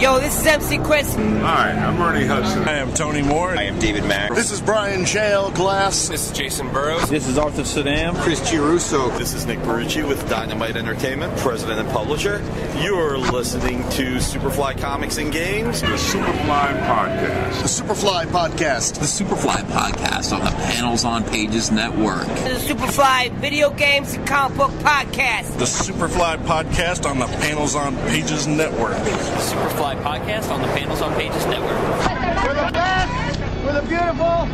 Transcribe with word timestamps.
Yo, 0.00 0.18
this 0.18 0.40
is 0.40 0.46
MC 0.46 0.78
Chris. 0.78 1.14
Hi, 1.14 1.72
I'm 1.72 2.00
Ernie 2.00 2.24
Hudson. 2.24 2.66
I 2.66 2.78
am 2.78 2.90
Tony 2.94 3.20
Moore. 3.20 3.50
I 3.50 3.64
am 3.64 3.78
David 3.78 4.04
Mack. 4.04 4.34
This 4.34 4.50
is 4.50 4.58
Brian 4.58 5.04
Shale 5.04 5.50
Glass. 5.50 6.08
This 6.08 6.30
is 6.30 6.38
Jacen 6.38 6.72
Burrows. 6.72 7.10
This 7.10 7.28
is 7.28 7.36
Arthur 7.36 7.64
Suydam. 7.64 8.14
Chris 8.22 8.40
Giarrusso. 8.40 9.16
This 9.18 9.34
is 9.34 9.44
Nick 9.44 9.58
Barrucci 9.58 10.08
with 10.08 10.26
Dynamite 10.26 10.76
Entertainment, 10.76 11.36
president 11.36 11.80
and 11.80 11.90
publisher. 11.90 12.42
You're 12.80 13.18
listening 13.18 13.82
to 13.90 14.16
Superfly 14.16 14.80
Comics 14.80 15.18
and 15.18 15.30
Games. 15.30 15.82
The 15.82 15.88
Superfly 15.88 16.80
Podcast. 16.86 17.60
The 17.60 17.68
Superfly 17.68 18.24
Podcast. 18.28 18.94
The 18.94 19.04
Superfly 19.24 19.64
Podcast 19.64 20.32
on 20.34 20.42
the 20.42 20.50
Panels 20.50 21.04
on 21.04 21.24
Pages 21.24 21.70
Network. 21.70 22.26
The 22.26 22.58
Superfly 22.58 23.32
Video 23.34 23.68
Games 23.68 24.14
and 24.14 24.26
Comic 24.26 24.56
Book 24.56 24.70
Podcast. 24.80 25.58
The 25.58 25.66
Superfly 25.66 26.38
Podcast 26.46 27.04
on 27.08 27.18
the 27.18 27.26
Panels 27.26 27.74
on 27.74 27.94
Pages 28.08 28.46
Network. 28.46 28.92
The 28.92 29.89
Superfly 29.90 30.02
Podcast 30.02 30.50
on 30.52 30.62
the 30.62 30.68
Panels 30.68 31.02
on 31.02 31.14
Pages 31.14 31.44
Network. 31.46 31.70
We're 31.70 32.54
the 32.54 32.70
best, 32.72 33.40
we're 33.64 33.72
the 33.72 33.86
beautiful, 33.88 34.48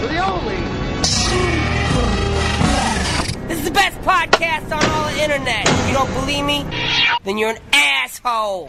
we're 0.00 0.08
the 0.08 0.24
only. 0.24 0.56
This 3.48 3.58
is 3.58 3.64
the 3.64 3.70
best 3.70 3.98
podcast 4.02 4.70
on 4.70 4.84
all 4.90 5.10
the 5.12 5.22
internet. 5.22 5.68
If 5.68 5.88
you 5.88 5.94
don't 5.94 6.12
believe 6.14 6.44
me, 6.44 6.64
then 7.24 7.38
you're 7.38 7.50
an 7.50 7.58
asshole. 7.72 8.68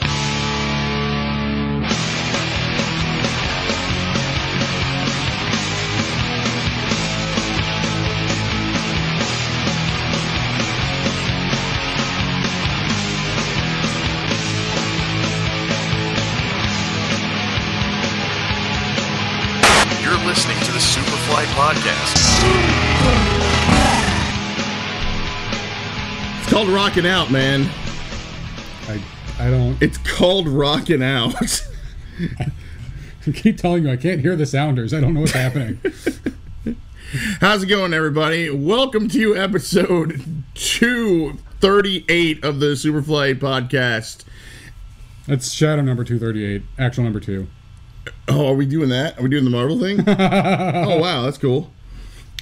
The 21.40 21.46
Podcast. 21.54 22.16
It's 26.40 26.50
called 26.52 26.68
Rocking 26.68 27.06
Out, 27.06 27.32
man. 27.32 27.70
I 28.90 29.02
I 29.40 29.50
don't. 29.50 29.82
It's 29.82 29.98
called 30.00 30.50
Rocking 30.50 31.02
Out. 31.02 31.36
I 33.26 33.32
keep 33.32 33.56
telling 33.56 33.86
you 33.86 33.92
I 33.92 33.96
can't 33.96 34.20
hear 34.20 34.36
the 34.36 34.46
sounders. 34.46 34.94
I 34.94 35.00
don't 35.00 35.14
know 35.14 35.22
what's 35.22 35.32
happening. 35.32 35.80
How's 37.40 37.64
it 37.64 37.68
going, 37.68 37.94
everybody? 37.94 38.50
Welcome 38.50 39.08
to 39.10 39.38
episode 39.38 40.22
238 40.56 42.44
of 42.44 42.60
the 42.60 42.74
Superfly 42.74 43.40
podcast. 43.40 44.26
That's 45.26 45.54
Shadow 45.54 45.84
number 45.84 46.04
238, 46.04 46.64
actual 46.78 47.06
number 47.06 47.22
two. 47.22 47.48
Oh, 48.28 48.48
are 48.52 48.56
we 48.56 48.66
doing 48.66 48.90
that? 48.90 49.18
Are 49.20 49.24
we 49.24 49.30
doing 49.30 49.44
the 49.44 49.50
Marvel 49.50 49.80
thing? 49.80 50.00
oh, 50.08 51.00
wow, 51.00 51.24
that's 51.24 51.38
cool. 51.38 51.72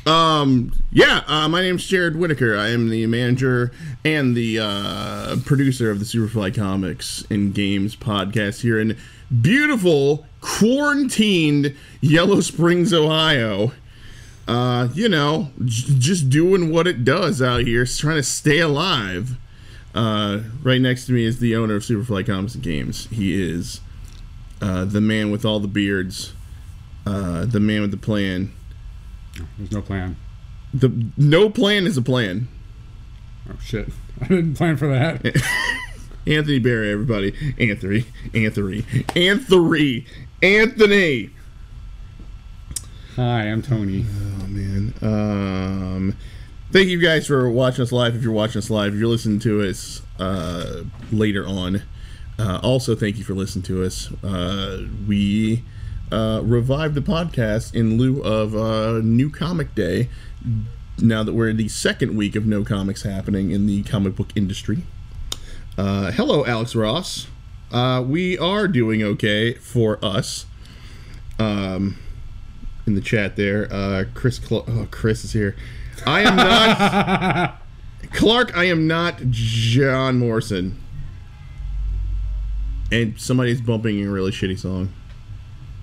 Um, 0.05 0.71
yeah, 0.91 1.23
uh, 1.27 1.49
my 1.49 1.61
name's 1.61 1.85
Jared 1.85 2.15
Whitaker. 2.15 2.57
I 2.57 2.69
am 2.69 2.89
the 2.89 3.05
manager 3.07 3.71
and 4.05 4.35
the 4.35 4.59
uh, 4.59 5.35
producer 5.45 5.91
of 5.91 5.99
the 5.99 6.05
Superfly 6.05 6.55
Comics 6.55 7.25
and 7.29 7.53
Games 7.53 7.95
podcast 7.95 8.61
here 8.61 8.79
in 8.79 8.97
beautiful, 9.41 10.25
quarantined 10.39 11.75
Yellow 11.99 12.39
Springs, 12.39 12.93
Ohio. 12.93 13.73
Uh, 14.47 14.87
you 14.93 15.09
know, 15.09 15.51
j- 15.65 15.95
just 15.97 16.29
doing 16.29 16.71
what 16.71 16.87
it 16.87 17.03
does 17.03 17.41
out 17.41 17.61
here, 17.61 17.85
trying 17.85 18.15
to 18.15 18.23
stay 18.23 18.59
alive. 18.59 19.37
Uh, 19.93 20.39
right 20.63 20.79
next 20.79 21.07
to 21.07 21.11
me 21.11 21.25
is 21.25 21.39
the 21.39 21.55
owner 21.55 21.75
of 21.75 21.83
Superfly 21.83 22.25
Comics 22.25 22.55
and 22.55 22.63
Games. 22.63 23.07
He 23.07 23.41
is 23.41 23.81
uh, 24.61 24.85
the 24.85 25.01
man 25.01 25.31
with 25.31 25.45
all 25.45 25.59
the 25.59 25.67
beards, 25.67 26.33
uh, 27.05 27.45
the 27.45 27.59
man 27.59 27.81
with 27.81 27.91
the 27.91 27.97
plan. 27.97 28.51
There's 29.57 29.71
no 29.71 29.81
plan. 29.81 30.15
The 30.73 30.91
no 31.17 31.49
plan 31.49 31.85
is 31.85 31.97
a 31.97 32.01
plan. 32.01 32.47
Oh 33.49 33.57
shit! 33.61 33.89
I 34.21 34.27
didn't 34.27 34.55
plan 34.55 34.77
for 34.77 34.87
that. 34.87 35.25
Anthony 36.27 36.59
Barry, 36.59 36.91
everybody. 36.91 37.33
Anthony, 37.57 38.05
Anthony, 38.33 38.83
Anthony, 39.15 40.05
Anthony. 40.43 41.29
Hi, 43.15 43.43
I'm 43.43 43.61
Tony. 43.61 44.05
Oh 44.07 44.47
man. 44.47 44.93
Um, 45.01 46.17
thank 46.71 46.89
you 46.89 47.01
guys 47.01 47.25
for 47.25 47.49
watching 47.49 47.83
us 47.83 47.91
live. 47.91 48.15
If 48.15 48.23
you're 48.23 48.33
watching 48.33 48.59
us 48.59 48.69
live, 48.69 48.93
if 48.93 48.99
you're 48.99 49.09
listening 49.09 49.39
to 49.39 49.67
us 49.67 50.01
uh, 50.19 50.83
later 51.11 51.47
on. 51.47 51.81
Uh, 52.39 52.59
also, 52.61 52.95
thank 52.95 53.17
you 53.17 53.23
for 53.23 53.33
listening 53.33 53.63
to 53.63 53.83
us. 53.83 54.11
Uh, 54.23 54.83
we 55.07 55.63
uh, 56.11 56.41
revived 56.43 56.93
the 56.93 57.01
podcast 57.01 57.73
in 57.73 57.97
lieu 57.97 58.21
of 58.21 58.55
uh, 58.55 58.99
New 59.03 59.29
Comic 59.29 59.73
Day. 59.73 60.09
Now 60.99 61.23
that 61.23 61.33
we're 61.33 61.49
in 61.49 61.57
the 61.57 61.67
second 61.67 62.15
week 62.15 62.35
of 62.35 62.45
no 62.45 62.63
comics 62.63 63.03
happening 63.03 63.51
in 63.51 63.65
the 63.65 63.83
comic 63.83 64.15
book 64.15 64.29
industry. 64.35 64.83
Uh, 65.77 66.11
hello, 66.11 66.45
Alex 66.45 66.75
Ross. 66.75 67.27
Uh, 67.71 68.03
we 68.05 68.37
are 68.37 68.67
doing 68.67 69.03
okay 69.03 69.53
for 69.53 70.03
us. 70.03 70.45
Um, 71.39 71.97
in 72.85 72.95
the 72.95 73.01
chat 73.01 73.35
there, 73.35 73.71
uh, 73.71 74.05
Chris. 74.13 74.37
Cl- 74.37 74.65
oh, 74.67 74.87
Chris 74.89 75.23
is 75.23 75.33
here. 75.33 75.55
I 76.05 76.21
am 76.21 76.35
not 76.35 77.61
Clark. 78.13 78.55
I 78.55 78.65
am 78.65 78.87
not 78.87 79.29
John 79.29 80.17
Morrison 80.19 80.81
and 82.91 83.19
somebody's 83.19 83.61
bumping 83.61 84.05
a 84.05 84.09
really 84.09 84.31
shitty 84.31 84.57
song. 84.59 84.93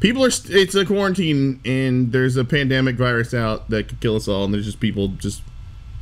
People 0.01 0.25
are. 0.25 0.31
St- 0.31 0.57
it's 0.57 0.75
a 0.75 0.85
quarantine, 0.85 1.61
and 1.65 2.13
there's 2.13 2.37
a 2.37 2.45
pandemic 2.45 2.97
virus 2.97 3.33
out 3.33 3.71
that 3.71 3.89
could 3.89 4.01
kill 4.01 4.17
us 4.17 4.29
all, 4.29 4.45
and 4.45 4.53
there's 4.53 4.67
just 4.67 4.81
people 4.81 5.09
just 5.09 5.43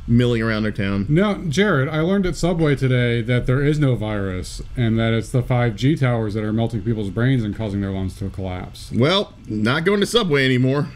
milling 0.07 0.41
around 0.41 0.63
their 0.63 0.71
town. 0.71 1.05
No, 1.07 1.35
Jared, 1.47 1.87
I 1.87 2.01
learned 2.01 2.25
at 2.25 2.35
Subway 2.35 2.75
today 2.75 3.21
that 3.21 3.45
there 3.45 3.63
is 3.63 3.79
no 3.79 3.95
virus, 3.95 4.61
and 4.75 4.99
that 4.99 5.13
it's 5.13 5.29
the 5.29 5.41
5G 5.41 5.97
towers 5.99 6.33
that 6.33 6.43
are 6.43 6.51
melting 6.51 6.81
people's 6.81 7.09
brains 7.09 7.43
and 7.43 7.55
causing 7.55 7.79
their 7.79 7.91
lungs 7.91 8.17
to 8.19 8.29
collapse. 8.29 8.91
Well, 8.93 9.33
not 9.47 9.85
going 9.85 10.01
to 10.01 10.05
Subway 10.05 10.43
anymore. 10.43 10.89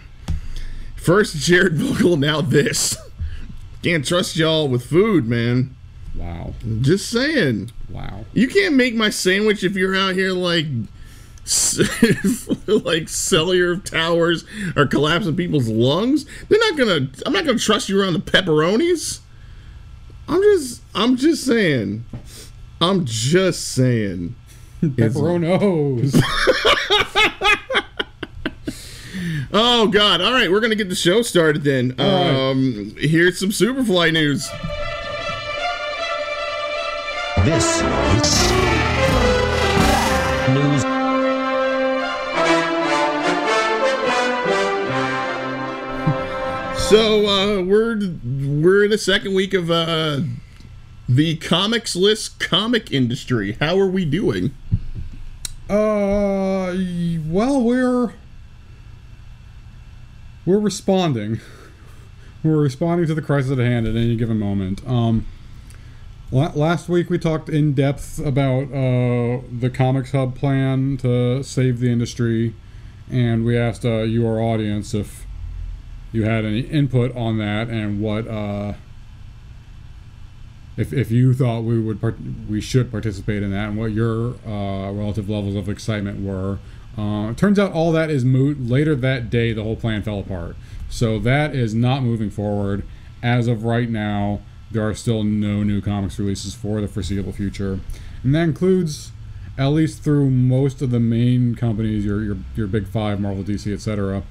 First 0.97 1.37
Jared 1.37 1.79
Fogle, 1.79 2.17
now 2.17 2.41
this. 2.41 2.97
Can't 3.83 4.05
trust 4.05 4.35
y'all 4.35 4.67
with 4.67 4.85
food, 4.85 5.25
man. 5.27 5.76
Wow. 6.17 6.53
Just 6.81 7.09
saying. 7.09 7.71
Wow. 7.89 8.25
You 8.33 8.47
can't 8.47 8.75
make 8.75 8.95
my 8.95 9.09
sandwich 9.09 9.63
if 9.63 9.75
you're 9.75 9.95
out 9.95 10.15
here 10.15 10.31
like 10.31 10.65
like 12.67 13.07
cellular 13.07 13.77
towers 13.77 14.43
are 14.75 14.85
collapsing 14.85 15.35
people's 15.35 15.69
lungs. 15.69 16.25
They're 16.49 16.59
not 16.59 16.77
gonna 16.77 17.09
I'm 17.25 17.31
not 17.31 17.45
gonna 17.45 17.57
trust 17.57 17.87
you 17.87 18.01
around 18.01 18.13
the 18.13 18.19
pepperonis. 18.19 19.19
I'm 20.27 20.41
just 20.41 20.81
I'm 20.93 21.15
just 21.15 21.45
saying. 21.45 22.03
I'm 22.81 23.05
just 23.05 23.69
saying. 23.69 24.35
Pepperonos. 24.81 26.13
oh 29.53 29.87
god. 29.87 30.19
All 30.19 30.33
right, 30.33 30.51
we're 30.51 30.59
to 30.59 30.75
get 30.75 30.89
the 30.89 30.95
show 30.95 31.21
started 31.21 31.63
then. 31.63 31.95
All 31.97 32.49
um 32.51 32.93
here's 32.97 33.39
some 33.39 33.49
Superfly 33.49 34.11
news. 34.11 34.49
This 37.47 37.63
is 37.63 37.81
news. 40.49 40.81
So 46.89 47.25
uh, 47.25 47.61
we're 47.61 47.95
we're 48.25 48.83
in 48.83 48.91
the 48.91 48.97
second 48.97 49.33
week 49.33 49.53
of 49.53 49.71
uh, 49.71 50.23
the 51.07 51.37
comics 51.37 51.95
list 51.95 52.41
comic 52.41 52.91
industry. 52.91 53.53
How 53.61 53.79
are 53.79 53.87
we 53.87 54.03
doing? 54.03 54.53
Uh, 55.69 56.75
well, 57.29 57.63
we're 57.63 58.11
we're 60.45 60.59
responding. 60.59 61.39
We're 62.43 62.57
responding 62.57 63.07
to 63.07 63.15
the 63.15 63.21
crisis 63.21 63.51
at 63.51 63.59
hand 63.59 63.87
at 63.87 63.95
any 63.95 64.17
given 64.17 64.37
moment. 64.37 64.85
Um, 64.85 65.25
La- 65.29 65.36
Last 66.29 66.89
week 66.89 67.09
we 67.09 67.17
talked 67.17 67.47
in 67.47 67.73
depth 67.73 68.19
about 68.19 68.63
uh, 68.63 69.39
the 69.49 69.71
Comics 69.73 70.11
Hub 70.11 70.35
plan 70.35 70.97
to 70.97 71.41
save 71.41 71.79
the 71.79 71.89
industry, 71.89 72.53
and 73.09 73.45
we 73.45 73.57
asked 73.57 73.85
uh, 73.85 73.99
you, 73.99 74.27
our 74.27 74.41
audience, 74.41 74.93
if 74.93 75.25
you 76.11 76.23
had 76.23 76.43
any 76.43 76.59
input 76.59 77.15
on 77.15 77.37
that 77.37 77.69
and 77.69 78.01
what 78.01 78.27
uh, 78.27 78.73
if 80.75 80.91
if 80.91 81.11
you 81.11 81.33
thought 81.33 81.61
we 81.61 81.79
would 81.79 82.01
part- 82.01 82.19
we 82.49 82.59
should 82.59 82.91
participate 82.91 83.41
in 83.41 83.51
that 83.51 83.69
and 83.69 83.77
what 83.77 83.91
your 83.91 84.35
uh, 84.45 84.91
relative 84.91 85.29
levels 85.29 85.55
of 85.55 85.69
excitement 85.69 86.19
were. 86.21 86.59
Uh, 86.97 87.29
it 87.29 87.37
turns 87.37 87.57
out 87.57 87.71
all 87.71 87.93
that 87.93 88.09
is 88.09 88.25
moot. 88.25 88.59
Later 88.59 88.95
that 88.95 89.29
day, 89.29 89.53
the 89.53 89.63
whole 89.63 89.75
plan 89.77 90.03
fell 90.03 90.19
apart. 90.19 90.57
So 90.89 91.19
that 91.19 91.55
is 91.55 91.73
not 91.73 92.03
moving 92.03 92.29
forward. 92.29 92.83
As 93.23 93.47
of 93.47 93.63
right 93.63 93.89
now, 93.89 94.41
there 94.71 94.87
are 94.87 94.93
still 94.93 95.23
no 95.23 95.63
new 95.63 95.81
comics 95.81 96.19
releases 96.19 96.53
for 96.53 96.81
the 96.81 96.87
foreseeable 96.87 97.31
future, 97.31 97.79
and 98.23 98.35
that 98.35 98.41
includes, 98.43 99.11
at 99.57 99.67
least 99.67 100.03
through 100.03 100.29
most 100.29 100.81
of 100.81 100.91
the 100.91 100.99
main 100.99 101.55
companies, 101.55 102.05
your 102.05 102.21
your, 102.23 102.37
your 102.55 102.67
big 102.67 102.87
five, 102.87 103.19
Marvel, 103.19 103.43
DC, 103.43 103.73
etc. 103.73 104.23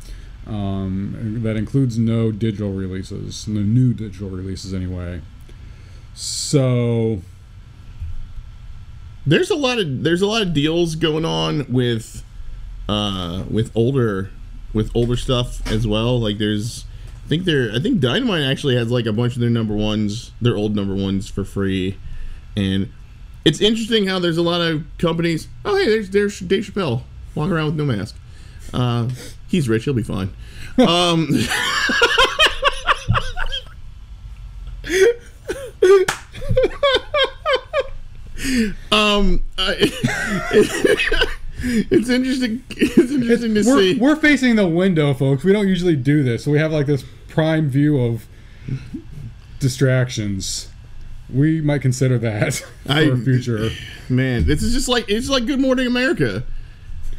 Um, 0.46 1.40
that 1.42 1.56
includes 1.56 1.98
no 1.98 2.30
digital 2.30 2.72
releases, 2.72 3.48
no 3.48 3.60
new 3.60 3.92
digital 3.92 4.30
releases 4.30 4.72
anyway. 4.72 5.20
So 6.14 7.20
there's 9.26 9.50
a 9.50 9.56
lot 9.56 9.78
of 9.78 10.04
there's 10.04 10.22
a 10.22 10.26
lot 10.26 10.40
of 10.40 10.54
deals 10.54 10.94
going 10.94 11.24
on 11.24 11.66
with 11.68 12.22
uh 12.88 13.44
with 13.50 13.72
older 13.74 14.30
with 14.72 14.90
older 14.94 15.16
stuff 15.16 15.66
as 15.66 15.86
well 15.86 16.20
like 16.20 16.38
there's 16.38 16.84
i 17.26 17.28
think 17.28 17.44
there 17.44 17.72
i 17.74 17.80
think 17.80 17.98
dynamite 17.98 18.44
actually 18.44 18.76
has 18.76 18.88
like 18.88 19.04
a 19.04 19.12
bunch 19.12 19.34
of 19.34 19.40
their 19.40 19.50
number 19.50 19.74
ones 19.74 20.30
their 20.40 20.56
old 20.56 20.76
number 20.76 20.94
ones 20.94 21.28
for 21.28 21.44
free. 21.44 21.96
And 22.56 22.90
it's 23.44 23.60
interesting 23.60 24.06
how 24.06 24.18
there's 24.20 24.38
a 24.38 24.42
lot 24.42 24.60
of 24.60 24.84
companies 24.98 25.48
oh 25.64 25.76
hey 25.76 25.86
there's 25.86 26.10
there's 26.10 26.38
dave 26.38 26.64
chappelle 26.64 27.02
walking 27.34 27.52
around 27.52 27.66
with 27.66 27.74
no 27.76 27.84
mask. 27.84 28.14
Uh 28.72 29.08
he's 29.48 29.68
rich 29.68 29.84
he'll 29.84 29.92
be 29.94 30.02
fine. 30.04 30.30
Um 30.78 31.28
um 38.92 39.42
I- 39.58 39.76
it's 41.90 42.08
interesting 42.08 42.62
it's 42.70 43.10
interesting 43.10 43.54
to 43.54 43.62
we're, 43.66 43.78
see. 43.78 43.98
we're 43.98 44.16
facing 44.16 44.56
the 44.56 44.66
window, 44.68 45.14
folks. 45.14 45.42
We 45.44 45.52
don't 45.52 45.68
usually 45.68 45.96
do 45.96 46.22
this, 46.22 46.44
so 46.44 46.50
we 46.50 46.58
have 46.58 46.72
like 46.72 46.86
this 46.86 47.04
prime 47.36 47.68
view 47.68 48.00
of 48.00 48.26
distractions. 49.60 50.68
We 51.28 51.60
might 51.60 51.82
consider 51.82 52.16
that 52.18 52.54
for 52.86 52.92
I- 52.92 53.14
future. 53.16 53.68
man 54.08 54.46
this 54.46 54.62
is 54.62 54.72
just 54.72 54.88
like 54.88 55.04
it's 55.08 55.28
like 55.28 55.44
good 55.44 55.58
morning 55.60 55.86
america 55.88 56.44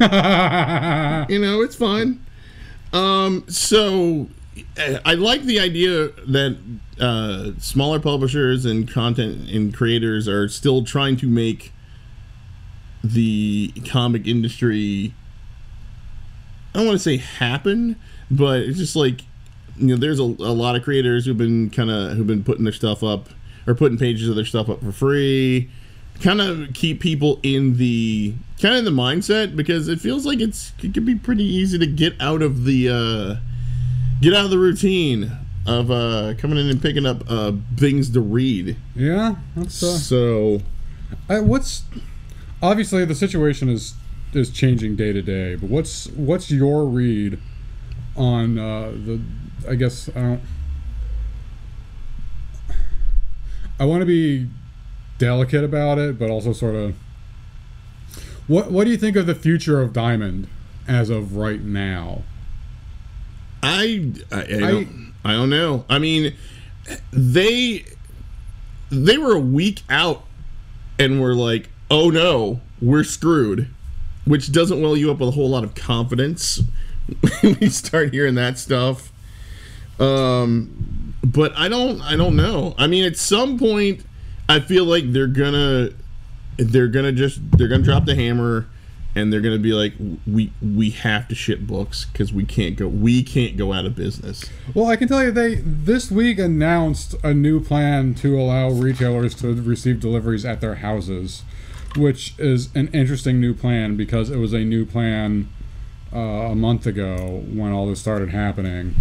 you 1.28 1.38
know 1.38 1.60
it's 1.60 1.76
fine 1.76 2.18
um 2.94 3.44
so 3.48 4.26
i 5.04 5.12
like 5.14 5.42
the 5.42 5.60
idea 5.60 6.08
that 6.26 6.56
uh 6.98 7.50
smaller 7.58 8.00
publishers 8.00 8.64
and 8.64 8.90
content 8.90 9.50
and 9.50 9.74
creators 9.76 10.26
are 10.26 10.48
still 10.48 10.82
trying 10.82 11.14
to 11.18 11.26
make 11.28 11.72
the 13.04 13.70
comic 13.86 14.26
industry 14.26 15.12
i 16.74 16.78
don't 16.78 16.86
want 16.86 16.96
to 16.96 17.02
say 17.04 17.18
happen 17.18 17.94
but 18.30 18.60
it's 18.60 18.78
just 18.78 18.96
like 18.96 19.20
you 19.78 19.88
know 19.88 19.96
there's 19.96 20.20
a, 20.20 20.22
a 20.22 20.54
lot 20.54 20.76
of 20.76 20.82
creators 20.82 21.26
who've 21.26 21.38
been 21.38 21.70
kind 21.70 21.90
of 21.90 22.16
who've 22.16 22.26
been 22.26 22.44
putting 22.44 22.64
their 22.64 22.72
stuff 22.72 23.02
up 23.02 23.28
or 23.66 23.74
putting 23.74 23.98
pages 23.98 24.28
of 24.28 24.36
their 24.36 24.44
stuff 24.44 24.68
up 24.68 24.80
for 24.80 24.92
free 24.92 25.70
kind 26.20 26.40
of 26.40 26.72
keep 26.74 27.00
people 27.00 27.38
in 27.42 27.76
the 27.76 28.34
kind 28.60 28.76
of 28.76 28.84
the 28.84 28.90
mindset 28.90 29.54
because 29.54 29.86
it 29.86 30.00
feels 30.00 30.26
like 30.26 30.40
it's 30.40 30.72
it 30.82 30.92
can 30.92 31.04
be 31.04 31.14
pretty 31.14 31.44
easy 31.44 31.78
to 31.78 31.86
get 31.86 32.12
out 32.20 32.42
of 32.42 32.64
the 32.64 32.88
uh 32.88 33.36
get 34.20 34.34
out 34.34 34.44
of 34.44 34.50
the 34.50 34.58
routine 34.58 35.30
of 35.66 35.90
uh 35.90 36.34
coming 36.38 36.58
in 36.58 36.68
and 36.68 36.82
picking 36.82 37.06
up 37.06 37.22
uh 37.28 37.52
things 37.76 38.10
to 38.10 38.20
read 38.20 38.76
Yeah, 38.96 39.36
that's 39.54 39.82
uh, 39.82 39.96
so 39.96 40.60
I, 41.28 41.40
what's 41.40 41.84
obviously 42.60 43.04
the 43.04 43.14
situation 43.14 43.68
is 43.68 43.94
is 44.32 44.50
changing 44.50 44.96
day 44.96 45.12
to 45.12 45.22
day. 45.22 45.54
But 45.56 45.70
what's 45.70 46.08
what's 46.08 46.50
your 46.50 46.86
read 46.86 47.38
on 48.16 48.58
uh, 48.58 48.90
the? 48.90 49.20
I 49.68 49.74
guess 49.74 50.08
I 50.10 50.20
don't. 50.20 50.40
I 53.80 53.84
want 53.84 54.00
to 54.00 54.06
be 54.06 54.48
delicate 55.18 55.62
about 55.62 55.98
it, 55.98 56.18
but 56.18 56.30
also 56.30 56.52
sort 56.52 56.74
of. 56.74 56.96
What 58.46 58.70
What 58.70 58.84
do 58.84 58.90
you 58.90 58.96
think 58.96 59.16
of 59.16 59.26
the 59.26 59.34
future 59.34 59.80
of 59.80 59.92
Diamond 59.92 60.48
as 60.86 61.10
of 61.10 61.36
right 61.36 61.60
now? 61.60 62.22
I 63.62 64.12
I, 64.32 64.40
I, 64.40 64.46
don't, 64.46 65.12
I 65.24 65.32
don't 65.32 65.50
know. 65.50 65.84
I 65.88 65.98
mean, 65.98 66.34
they 67.12 67.84
they 68.90 69.18
were 69.18 69.34
a 69.34 69.40
week 69.40 69.82
out 69.90 70.24
and 70.98 71.20
were 71.20 71.34
like, 71.34 71.68
"Oh 71.90 72.10
no, 72.10 72.60
we're 72.80 73.04
screwed," 73.04 73.68
which 74.24 74.50
doesn't 74.50 74.80
well 74.80 74.96
you 74.96 75.10
up 75.10 75.18
with 75.18 75.28
a 75.28 75.32
whole 75.32 75.50
lot 75.50 75.64
of 75.64 75.74
confidence 75.74 76.62
when 77.40 77.58
you 77.60 77.70
start 77.70 78.12
hearing 78.12 78.34
that 78.36 78.58
stuff. 78.58 79.12
Um, 79.98 81.14
but 81.24 81.56
I 81.56 81.68
don't 81.68 82.00
I 82.02 82.16
don't 82.16 82.36
know. 82.36 82.74
I 82.78 82.86
mean, 82.86 83.04
at 83.04 83.16
some 83.16 83.58
point, 83.58 84.04
I 84.48 84.60
feel 84.60 84.84
like 84.84 85.12
they're 85.12 85.26
gonna 85.26 85.90
they're 86.56 86.88
gonna 86.88 87.12
just 87.12 87.40
they're 87.52 87.68
gonna 87.68 87.82
drop 87.82 88.04
the 88.04 88.14
hammer 88.14 88.66
and 89.14 89.32
they're 89.32 89.40
gonna 89.40 89.58
be 89.58 89.72
like 89.72 89.94
we 90.26 90.52
we 90.62 90.90
have 90.90 91.26
to 91.28 91.34
ship 91.34 91.60
books 91.60 92.04
because 92.06 92.32
we 92.32 92.44
can't 92.44 92.76
go 92.76 92.86
we 92.86 93.22
can't 93.22 93.56
go 93.56 93.72
out 93.72 93.84
of 93.84 93.94
business 93.96 94.44
Well, 94.74 94.86
I 94.86 94.96
can 94.96 95.08
tell 95.08 95.22
you 95.24 95.30
they 95.30 95.56
this 95.56 96.10
week 96.10 96.38
announced 96.38 97.14
a 97.24 97.34
new 97.34 97.60
plan 97.60 98.14
to 98.16 98.38
allow 98.38 98.70
retailers 98.70 99.34
to 99.36 99.54
receive 99.54 100.00
deliveries 100.00 100.44
at 100.44 100.60
their 100.60 100.76
houses, 100.76 101.42
which 101.96 102.34
is 102.38 102.74
an 102.74 102.88
interesting 102.88 103.40
new 103.40 103.54
plan 103.54 103.96
because 103.96 104.30
it 104.30 104.36
was 104.36 104.52
a 104.52 104.60
new 104.60 104.84
plan 104.84 105.48
uh, 106.12 106.18
a 106.18 106.54
month 106.54 106.86
ago 106.86 107.44
when 107.52 107.72
all 107.72 107.86
this 107.86 108.00
started 108.00 108.30
happening. 108.30 108.96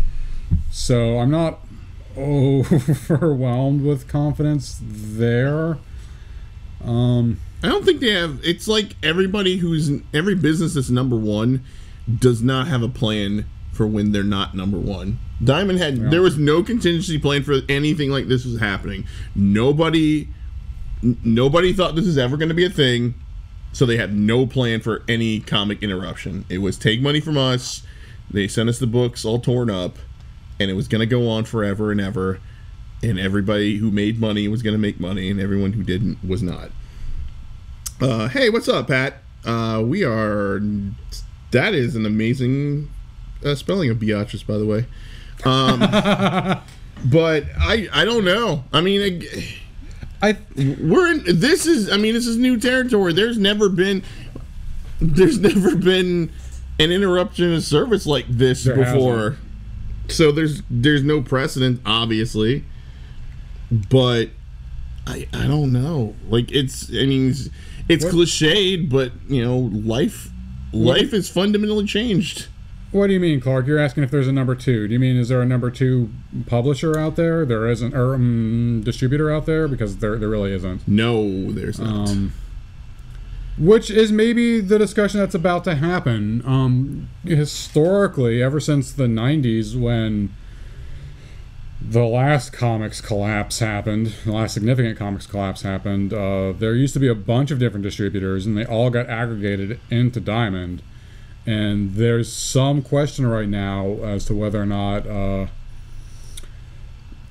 So 0.72 1.19
I'm 1.19 1.31
not 1.31 1.60
overwhelmed 2.18 3.81
with 3.84 4.08
confidence 4.08 4.80
there. 4.84 5.78
Um, 6.84 7.40
I 7.64 7.68
don't 7.69 7.84
think 7.86 8.00
they 8.02 8.12
have. 8.12 8.40
It's 8.44 8.68
like 8.68 8.96
everybody 9.04 9.58
who's 9.58 9.90
every 10.14 10.36
business 10.36 10.76
that's 10.76 10.90
number 10.90 11.16
one 11.16 11.64
does 12.19 12.42
not 12.42 12.68
have 12.68 12.83
a 12.83 12.88
plan 12.90 13.45
for 13.74 13.86
when 13.88 14.12
they're 14.12 14.24
not 14.24 14.56
number 14.56 14.78
one. 14.78 15.19
Diamond 15.44 15.80
had 15.80 15.97
Yeah. 15.97 16.09
there 16.09 16.21
was 16.21 16.38
no 16.38 16.64
contingency 16.64 17.18
plan 17.19 17.44
for 17.44 17.59
anything 17.69 18.09
like 18.09 18.28
this 18.28 18.45
was 18.45 18.59
happening. 18.59 19.06
Nobody, 19.36 20.28
n- 21.04 21.18
nobody 21.24 21.74
thought 21.74 21.95
this 21.95 22.06
was 22.06 22.18
ever 22.18 22.38
going 22.38 22.50
to 22.50 22.56
be 22.56 22.66
a 22.66 22.69
thing, 22.69 23.14
so 23.74 23.86
they 23.86 23.97
had 23.97 24.16
no 24.16 24.47
plan 24.47 24.80
for 24.80 25.04
any 25.07 25.40
comic 25.40 25.83
interruption. 25.83 26.45
It 26.50 26.59
was 26.59 26.78
take 26.78 27.02
money 27.02 27.19
from 27.19 27.38
us. 27.38 27.83
They 28.31 28.47
sent 28.47 28.69
us 28.69 28.80
the 28.80 28.88
books 28.88 29.26
all 29.26 29.40
torn 29.40 29.69
up, 29.69 29.97
and 30.59 30.69
it 30.69 30.73
was 30.73 30.87
going 30.87 30.99
to 30.99 31.06
go 31.06 31.30
on 31.30 31.45
forever 31.45 31.92
and 31.92 32.02
ever. 32.02 32.40
And 33.04 33.19
everybody 33.19 33.78
who 33.78 33.92
made 33.92 34.19
money 34.19 34.47
was 34.47 34.64
going 34.64 34.73
to 34.73 34.80
make 34.80 34.99
money, 34.99 35.30
and 35.30 35.40
everyone 35.40 35.73
who 35.73 35.83
didn't 35.83 36.18
was 36.28 36.42
not. 36.42 36.71
Uh, 38.02 38.28
hey, 38.28 38.49
what's 38.49 38.68
up, 38.68 38.87
Pat? 38.87 39.21
Uh, 39.45 39.83
we 39.85 40.04
are. 40.04 40.59
That 41.52 41.76
is 41.76 41.95
an 41.95 42.06
amazing 42.06 42.90
uh, 43.45 43.56
spelling 43.56 43.90
of 43.90 43.99
Beatrice, 43.99 44.44
by 44.44 44.57
the 44.57 44.66
way. 44.66 44.85
Um, 45.45 45.80
but 47.06 47.45
I, 47.59 47.87
I 47.94 48.06
don't 48.06 48.26
know. 48.26 48.64
I 48.73 48.81
mean, 48.81 49.23
I, 50.21 50.37
we're 50.56 51.11
in. 51.11 51.40
This 51.40 51.66
is. 51.66 51.92
I 51.92 51.97
mean, 51.97 52.14
this 52.14 52.28
is 52.28 52.37
new 52.37 52.59
territory. 52.59 53.14
There's 53.14 53.37
never 53.37 53.69
been. 53.69 54.04
There's 54.99 55.40
never 55.40 55.76
been 55.76 56.31
an 56.80 56.92
interruption 56.92 57.54
of 57.54 57.64
service 57.64 58.06
like 58.06 58.26
this 58.28 58.64
There 58.64 58.76
before. 58.76 59.37
So 60.09 60.31
there's 60.31 60.61
there's 60.69 61.04
no 61.04 61.21
precedent, 61.21 61.81
obviously. 61.85 62.66
But 63.71 64.30
I 65.06 65.28
I 65.33 65.47
don't 65.47 65.71
know. 65.71 66.16
Like 66.30 66.52
it's 66.52 66.90
I 66.90 67.06
mean 67.06 67.30
it's, 67.30 67.49
it's 67.90 68.06
cliched, 68.06 68.90
but 68.90 69.11
you 69.28 69.44
know 69.44 69.57
life 69.57 70.30
life 70.73 71.14
is 71.14 71.30
fundamentally 71.30 71.85
changed. 71.85 72.47
What 72.92 73.07
do 73.07 73.14
you 73.14 73.19
mean, 73.19 73.42
Clark? 73.42 73.68
You're 73.68 73.80
asking 73.80 74.04
if 74.04 74.11
there's 74.11 74.30
a 74.30 74.31
number 74.31 74.56
two. 74.56 74.87
Do 74.87 74.94
you 74.94 74.99
mean 74.99 75.18
is 75.18 75.28
there 75.28 75.42
a 75.42 75.45
number 75.45 75.69
two 75.69 76.09
publisher 76.45 76.97
out 76.97 77.18
there? 77.18 77.45
There 77.45 77.68
isn't, 77.68 77.94
or 77.94 78.16
um, 78.16 78.81
distributor 78.83 79.30
out 79.30 79.45
there 79.45 79.68
because 79.68 79.97
there 79.97 80.18
there 80.18 80.30
really 80.30 80.54
isn't. 80.54 80.87
No, 80.87 81.52
there's 81.52 81.80
not. 81.80 82.09
Um, 82.09 82.33
which 83.57 83.90
is 83.90 84.11
maybe 84.11 84.59
the 84.59 84.78
discussion 84.78 85.19
that's 85.19 85.35
about 85.35 85.64
to 85.64 85.76
happen. 85.76 86.44
Um, 86.45 87.09
historically, 87.23 88.42
ever 88.42 88.59
since 88.59 88.92
the 88.92 89.06
'90s, 89.07 89.80
when 89.80 90.33
the 91.81 92.06
last 92.06 92.52
comics 92.52 93.02
collapse 93.02 93.59
happened, 93.59 94.14
the 94.26 94.31
last 94.31 94.54
significant 94.54 94.97
comics 94.97 95.26
collapse 95.26 95.61
happened, 95.61 96.14
uh, 96.14 96.52
there 96.54 96.76
used 96.76 96.94
to 96.94 96.99
be 96.99 97.07
a 97.07 97.16
bunch 97.16 97.52
of 97.52 97.59
different 97.59 97.83
distributors, 97.83 98.45
and 98.45 98.57
they 98.57 98.66
all 98.66 98.90
got 98.90 99.07
aggregated 99.07 99.80
into 99.90 100.19
Diamond. 100.19 100.81
And 101.45 101.95
there's 101.95 102.31
some 102.31 102.81
question 102.81 103.26
right 103.26 103.47
now 103.47 103.99
as 104.04 104.26
to 104.26 104.35
whether 104.35 104.61
or 104.61 104.66
not 104.66 105.07
uh, 105.07 105.47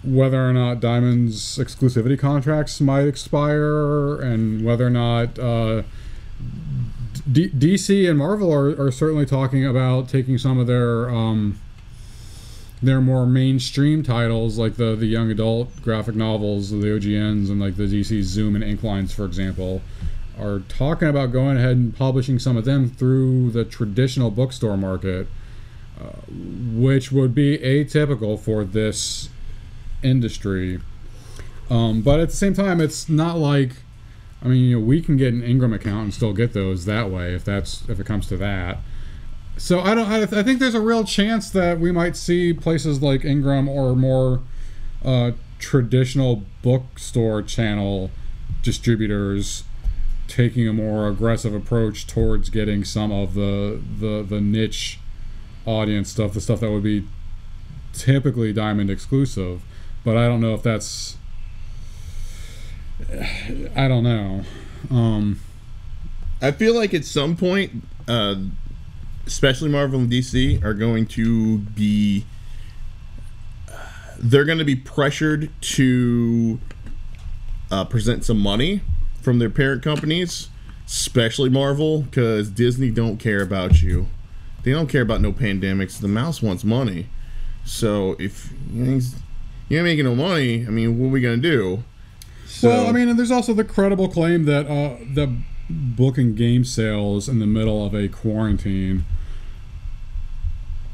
whether 0.03 0.49
or 0.49 0.53
not 0.53 0.81
Diamond's 0.81 1.59
exclusivity 1.59 2.19
contracts 2.19 2.81
might 2.81 3.07
expire, 3.07 4.21
and 4.21 4.65
whether 4.65 4.87
or 4.87 4.91
not 4.91 5.39
uh, 5.39 5.83
D- 7.31 7.51
DC 7.51 8.09
and 8.09 8.19
Marvel 8.19 8.53
are, 8.53 8.81
are 8.81 8.93
certainly 8.93 9.27
talking 9.27 9.67
about 9.67 10.09
taking 10.09 10.39
some 10.39 10.59
of 10.59 10.67
their 10.67 11.11
um, 11.11 11.59
their 12.83 13.01
more 13.01 13.27
mainstream 13.27 14.03
titles, 14.03 14.59
like 14.59 14.77
the 14.77 14.95
the 14.95 15.07
young 15.07 15.31
adult 15.31 15.83
graphic 15.83 16.15
novels, 16.15 16.71
the 16.71 16.77
OGNs, 16.77 17.51
and 17.51 17.61
like 17.61 17.77
the 17.77 17.85
DC 17.85 18.23
Zoom 18.23 18.55
and 18.55 18.65
Inklines, 18.65 19.13
for 19.13 19.25
example, 19.25 19.83
are 20.39 20.61
talking 20.69 21.09
about 21.09 21.33
going 21.33 21.57
ahead 21.57 21.77
and 21.77 21.97
publishing 21.97 22.39
some 22.39 22.57
of 22.57 22.65
them 22.65 22.89
through 22.89 23.51
the 23.51 23.65
traditional 23.65 24.31
bookstore 24.31 24.77
market, 24.77 25.27
uh, 26.01 26.11
which 26.29 27.11
would 27.11 27.35
be 27.35 27.59
atypical 27.59 28.39
for 28.39 28.65
this 28.65 29.31
industry. 30.03 30.81
Um, 31.71 32.03
but 32.03 32.21
at 32.21 32.29
the 32.29 32.37
same 32.37 32.55
time, 32.55 32.81
it's 32.81 33.09
not 33.09 33.39
like, 33.39 33.73
I 34.43 34.49
mean, 34.49 34.65
you 34.65 34.79
know, 34.79 34.85
we 34.85 35.01
can 35.03 35.17
get 35.17 35.33
an 35.33 35.43
Ingram 35.43 35.73
account 35.73 36.05
and 36.05 36.15
still 36.15 36.33
get 36.33 36.53
those 36.53 36.85
that 36.85 37.11
way 37.11 37.35
if 37.35 37.45
that's 37.45 37.89
if 37.89 37.99
it 37.99 38.07
comes 38.07 38.27
to 38.29 38.37
that. 38.37 38.79
So 39.57 39.81
I 39.81 39.95
don't. 39.95 40.07
I, 40.07 40.23
I 40.23 40.43
think 40.43 40.61
there's 40.61 40.75
a 40.75 40.81
real 40.81 41.05
chance 41.05 41.51
that 41.51 41.81
we 41.81 41.91
might 41.91 42.17
see 42.17 42.53
places 42.53 43.01
like 43.03 43.25
Ingram 43.25 43.69
or 43.69 43.97
more 43.97 44.43
uh, 45.05 45.33
traditional 45.59 46.43
bookstore 46.63 47.43
channel 47.43 48.11
distributors 48.63 49.65
taking 50.29 50.67
a 50.69 50.73
more 50.73 51.09
aggressive 51.09 51.55
approach 51.55 52.07
towards 52.07 52.51
getting 52.51 52.85
some 52.85 53.13
of 53.13 53.35
the 53.35 53.81
the 53.99 54.23
the 54.23 54.41
niche 54.41 54.99
audience 55.65 56.11
stuff, 56.11 56.33
the 56.33 56.41
stuff 56.41 56.61
that 56.61 56.71
would 56.71 56.83
be 56.83 57.07
typically 57.93 58.53
Diamond 58.53 58.91
exclusive. 58.91 59.63
But 60.05 60.17
I 60.17 60.27
don't 60.27 60.41
know 60.41 60.55
if 60.55 60.63
that's. 60.63 61.17
I 63.11 63.89
don't 63.89 64.03
know. 64.03 64.43
Um, 64.91 65.41
I 66.43 66.51
feel 66.51 66.75
like 66.75 66.93
at 66.93 67.05
some 67.05 67.37
point, 67.37 67.85
uh, 68.09 68.37
especially 69.27 69.69
Marvel 69.69 70.01
and 70.01 70.11
DC, 70.11 70.63
are 70.65 70.75
going 70.75 71.07
to 71.07 71.59
be. 71.59 72.25
They're 74.19 74.45
going 74.45 74.59
to 74.59 74.65
be 74.65 74.77
pressured 74.77 75.51
to 75.61 76.59
uh, 77.71 77.85
present 77.85 78.25
some 78.25 78.39
money 78.39 78.81
from 79.21 79.39
their 79.39 79.51
parent 79.51 79.83
companies, 79.83 80.49
especially 80.87 81.51
Marvel, 81.51 82.03
because 82.03 82.49
Disney 82.49 82.91
don't 82.91 83.19
care 83.19 83.43
about 83.43 83.83
you. 83.83 84.09
They 84.63 84.73
don't 84.73 84.89
care 84.89 85.03
about 85.03 85.21
no 85.21 85.33
pandemics. 85.33 86.01
The 86.01 86.09
mouse 86.09 86.41
wants 86.41 86.65
money. 86.65 87.07
So 87.65 88.17
if 88.19 88.53
you 88.73 88.85
ain't, 88.85 89.05
you 89.69 89.77
ain't 89.79 89.85
making 89.85 90.05
no 90.05 90.15
money, 90.15 90.67
I 90.67 90.71
mean, 90.71 90.99
what 90.99 91.09
are 91.09 91.11
we 91.11 91.21
gonna 91.21 91.37
do? 91.37 91.85
So, 92.57 92.71
well, 92.71 92.87
I 92.87 92.93
mean, 92.93 93.09
and 93.11 93.19
there's 93.19 93.31
also 93.31 93.53
the 93.53 93.65
credible 93.65 94.09
claim 94.09 94.47
that 94.47 94.67
uh, 94.67 94.97
the 95.13 95.37
book 95.69 96.17
and 96.17 96.35
game 96.35 96.65
sales 96.65 97.29
in 97.29 97.39
the 97.39 97.47
middle 97.47 97.85
of 97.85 97.95
a 97.95 98.09
quarantine 98.09 99.05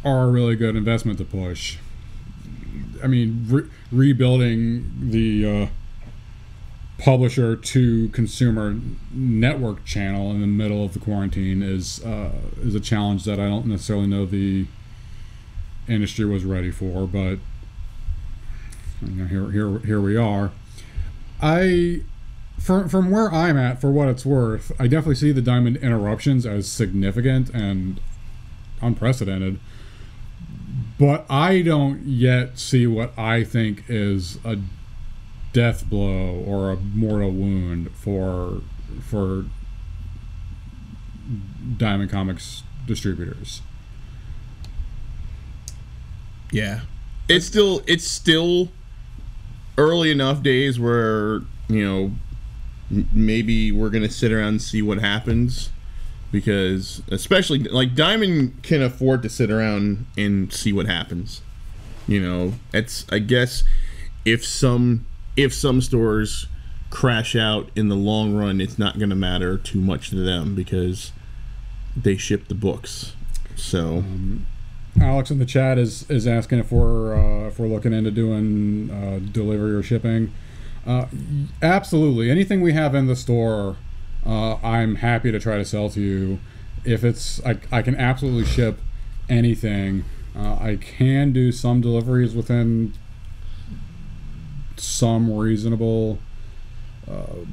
are 0.04 0.24
a 0.24 0.28
really 0.28 0.56
good 0.56 0.74
investment 0.74 1.18
to 1.18 1.24
push. 1.24 1.78
I 3.00 3.06
mean, 3.06 3.46
re- 3.48 3.68
rebuilding 3.92 5.10
the 5.10 5.46
uh, 5.46 5.66
publisher 6.98 7.54
to 7.54 8.08
consumer 8.08 8.76
network 9.12 9.84
channel 9.84 10.32
in 10.32 10.40
the 10.40 10.48
middle 10.48 10.84
of 10.84 10.94
the 10.94 10.98
quarantine 10.98 11.62
is 11.62 12.04
uh, 12.04 12.32
is 12.60 12.74
a 12.74 12.80
challenge 12.80 13.22
that 13.24 13.38
I 13.38 13.48
don't 13.48 13.66
necessarily 13.66 14.08
know 14.08 14.26
the 14.26 14.66
industry 15.86 16.24
was 16.24 16.44
ready 16.44 16.72
for, 16.72 17.06
but 17.06 17.38
you 19.00 19.10
know, 19.12 19.26
here 19.26 19.52
here 19.52 19.78
here 19.78 20.00
we 20.00 20.16
are. 20.16 20.50
I 21.42 22.02
from 22.58 22.88
from 22.88 23.10
where 23.10 23.32
I'm 23.32 23.56
at, 23.56 23.80
for 23.80 23.90
what 23.90 24.08
it's 24.08 24.24
worth, 24.24 24.70
I 24.78 24.86
definitely 24.86 25.16
see 25.16 25.32
the 25.32 25.42
diamond 25.42 25.78
interruptions 25.78 26.46
as 26.46 26.70
significant 26.70 27.50
and 27.50 28.00
unprecedented. 28.80 29.58
But 30.98 31.26
I 31.28 31.62
don't 31.62 32.02
yet 32.06 32.58
see 32.58 32.86
what 32.86 33.18
I 33.18 33.42
think 33.42 33.84
is 33.88 34.38
a 34.44 34.58
death 35.52 35.84
blow 35.88 36.44
or 36.46 36.70
a 36.70 36.76
mortal 36.76 37.32
wound 37.32 37.90
for 37.94 38.62
for 39.02 39.46
Diamond 41.76 42.10
Comics 42.10 42.62
distributors. 42.86 43.62
Yeah. 46.52 46.82
It's 47.28 47.46
still 47.46 47.82
it's 47.86 48.06
still 48.06 48.70
early 49.78 50.10
enough 50.10 50.42
days 50.42 50.78
where, 50.78 51.40
you 51.68 51.84
know, 51.84 52.12
maybe 53.12 53.72
we're 53.72 53.90
to 54.02 54.10
sit 54.10 54.32
around 54.32 54.48
and 54.48 54.62
see 54.62 54.82
what 54.82 54.98
happens 54.98 55.70
because 56.30 57.02
especially 57.10 57.60
like 57.60 57.94
Diamond 57.94 58.62
can 58.62 58.82
afford 58.82 59.22
to 59.22 59.28
sit 59.28 59.50
around 59.50 60.06
and 60.16 60.52
see 60.52 60.72
what 60.72 60.86
happens. 60.86 61.42
You 62.08 62.20
know, 62.20 62.54
it's 62.72 63.06
I 63.10 63.18
guess 63.20 63.62
if 64.24 64.44
some 64.44 65.06
if 65.36 65.54
some 65.54 65.80
stores 65.80 66.46
crash 66.90 67.36
out 67.36 67.70
in 67.76 67.88
the 67.88 67.96
long 67.96 68.34
run, 68.34 68.60
it's 68.60 68.78
not 68.78 68.98
going 68.98 69.10
to 69.10 69.16
matter 69.16 69.56
too 69.56 69.80
much 69.80 70.10
to 70.10 70.16
them 70.16 70.54
because 70.54 71.12
they 71.96 72.16
ship 72.16 72.48
the 72.48 72.54
books. 72.54 73.14
So 73.56 73.98
Um, 73.98 74.46
Alex 75.00 75.30
in 75.30 75.38
the 75.38 75.46
chat 75.46 75.78
is 75.78 76.08
is 76.10 76.26
asking 76.26 76.58
if 76.58 76.70
we're 76.70 77.14
uh, 77.14 77.48
if 77.48 77.58
we're 77.58 77.66
looking 77.66 77.92
into 77.92 78.10
doing 78.10 78.90
uh, 78.90 79.20
delivery 79.32 79.74
or 79.74 79.82
shipping. 79.82 80.32
Uh, 80.86 81.06
absolutely, 81.62 82.30
anything 82.30 82.60
we 82.60 82.72
have 82.72 82.94
in 82.94 83.06
the 83.06 83.16
store, 83.16 83.76
uh, 84.26 84.54
I'm 84.56 84.96
happy 84.96 85.30
to 85.32 85.40
try 85.40 85.56
to 85.56 85.64
sell 85.64 85.88
to 85.90 86.00
you. 86.00 86.40
If 86.84 87.04
it's 87.04 87.44
I, 87.44 87.58
I 87.70 87.82
can 87.82 87.96
absolutely 87.96 88.44
ship 88.44 88.80
anything. 89.28 90.04
Uh, 90.36 90.54
I 90.60 90.78
can 90.80 91.32
do 91.32 91.52
some 91.52 91.80
deliveries 91.80 92.34
within 92.34 92.94
some 94.76 95.32
reasonable 95.32 96.18
uh, 97.08 97.44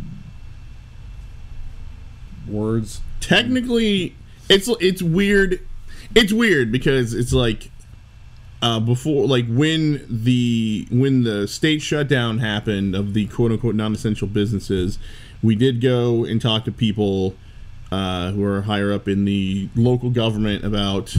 words. 2.47 3.01
technically 3.19 4.15
it's 4.49 4.67
it's 4.79 5.01
weird 5.01 5.59
it's 6.15 6.33
weird 6.33 6.71
because 6.71 7.13
it's 7.13 7.33
like 7.33 7.71
uh 8.61 8.79
before 8.79 9.27
like 9.27 9.45
when 9.47 10.05
the 10.09 10.87
when 10.91 11.23
the 11.23 11.47
state 11.47 11.81
shutdown 11.81 12.39
happened 12.39 12.95
of 12.95 13.13
the 13.13 13.25
quote 13.27 13.51
unquote 13.51 13.75
non-essential 13.75 14.27
businesses 14.27 14.99
we 15.41 15.55
did 15.55 15.79
go 15.81 16.25
and 16.25 16.41
talk 16.41 16.65
to 16.65 16.71
people 16.71 17.35
uh 17.91 18.31
who 18.31 18.43
are 18.43 18.61
higher 18.63 18.91
up 18.91 19.07
in 19.07 19.25
the 19.25 19.69
local 19.75 20.09
government 20.09 20.63
about 20.65 21.15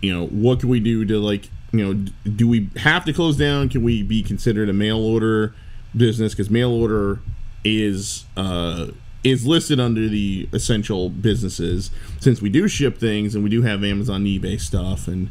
you 0.00 0.12
know 0.12 0.26
what 0.26 0.60
can 0.60 0.68
we 0.68 0.80
do 0.80 1.04
to 1.04 1.18
like 1.18 1.48
you 1.72 1.84
know 1.84 2.10
do 2.28 2.46
we 2.46 2.68
have 2.76 3.04
to 3.06 3.12
close 3.12 3.36
down? 3.36 3.68
Can 3.68 3.82
we 3.82 4.02
be 4.02 4.22
considered 4.22 4.68
a 4.68 4.72
mail 4.72 4.98
order 4.98 5.54
business? 5.96 6.32
Because 6.32 6.50
mail 6.50 6.70
order 6.70 7.20
is 7.64 8.24
uh 8.36 8.88
is 9.24 9.46
listed 9.46 9.78
under 9.78 10.08
the 10.08 10.48
essential 10.52 11.08
businesses 11.08 11.90
since 12.20 12.42
we 12.42 12.48
do 12.48 12.66
ship 12.66 12.98
things 12.98 13.34
and 13.34 13.44
we 13.44 13.50
do 13.50 13.62
have 13.62 13.84
amazon 13.84 14.24
ebay 14.24 14.60
stuff 14.60 15.06
and 15.06 15.30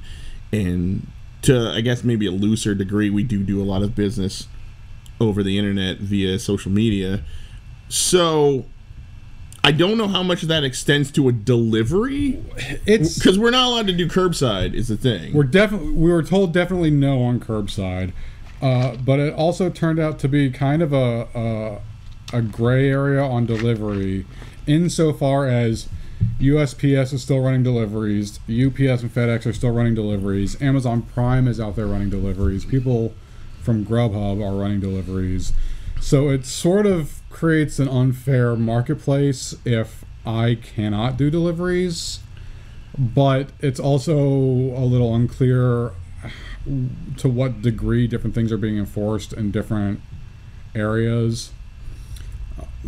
and 0.52 1.08
to 1.42 1.72
i 1.72 1.82
guess 1.82 2.04
maybe 2.04 2.26
a 2.26 2.32
looser 2.32 2.74
degree 2.74 3.10
we 3.10 3.24
do 3.24 3.44
do 3.44 3.62
a 3.62 3.66
lot 3.66 3.82
of 3.82 3.96
business 3.96 4.48
over 5.20 5.44
the 5.44 5.58
internet 5.58 5.98
via 5.98 6.40
social 6.40 6.72
media 6.72 7.22
so 7.90 8.66
I 9.64 9.72
don't 9.72 9.98
know 9.98 10.08
how 10.08 10.24
much 10.24 10.42
of 10.42 10.48
that 10.48 10.64
extends 10.64 11.12
to 11.12 11.28
a 11.28 11.32
delivery. 11.32 12.44
It's 12.88 13.18
because 13.18 13.38
we're 13.38 13.52
not 13.52 13.68
allowed 13.68 13.88
to 13.88 13.94
do 13.94 14.08
curbside. 14.08 14.74
Is 14.74 14.88
the 14.88 14.98
thing. 14.98 15.34
We're 15.34 15.44
definitely 15.44 15.92
we 15.92 16.12
were 16.12 16.24
told 16.24 16.52
definitely 16.52 16.90
no 16.90 17.22
on 17.22 17.40
curbside, 17.40 18.12
uh, 18.62 18.96
but 18.96 19.20
it 19.20 19.34
also 19.36 19.70
turned 19.70 20.00
out 20.00 20.18
to 20.20 20.28
be 20.28 20.50
kind 20.50 20.82
of 20.82 20.94
a 20.94 21.80
a, 22.34 22.42
gray 22.42 22.90
area 22.90 23.24
on 23.24 23.46
delivery, 23.46 24.26
insofar 24.68 25.48
as 25.48 25.88
USPS 26.40 27.14
is 27.14 27.22
still 27.24 27.40
running 27.40 27.64
deliveries, 27.64 28.40
UPS 28.42 29.02
and 29.02 29.14
FedEx 29.14 29.46
are 29.46 29.54
still 29.54 29.72
running 29.72 29.96
deliveries, 29.96 30.62
Amazon 30.62 31.02
Prime 31.02 31.48
is 31.48 31.60
out 31.60 31.76
there 31.76 31.88
running 31.88 32.10
deliveries, 32.10 32.66
people 32.66 33.14
from 33.62 33.86
Grubhub 33.86 34.44
are 34.44 34.60
running 34.60 34.80
deliveries, 34.80 35.54
so 36.00 36.30
it 36.30 36.46
sort 36.46 36.86
of 36.86 37.22
creates 37.30 37.80
an 37.80 37.88
unfair 37.88 38.56
marketplace 38.56 39.56
if 39.66 40.04
I 40.26 40.56
cannot 40.56 41.18
do 41.18 41.30
deliveries 41.30 42.20
but 42.98 43.50
it's 43.60 43.80
also 43.80 44.16
a 44.16 44.86
little 44.86 45.16
unclear 45.16 45.92
to 47.18 47.30
what 47.30 47.62
degree 47.62 48.08
different 48.08 48.36
things 48.36 48.52
are 48.52 48.58
being 48.58 48.78
enforced 48.78 49.34
in 49.34 49.52
different 49.52 50.02
areas. 50.76 51.52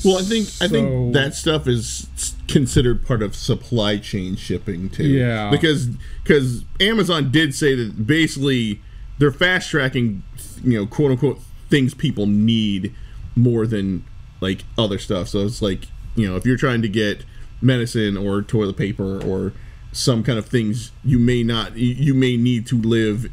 Well, 0.03 0.17
I 0.17 0.21
think 0.23 0.47
I 0.61 0.67
think 0.67 1.13
that 1.13 1.35
stuff 1.35 1.67
is 1.67 2.07
considered 2.47 3.05
part 3.05 3.21
of 3.21 3.35
supply 3.35 3.97
chain 3.97 4.35
shipping 4.35 4.89
too. 4.89 5.07
Yeah. 5.07 5.49
because 5.51 5.87
because 6.23 6.65
Amazon 6.79 7.31
did 7.31 7.53
say 7.53 7.75
that 7.75 8.05
basically 8.07 8.81
they're 9.19 9.31
fast 9.31 9.69
tracking, 9.69 10.23
you 10.63 10.77
know, 10.79 10.85
quote 10.87 11.11
unquote 11.11 11.39
things 11.69 11.93
people 11.93 12.25
need 12.27 12.93
more 13.35 13.65
than 13.67 14.03
like 14.41 14.63
other 14.77 14.97
stuff. 14.97 15.27
So 15.29 15.39
it's 15.45 15.61
like 15.61 15.85
you 16.15 16.27
know 16.27 16.35
if 16.35 16.45
you're 16.45 16.57
trying 16.57 16.81
to 16.81 16.89
get 16.89 17.23
medicine 17.61 18.17
or 18.17 18.41
toilet 18.41 18.77
paper 18.77 19.23
or 19.23 19.53
some 19.91 20.23
kind 20.23 20.39
of 20.39 20.45
things 20.47 20.91
you 21.05 21.19
may 21.19 21.43
not 21.43 21.77
you- 21.77 21.93
you 21.95 22.13
may 22.15 22.35
need 22.35 22.65
to 22.67 22.81
live 22.81 23.27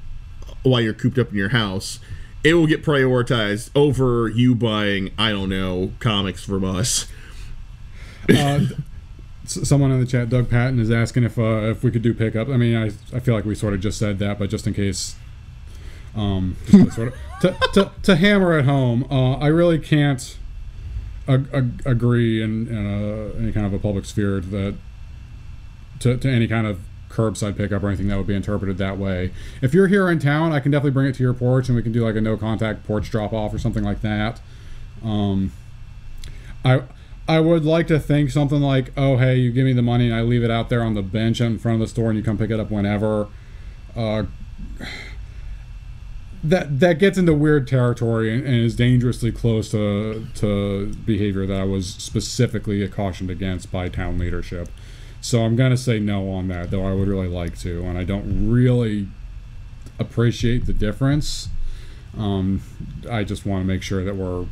while 0.62 0.80
you're 0.80 0.92
cooped 0.94 1.18
up 1.18 1.30
in 1.30 1.36
your 1.36 1.48
house 1.48 1.98
it 2.42 2.54
will 2.54 2.66
get 2.66 2.82
prioritized 2.82 3.70
over 3.74 4.28
you 4.28 4.54
buying 4.54 5.10
i 5.18 5.30
don't 5.30 5.48
know 5.48 5.92
comics 5.98 6.42
from 6.44 6.64
us 6.64 7.06
Uh, 8.28 8.60
someone 9.44 9.90
in 9.90 9.98
the 9.98 10.06
chat, 10.06 10.28
Doug 10.28 10.48
Patton, 10.48 10.78
is 10.78 10.90
asking 10.90 11.24
if 11.24 11.36
uh, 11.38 11.62
if 11.70 11.82
we 11.82 11.90
could 11.90 12.02
do 12.02 12.14
pickup. 12.14 12.48
I 12.48 12.56
mean, 12.56 12.76
I, 12.76 12.86
I 13.16 13.18
feel 13.18 13.34
like 13.34 13.44
we 13.44 13.56
sort 13.56 13.74
of 13.74 13.80
just 13.80 13.98
said 13.98 14.18
that, 14.20 14.38
but 14.38 14.50
just 14.50 14.66
in 14.68 14.74
case, 14.74 15.16
um, 16.14 16.56
to 16.70 16.90
sort 16.92 17.08
of 17.08 17.14
to, 17.40 17.56
to, 17.72 17.90
to 18.04 18.16
hammer 18.16 18.56
at 18.56 18.66
home, 18.66 19.04
uh, 19.10 19.32
I 19.38 19.48
really 19.48 19.78
can't 19.80 20.38
ag- 21.26 21.48
ag- 21.52 21.82
agree 21.84 22.40
in, 22.40 22.68
in 22.68 22.76
a, 22.86 23.38
any 23.42 23.50
kind 23.52 23.66
of 23.66 23.72
a 23.72 23.78
public 23.80 24.04
sphere 24.04 24.38
that 24.40 24.76
to, 26.00 26.16
to 26.18 26.30
any 26.30 26.46
kind 26.46 26.66
of 26.68 26.80
curbside 27.10 27.56
pickup 27.56 27.82
or 27.82 27.88
anything 27.88 28.08
that 28.08 28.16
would 28.16 28.26
be 28.26 28.34
interpreted 28.34 28.78
that 28.78 28.96
way. 28.96 29.32
If 29.60 29.74
you're 29.74 29.88
here 29.88 30.08
in 30.08 30.18
town, 30.18 30.52
I 30.52 30.60
can 30.60 30.70
definitely 30.70 30.92
bring 30.92 31.06
it 31.08 31.14
to 31.16 31.22
your 31.22 31.34
porch 31.34 31.68
and 31.68 31.76
we 31.76 31.82
can 31.82 31.92
do 31.92 32.04
like 32.04 32.16
a 32.16 32.20
no 32.20 32.36
contact 32.36 32.84
porch 32.86 33.10
drop 33.10 33.32
off 33.32 33.52
or 33.52 33.58
something 33.58 33.84
like 33.84 34.00
that. 34.02 34.40
Um, 35.04 35.52
I 36.64 36.82
I 37.28 37.40
would 37.40 37.64
like 37.64 37.86
to 37.88 38.00
think 38.00 38.30
something 38.30 38.60
like, 38.60 38.92
oh 38.96 39.16
hey, 39.16 39.36
you 39.36 39.52
give 39.52 39.64
me 39.64 39.72
the 39.72 39.82
money 39.82 40.06
and 40.06 40.14
I 40.14 40.22
leave 40.22 40.42
it 40.42 40.50
out 40.50 40.68
there 40.68 40.82
on 40.82 40.94
the 40.94 41.02
bench 41.02 41.40
in 41.40 41.58
front 41.58 41.74
of 41.74 41.80
the 41.80 41.88
store 41.88 42.10
and 42.10 42.18
you 42.18 42.24
come 42.24 42.38
pick 42.38 42.50
it 42.50 42.60
up 42.60 42.70
whenever. 42.70 43.28
Uh, 43.96 44.24
that 46.42 46.80
that 46.80 46.98
gets 46.98 47.18
into 47.18 47.34
weird 47.34 47.68
territory 47.68 48.32
and, 48.32 48.44
and 48.44 48.56
is 48.56 48.74
dangerously 48.74 49.30
close 49.30 49.70
to 49.70 50.26
to 50.34 50.92
behavior 51.04 51.46
that 51.46 51.60
I 51.60 51.64
was 51.64 51.88
specifically 51.94 52.86
cautioned 52.88 53.30
against 53.30 53.70
by 53.70 53.88
town 53.88 54.18
leadership. 54.18 54.68
So 55.20 55.44
I'm 55.44 55.56
gonna 55.56 55.76
say 55.76 55.98
no 55.98 56.30
on 56.30 56.48
that, 56.48 56.70
though 56.70 56.84
I 56.84 56.94
would 56.94 57.08
really 57.08 57.28
like 57.28 57.58
to, 57.60 57.82
and 57.84 57.98
I 57.98 58.04
don't 58.04 58.50
really 58.50 59.08
appreciate 59.98 60.66
the 60.66 60.72
difference. 60.72 61.48
Um, 62.16 62.62
I 63.08 63.22
just 63.24 63.44
want 63.46 63.62
to 63.62 63.66
make 63.66 63.82
sure 63.82 64.02
that 64.04 64.16
we're 64.16 64.46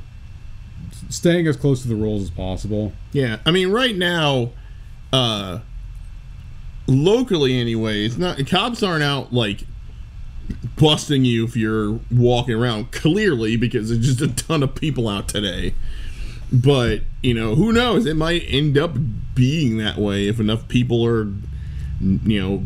staying 1.09 1.47
as 1.47 1.57
close 1.57 1.83
to 1.83 1.89
the 1.89 1.97
rules 1.97 2.23
as 2.23 2.31
possible. 2.31 2.93
yeah 3.13 3.39
i 3.47 3.51
mean 3.51 3.71
right 3.71 3.97
now 3.97 4.51
uh 5.13 5.59
locally 6.87 7.59
anyways 7.59 8.17
not 8.17 8.45
cops 8.47 8.83
aren't 8.83 9.03
out 9.03 9.33
like 9.33 9.65
busting 10.79 11.25
you 11.25 11.45
if 11.45 11.57
you're 11.57 11.99
walking 12.11 12.55
around 12.55 12.91
clearly 12.93 13.57
because 13.57 13.91
there's 13.91 14.05
just 14.17 14.21
a 14.21 14.29
ton 14.45 14.63
of 14.63 14.75
people 14.75 15.09
out 15.09 15.29
today 15.29 15.75
but 16.53 17.01
you 17.23 17.35
know 17.35 17.55
who 17.55 17.73
knows 17.73 18.07
it 18.07 18.17
might 18.17 18.43
end 18.49 18.79
up 18.79 18.97
being 19.35 19.79
that 19.79 19.99
way 19.99 20.29
if 20.29 20.41
enough 20.41 20.67
people 20.69 21.05
are 21.05 21.25
you 22.01 22.41
know 22.41 22.65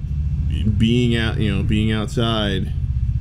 being 0.78 1.16
out 1.16 1.38
you 1.38 1.54
know 1.54 1.62
being 1.62 1.90
outside 1.90 2.72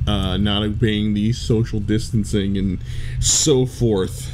uh 0.06 0.36
not 0.36 0.62
obeying 0.62 1.14
the 1.14 1.32
social 1.32 1.80
distancing 1.80 2.56
and 2.56 2.78
so 3.20 3.66
forth 3.66 4.30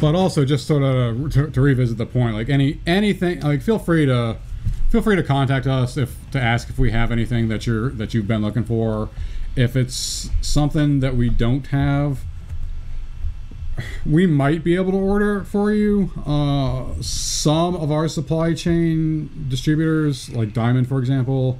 But 0.00 0.14
also, 0.14 0.44
just 0.44 0.66
sort 0.66 0.82
of 0.82 1.32
to, 1.32 1.50
to 1.50 1.60
revisit 1.60 1.98
the 1.98 2.06
point, 2.06 2.34
like 2.34 2.48
any 2.48 2.80
anything, 2.86 3.40
like 3.40 3.62
feel 3.62 3.78
free 3.78 4.06
to 4.06 4.38
feel 4.90 5.02
free 5.02 5.16
to 5.16 5.22
contact 5.22 5.66
us 5.66 5.96
if 5.96 6.16
to 6.30 6.40
ask 6.40 6.70
if 6.70 6.78
we 6.78 6.90
have 6.92 7.12
anything 7.12 7.48
that 7.48 7.66
you're 7.66 7.90
that 7.90 8.14
you've 8.14 8.26
been 8.26 8.42
looking 8.42 8.64
for. 8.64 9.10
If 9.54 9.76
it's 9.76 10.30
something 10.40 11.00
that 11.00 11.14
we 11.14 11.28
don't 11.28 11.66
have, 11.68 12.20
we 14.04 14.26
might 14.26 14.62
be 14.62 14.76
able 14.76 14.92
to 14.92 14.98
order 14.98 15.44
for 15.44 15.72
you. 15.72 16.10
Uh, 16.26 17.00
some 17.00 17.74
of 17.74 17.90
our 17.90 18.08
supply 18.08 18.54
chain 18.54 19.46
distributors, 19.48 20.30
like 20.30 20.52
Diamond, 20.52 20.88
for 20.88 20.98
example, 20.98 21.58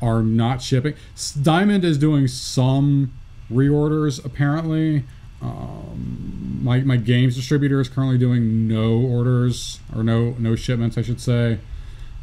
are 0.00 0.22
not 0.22 0.62
shipping. 0.62 0.94
Diamond 1.42 1.84
is 1.84 1.98
doing 1.98 2.28
some 2.28 3.12
reorders 3.50 4.24
apparently. 4.24 5.04
Um, 5.40 6.60
my 6.62 6.80
my 6.80 6.96
games 6.96 7.36
distributor 7.36 7.80
is 7.80 7.88
currently 7.88 8.18
doing 8.18 8.66
no 8.66 8.98
orders 8.98 9.80
or 9.94 10.02
no 10.02 10.34
no 10.38 10.56
shipments, 10.56 10.98
I 10.98 11.02
should 11.02 11.20
say. 11.20 11.58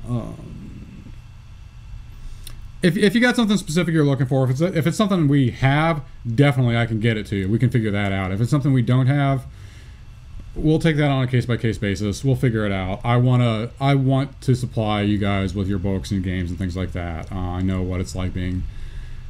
Um, 0.07 0.64
if, 2.85 2.95
if 2.95 3.15
you 3.15 3.21
got 3.21 3.35
something 3.35 3.57
specific 3.57 3.95
you're 3.95 4.05
looking 4.05 4.27
for, 4.27 4.43
if 4.43 4.51
it's 4.51 4.61
if 4.61 4.85
it's 4.85 4.95
something 4.95 5.27
we 5.27 5.49
have, 5.49 6.03
definitely 6.35 6.77
I 6.77 6.85
can 6.85 6.99
get 6.99 7.17
it 7.17 7.25
to 7.27 7.35
you. 7.35 7.49
We 7.49 7.57
can 7.57 7.71
figure 7.71 7.89
that 7.89 8.11
out. 8.11 8.31
If 8.31 8.39
it's 8.39 8.51
something 8.51 8.73
we 8.73 8.83
don't 8.83 9.07
have, 9.07 9.45
we'll 10.53 10.77
take 10.77 10.95
that 10.97 11.09
on 11.09 11.23
a 11.23 11.27
case 11.27 11.47
by 11.47 11.57
case 11.57 11.79
basis. 11.79 12.23
We'll 12.23 12.35
figure 12.35 12.63
it 12.63 12.71
out. 12.71 13.01
I 13.03 13.17
wanna 13.17 13.71
I 13.81 13.95
want 13.95 14.39
to 14.41 14.55
supply 14.55 15.01
you 15.01 15.17
guys 15.17 15.55
with 15.55 15.67
your 15.67 15.79
books 15.79 16.11
and 16.11 16.23
games 16.23 16.51
and 16.51 16.59
things 16.59 16.77
like 16.77 16.91
that. 16.91 17.31
Uh, 17.31 17.35
I 17.35 17.61
know 17.61 17.81
what 17.81 18.01
it's 18.01 18.15
like 18.15 18.35
being 18.35 18.61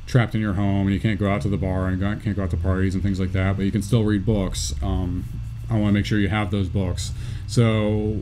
trapped 0.06 0.36
in 0.36 0.42
your 0.42 0.54
home 0.54 0.88
and 0.88 0.94
you 0.94 1.00
can't 1.00 1.20
go 1.20 1.30
out 1.30 1.42
to 1.42 1.50
the 1.50 1.58
bar 1.58 1.88
and 1.88 2.02
can't 2.22 2.36
go 2.36 2.44
out 2.44 2.52
to 2.52 2.58
parties 2.58 2.94
and 2.94 3.02
things 3.02 3.22
like 3.22 3.32
that, 3.32 3.56
but 3.56 3.64
you 3.64 3.72
can 3.72 3.82
still 3.82 4.04
read 4.04 4.26
books. 4.26 4.76
Um, 4.84 5.24
I 5.70 5.80
want 5.80 5.88
to 5.88 5.94
make 5.94 6.06
sure 6.06 6.20
you 6.20 6.28
have 6.28 6.52
those 6.52 6.68
books. 6.68 7.12
So 7.48 8.22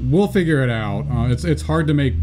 we'll 0.00 0.28
figure 0.28 0.62
it 0.62 0.70
out. 0.70 1.06
Uh, 1.10 1.30
it's 1.30 1.44
it's 1.44 1.62
hard 1.62 1.86
to 1.88 1.94
make 1.94 2.14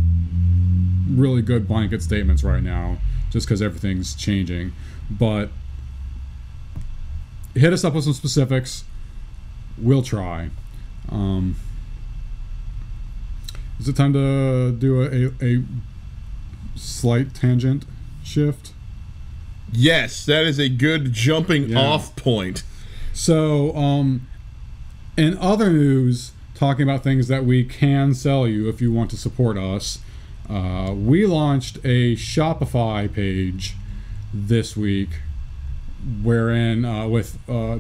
really 1.10 1.42
good 1.42 1.68
blanket 1.68 2.02
statements 2.02 2.44
right 2.44 2.64
now, 2.64 2.98
just 3.30 3.48
because 3.48 3.62
everything's 3.62 4.16
changing. 4.16 4.74
But 5.10 5.50
hit 7.56 7.74
us 7.74 7.84
up 7.84 7.94
with 7.94 8.04
some 8.04 8.14
specifics. 8.14 8.84
We'll 9.78 10.02
try. 10.02 10.50
Um, 11.10 11.56
is 13.80 13.88
it 13.88 13.96
time 13.96 14.14
to 14.14 14.72
do 14.72 15.02
a, 15.02 15.46
a, 15.46 15.58
a 15.60 15.64
slight 16.76 17.34
tangent 17.34 17.86
shift? 18.24 18.74
Yes, 19.72 20.26
that 20.26 20.46
is 20.46 20.60
a 20.60 20.70
good 20.70 21.14
jumping 21.14 21.70
Yeah. 21.70 21.80
off 21.80 22.16
point. 22.16 22.64
So, 23.14 23.76
um, 23.76 24.28
in 25.18 25.38
other 25.38 25.72
news, 25.72 26.32
talking 26.56 26.84
about 26.84 27.04
things 27.04 27.28
that 27.28 27.46
we 27.46 27.64
can 27.64 28.14
sell 28.14 28.48
you 28.48 28.70
if 28.70 28.82
you 28.82 28.92
want 28.92 29.10
to 29.12 29.18
support 29.18 29.58
us, 29.58 30.00
uh, 30.50 30.94
we 30.94 31.26
launched 31.26 31.78
a 31.84 32.16
Shopify 32.16 33.12
page 33.12 33.76
this 34.34 34.78
week, 34.78 35.10
wherein 36.22 36.86
uh, 36.86 37.08
with 37.08 37.38
uh, 37.50 37.80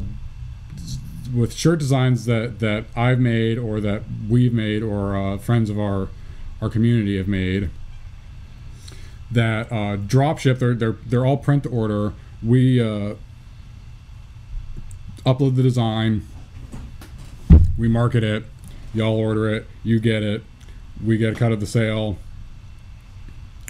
with 1.33 1.53
shirt 1.53 1.79
designs 1.79 2.25
that 2.25 2.59
that 2.59 2.85
I've 2.95 3.19
made 3.19 3.57
or 3.57 3.79
that 3.81 4.03
we've 4.29 4.53
made 4.53 4.83
or 4.83 5.15
uh, 5.15 5.37
friends 5.37 5.69
of 5.69 5.79
our 5.79 6.09
our 6.61 6.69
community 6.69 7.17
have 7.17 7.27
made 7.27 7.69
that 9.31 9.71
uh, 9.71 9.95
drop 9.95 10.39
ship. 10.39 10.59
They're 10.59 10.73
they're 10.73 10.97
they're 11.05 11.25
all 11.25 11.37
print 11.37 11.63
to 11.63 11.69
order. 11.69 12.13
We 12.43 12.81
uh, 12.81 13.15
upload 15.25 15.55
the 15.55 15.63
design, 15.63 16.25
we 17.77 17.87
market 17.87 18.23
it, 18.23 18.45
y'all 18.93 19.15
order 19.15 19.53
it, 19.53 19.67
you 19.83 19.99
get 19.99 20.23
it, 20.23 20.43
we 21.03 21.17
get 21.17 21.33
a 21.33 21.35
cut 21.35 21.51
of 21.51 21.59
the 21.59 21.65
sale, 21.65 22.17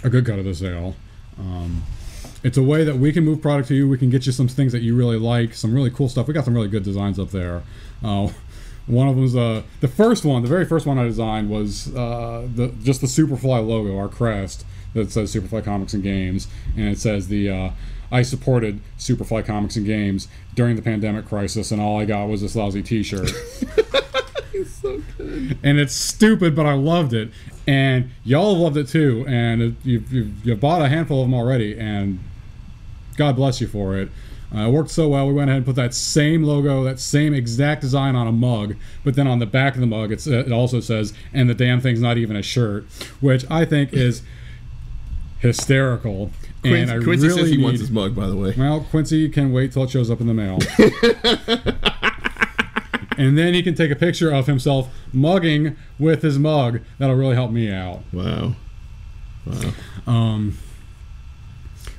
a 0.04 0.10
good 0.10 0.26
cut 0.26 0.38
of 0.38 0.44
the 0.44 0.54
sale. 0.54 0.96
Um, 1.38 1.82
it's 2.42 2.56
a 2.56 2.62
way 2.62 2.84
that 2.84 2.96
we 2.96 3.12
can 3.12 3.24
move 3.24 3.42
product 3.42 3.68
to 3.68 3.74
you. 3.74 3.88
We 3.88 3.98
can 3.98 4.10
get 4.10 4.26
you 4.26 4.32
some 4.32 4.48
things 4.48 4.72
that 4.72 4.80
you 4.80 4.96
really 4.96 5.18
like, 5.18 5.54
some 5.54 5.74
really 5.74 5.90
cool 5.90 6.08
stuff. 6.08 6.28
We 6.28 6.34
got 6.34 6.44
some 6.44 6.54
really 6.54 6.68
good 6.68 6.84
designs 6.84 7.18
up 7.18 7.30
there. 7.30 7.62
Uh, 8.02 8.30
one 8.86 9.08
of 9.08 9.14
them 9.14 9.22
was 9.22 9.36
uh, 9.36 9.62
the 9.80 9.88
first 9.88 10.24
one, 10.24 10.42
the 10.42 10.48
very 10.48 10.64
first 10.64 10.86
one 10.86 10.98
I 10.98 11.04
designed 11.04 11.50
was 11.50 11.94
uh, 11.94 12.48
the 12.54 12.68
just 12.82 13.00
the 13.00 13.06
Superfly 13.06 13.66
logo, 13.66 13.98
our 13.98 14.08
crest 14.08 14.64
that 14.94 15.10
says 15.12 15.34
Superfly 15.34 15.64
Comics 15.64 15.94
and 15.94 16.02
Games, 16.02 16.48
and 16.76 16.88
it 16.88 16.98
says 16.98 17.28
the 17.28 17.50
uh, 17.50 17.70
I 18.10 18.22
supported 18.22 18.80
Superfly 18.98 19.44
Comics 19.44 19.76
and 19.76 19.84
Games 19.84 20.28
during 20.54 20.76
the 20.76 20.82
pandemic 20.82 21.26
crisis, 21.26 21.70
and 21.70 21.80
all 21.80 22.00
I 22.00 22.06
got 22.06 22.26
was 22.26 22.40
this 22.40 22.56
lousy 22.56 22.82
T-shirt. 22.82 23.30
so 24.64 25.02
good. 25.16 25.58
and 25.62 25.78
it's 25.78 25.94
stupid, 25.94 26.54
but 26.54 26.66
I 26.66 26.74
loved 26.74 27.12
it, 27.14 27.30
and 27.66 28.10
y'all 28.24 28.54
have 28.54 28.62
loved 28.62 28.76
it 28.76 28.88
too. 28.88 29.24
And 29.28 29.62
it, 29.62 29.74
you've, 29.82 30.12
you've, 30.12 30.46
you've 30.46 30.60
bought 30.60 30.82
a 30.82 30.88
handful 30.88 31.22
of 31.22 31.28
them 31.28 31.34
already, 31.34 31.78
and 31.78 32.18
God 33.16 33.36
bless 33.36 33.60
you 33.60 33.66
for 33.66 33.96
it. 33.96 34.10
Uh, 34.54 34.60
it 34.60 34.70
worked 34.70 34.90
so 34.90 35.08
well. 35.08 35.26
We 35.26 35.34
went 35.34 35.50
ahead 35.50 35.58
and 35.58 35.66
put 35.66 35.76
that 35.76 35.92
same 35.92 36.42
logo, 36.42 36.82
that 36.84 36.98
same 36.98 37.34
exact 37.34 37.82
design 37.82 38.16
on 38.16 38.26
a 38.26 38.32
mug, 38.32 38.76
but 39.04 39.14
then 39.14 39.26
on 39.26 39.40
the 39.40 39.46
back 39.46 39.74
of 39.74 39.80
the 39.80 39.86
mug, 39.86 40.10
it's, 40.10 40.26
it 40.26 40.50
also 40.50 40.80
says, 40.80 41.12
"And 41.34 41.50
the 41.50 41.54
damn 41.54 41.80
thing's 41.80 42.00
not 42.00 42.16
even 42.16 42.34
a 42.34 42.42
shirt," 42.42 42.86
which 43.20 43.44
I 43.50 43.66
think 43.66 43.92
is 43.92 44.22
hysterical. 45.40 46.30
Quincy, 46.62 46.80
and 46.80 46.90
I 46.90 47.04
Quincy 47.04 47.28
really 47.28 47.40
says 47.40 47.50
he 47.50 47.56
need, 47.56 47.64
wants 47.64 47.80
his 47.80 47.90
mug, 47.90 48.16
by 48.16 48.26
the 48.26 48.36
way. 48.36 48.54
Well, 48.56 48.80
Quincy 48.90 49.28
can 49.28 49.52
wait 49.52 49.72
till 49.72 49.84
it 49.84 49.90
shows 49.90 50.10
up 50.10 50.20
in 50.20 50.26
the 50.26 50.34
mail. 50.34 50.58
and 53.18 53.36
then 53.36 53.52
he 53.52 53.62
can 53.62 53.74
take 53.74 53.90
a 53.90 53.96
picture 53.96 54.30
of 54.30 54.46
himself 54.46 54.88
mugging 55.12 55.76
with 55.98 56.22
his 56.22 56.38
mug. 56.38 56.80
That'll 56.98 57.16
really 57.16 57.34
help 57.34 57.50
me 57.50 57.70
out. 57.70 58.00
Wow. 58.12 58.54
Wow. 59.44 59.72
Um, 60.06 60.56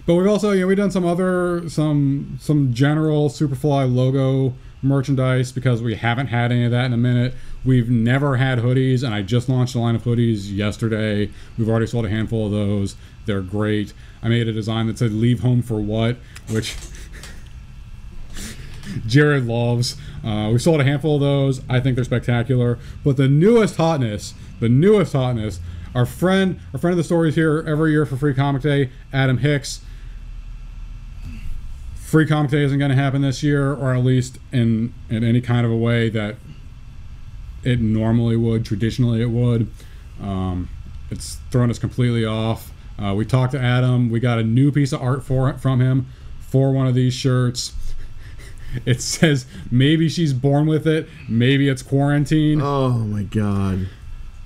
but 0.06 0.16
we've 0.16 0.28
also, 0.28 0.52
you 0.52 0.62
know, 0.62 0.68
we've 0.68 0.78
done 0.78 0.92
some 0.92 1.06
other, 1.06 1.70
some 1.70 2.38
some 2.42 2.74
general 2.74 3.30
Superfly 3.30 3.94
logo 3.94 4.56
merchandise 4.82 5.52
because 5.52 5.82
we 5.82 5.96
haven't 5.96 6.28
had 6.28 6.52
any 6.52 6.66
of 6.66 6.72
that 6.72 6.86
in 6.86 6.94
a 6.94 6.98
minute. 6.98 7.36
We've 7.66 7.90
never 7.90 8.38
had 8.38 8.60
hoodies, 8.60 9.04
and 9.04 9.14
I 9.14 9.22
just 9.22 9.50
launched 9.50 9.76
a 9.76 9.80
line 9.80 9.96
of 9.96 10.04
hoodies 10.04 10.56
yesterday. 10.56 11.30
We've 11.58 11.70
already 11.70 11.88
sold 11.88 12.06
a 12.06 12.10
handful 12.10 12.46
of 12.46 12.52
those. 12.52 12.96
They're 13.26 13.42
great. 13.42 13.94
I 14.24 14.30
made 14.30 14.48
a 14.48 14.54
design 14.54 14.88
that 14.88 14.98
said 14.98 15.12
"Leave 15.12 15.42
home 15.42 15.62
for 15.62 15.80
what," 15.80 16.18
which 16.50 16.76
Jared 19.08 19.46
loves. 19.46 19.96
Uh, 20.24 20.50
we 20.52 20.60
sold 20.60 20.82
a 20.82 20.84
handful 20.84 21.16
of 21.16 21.22
those. 21.22 21.62
I 21.70 21.80
think 21.80 21.96
they're 21.96 22.04
spectacular. 22.04 22.80
But 23.04 23.18
the 23.18 23.28
newest 23.28 23.78
hotness, 23.78 24.34
the 24.60 24.70
newest 24.70 25.14
hotness, 25.14 25.60
our 25.96 26.06
friend, 26.06 26.60
our 26.74 26.80
friend 26.80 26.94
of 26.94 26.98
the 26.98 27.04
stories 27.04 27.36
here 27.36 27.64
every 27.68 27.92
year 27.92 28.06
for 28.06 28.18
Free 28.18 28.34
Comic 28.34 28.62
Day, 28.62 28.92
Adam 29.12 29.40
Hicks. 29.40 29.82
Free 31.96 32.26
Comic 32.26 32.52
Day 32.52 32.64
isn't 32.64 32.80
going 32.80 32.90
to 32.90 32.96
happen 32.96 33.22
this 33.22 33.44
year, 33.44 33.72
or 33.74 33.94
at 33.94 34.04
least 34.04 34.40
in 34.52 34.94
in 35.10 35.24
any 35.24 35.42
kind 35.42 35.66
of 35.66 35.72
a 35.72 35.78
way 35.78 36.10
that 36.10 36.36
it 37.64 37.80
normally 37.80 38.36
would, 38.36 38.66
traditionally 38.66 39.22
it 39.22 39.30
would. 39.30 39.72
Um, 40.22 40.70
it's 41.12 41.36
thrown 41.52 41.70
us 41.70 41.80
completely 41.80 42.26
off. 42.26 42.72
Uh, 42.98 43.14
we 43.14 43.26
talked 43.26 43.54
to 43.54 43.60
Adam. 43.60 44.10
We 44.10 44.20
got 44.20 44.40
a 44.40 44.44
new 44.44 44.72
piece 44.72 44.92
of 44.92 45.02
art 45.02 45.24
for 45.24 45.54
from 45.54 45.80
him 45.80 46.08
for 46.40 46.72
one 46.72 46.88
of 46.88 46.96
these 46.96 47.14
shirts. 47.14 47.74
It 48.86 49.02
says 49.02 49.46
maybe 49.72 50.10
she's 50.10 50.34
born 50.34 50.68
with 50.68 50.88
it, 50.88 51.08
maybe 51.28 51.68
it's 51.68 51.82
quarantine. 51.82 52.62
Oh 52.62 52.92
my 52.92 53.24
god. 53.24 53.88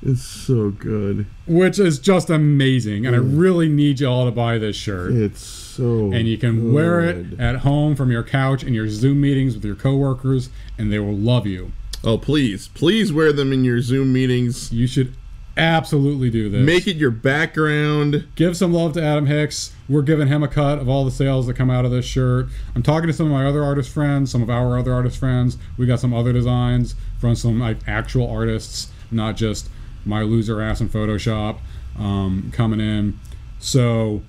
It's 0.05 0.23
so 0.23 0.69
good. 0.69 1.25
Which 1.47 1.79
is 1.79 1.97
just 1.97 2.29
amazing. 2.29 3.05
And 3.05 3.15
I 3.15 3.19
really 3.19 3.69
need 3.69 4.01
you 4.01 4.07
all 4.07 4.25
to 4.25 4.31
buy 4.31 4.57
this 4.57 4.75
shirt. 4.75 5.13
It's 5.13 5.41
so 5.41 6.12
And 6.12 6.27
you 6.27 6.38
can 6.38 6.73
wear 6.73 6.99
it 6.99 7.39
at 7.39 7.57
home 7.57 7.95
from 7.95 8.12
your 8.12 8.23
couch 8.23 8.63
in 8.63 8.73
your 8.73 8.89
Zoom 8.89 9.21
meetings 9.21 9.55
with 9.55 9.63
your 9.63 9.75
coworkers, 9.75 10.49
and 10.77 10.91
they 10.91 10.99
will 10.99 11.15
love 11.15 11.47
you. 11.47 11.71
Oh, 12.03 12.17
please. 12.17 12.67
Please 12.67 13.13
wear 13.13 13.31
them 13.31 13.53
in 13.53 13.63
your 13.63 13.79
Zoom 13.79 14.12
meetings. 14.12 14.73
You 14.73 14.88
should 14.88 15.15
absolutely 15.58 16.30
do 16.30 16.50
this. 16.50 16.66
Make 16.66 16.88
it 16.88 16.96
your 16.96 17.12
background. 17.12 18.28
Give 18.36 18.56
some 18.58 18.74
love 18.74 18.94
to 18.94 19.04
Adam 19.04 19.26
Hicks. 19.26 19.74
We're 19.88 20.02
giving 20.02 20.28
him 20.28 20.44
a 20.44 20.48
cut 20.48 20.80
of 20.80 20.89
all 20.89 21.06
the 21.06 21.12
sales 21.12 21.48
that 21.48 21.56
come 21.56 21.70
out 21.70 21.86
of 21.86 21.92
this 21.92 22.06
shirt. 22.06 22.48
I'm 22.76 22.84
talking 22.84 23.08
to 23.08 23.13
some 23.13 23.28
of 23.28 23.32
my 23.32 23.46
other 23.46 23.63
artist 23.63 23.89
friends, 23.89 24.32
some 24.32 24.42
of 24.42 24.50
our 24.50 24.78
other 24.78 24.94
artist 24.94 25.18
friends. 25.18 25.58
We 25.78 25.86
got 25.86 26.00
some 26.00 26.13
other 26.13 26.34
designs 26.34 26.96
from 27.20 27.36
some 27.36 27.60
like 27.60 27.78
actual 27.88 28.30
artists, 28.30 28.92
not 29.12 29.36
just 29.36 29.70
my 30.06 30.22
loser 30.22 30.62
ass 30.62 30.82
in 30.82 30.89
Photoshop 30.89 31.60
um, 31.98 32.52
coming 32.54 32.80
in. 32.80 33.20
So 33.60 34.22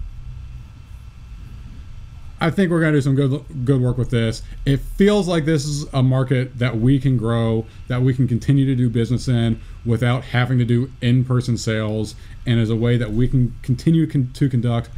I 2.45 2.51
think 2.51 2.71
we're 2.71 2.81
gonna 2.81 2.93
do 2.93 3.01
some 3.01 3.15
good 3.15 3.43
good 3.65 3.81
work 3.81 3.97
with 3.97 4.11
this. 4.11 4.43
It 4.67 4.81
feels 4.81 5.27
like 5.27 5.47
this 5.47 5.65
is 5.65 5.87
a 5.95 6.03
market 6.03 6.59
that 6.59 6.77
we 6.77 7.01
can 7.01 7.17
grow, 7.17 7.65
that 7.89 8.03
we 8.03 8.13
can 8.13 8.29
continue 8.29 8.67
to 8.67 8.75
do 8.75 8.91
business 8.91 9.29
in 9.29 9.63
without 9.87 10.25
having 10.25 10.59
to 10.59 10.67
do 10.67 10.93
in-person 11.01 11.57
sales, 11.57 12.15
and 12.45 12.61
as 12.61 12.69
a 12.69 12.77
way 12.77 12.99
that 12.99 13.13
we 13.13 13.29
can 13.29 13.59
continue 13.63 14.07
con- 14.07 14.29
to 14.35 14.51
conduct 14.51 14.91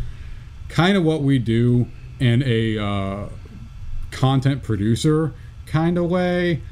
kind 0.69 0.97
of 0.97 1.05
what 1.05 1.23
we 1.23 1.39
do 1.39 1.87
in 2.19 2.43
a 2.45 2.79
uh, 2.79 3.29
content 4.11 4.65
producer 4.65 5.33
kind 5.67 5.99
of 5.99 6.11
way, 6.11 6.63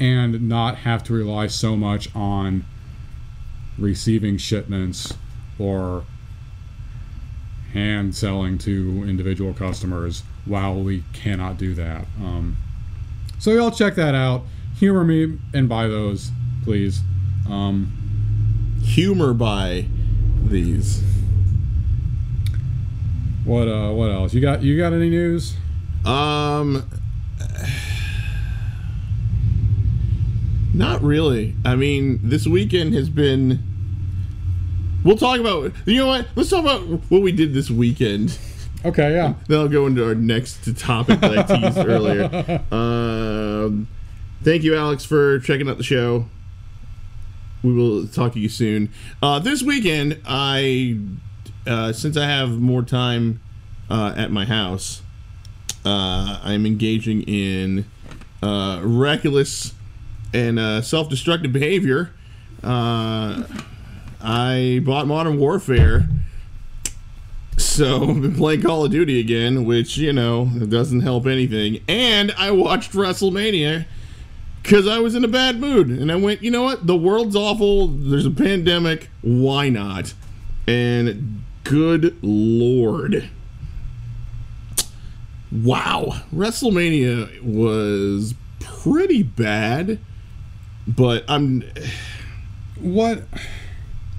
and 0.00 0.48
not 0.48 0.78
have 0.78 1.04
to 1.04 1.12
rely 1.12 1.46
so 1.46 1.76
much 1.76 2.12
on 2.16 2.64
receiving 3.78 4.36
shipments 4.38 5.14
or 5.56 6.04
hand 7.76 8.14
selling 8.14 8.56
to 8.56 9.04
individual 9.06 9.52
customers 9.52 10.22
while 10.46 10.74
we 10.74 11.04
cannot 11.12 11.58
do 11.58 11.74
that. 11.74 12.06
Um, 12.18 12.56
so 13.38 13.50
y'all 13.52 13.70
check 13.70 13.94
that 13.96 14.14
out. 14.14 14.44
Humor 14.78 15.04
me 15.04 15.38
and 15.52 15.68
buy 15.68 15.86
those, 15.86 16.30
please. 16.64 17.02
Um, 17.48 17.92
Humor 18.82 19.34
by 19.34 19.86
these. 20.44 21.02
what 23.44 23.68
uh, 23.68 23.90
what 23.92 24.10
else? 24.10 24.32
You 24.32 24.40
got 24.40 24.62
you 24.62 24.78
got 24.78 24.92
any 24.92 25.10
news? 25.10 25.56
Um 26.04 26.88
Not 30.72 31.02
really. 31.02 31.54
I 31.64 31.74
mean, 31.74 32.20
this 32.22 32.46
weekend 32.46 32.94
has 32.94 33.08
been 33.08 33.62
We'll 35.06 35.16
talk 35.16 35.38
about 35.38 35.72
you 35.84 35.98
know 35.98 36.08
what? 36.08 36.26
Let's 36.34 36.50
talk 36.50 36.64
about 36.64 36.80
what 36.82 37.22
we 37.22 37.30
did 37.30 37.54
this 37.54 37.70
weekend. 37.70 38.36
Okay, 38.84 39.14
yeah. 39.14 39.34
Then 39.46 39.60
I'll 39.60 39.68
go 39.68 39.86
into 39.86 40.04
our 40.04 40.16
next 40.16 40.76
topic 40.76 41.20
that 41.20 41.38
I 41.38 41.42
teased 41.44 41.78
earlier. 41.88 42.60
Um, 42.72 43.86
thank 44.42 44.64
you, 44.64 44.74
Alex, 44.74 45.04
for 45.04 45.38
checking 45.38 45.68
out 45.68 45.76
the 45.76 45.84
show. 45.84 46.26
We 47.62 47.72
will 47.72 48.08
talk 48.08 48.32
to 48.32 48.40
you 48.40 48.48
soon. 48.48 48.90
Uh, 49.22 49.38
this 49.38 49.62
weekend, 49.62 50.20
I 50.26 50.98
uh, 51.68 51.92
since 51.92 52.16
I 52.16 52.26
have 52.26 52.58
more 52.58 52.82
time 52.82 53.40
uh, 53.88 54.12
at 54.16 54.32
my 54.32 54.44
house, 54.44 55.02
uh, 55.84 56.40
I'm 56.42 56.66
engaging 56.66 57.22
in 57.22 57.86
uh, 58.42 58.80
reckless 58.82 59.72
and 60.34 60.58
uh, 60.58 60.82
self-destructive 60.82 61.52
behavior. 61.52 62.10
I 64.26 64.80
bought 64.84 65.06
Modern 65.06 65.38
Warfare. 65.38 66.08
So 67.56 68.02
I've 68.10 68.20
been 68.20 68.34
playing 68.34 68.62
Call 68.62 68.84
of 68.84 68.90
Duty 68.90 69.20
again, 69.20 69.64
which 69.64 69.96
you 69.96 70.12
know 70.12 70.46
doesn't 70.46 71.00
help 71.00 71.26
anything. 71.26 71.80
And 71.86 72.32
I 72.36 72.50
watched 72.50 72.92
WrestleMania 72.92 73.86
because 74.62 74.88
I 74.88 74.98
was 74.98 75.14
in 75.14 75.24
a 75.24 75.28
bad 75.28 75.60
mood, 75.60 75.88
and 75.88 76.10
I 76.10 76.16
went, 76.16 76.42
you 76.42 76.50
know 76.50 76.64
what? 76.64 76.88
The 76.88 76.96
world's 76.96 77.36
awful. 77.36 77.86
There's 77.86 78.26
a 78.26 78.30
pandemic. 78.32 79.10
Why 79.22 79.68
not? 79.68 80.12
And 80.66 81.44
good 81.62 82.18
lord, 82.20 83.30
wow, 85.52 86.22
WrestleMania 86.34 87.42
was 87.42 88.34
pretty 88.58 89.22
bad. 89.22 90.00
But 90.88 91.24
I'm 91.28 91.62
What? 92.80 93.22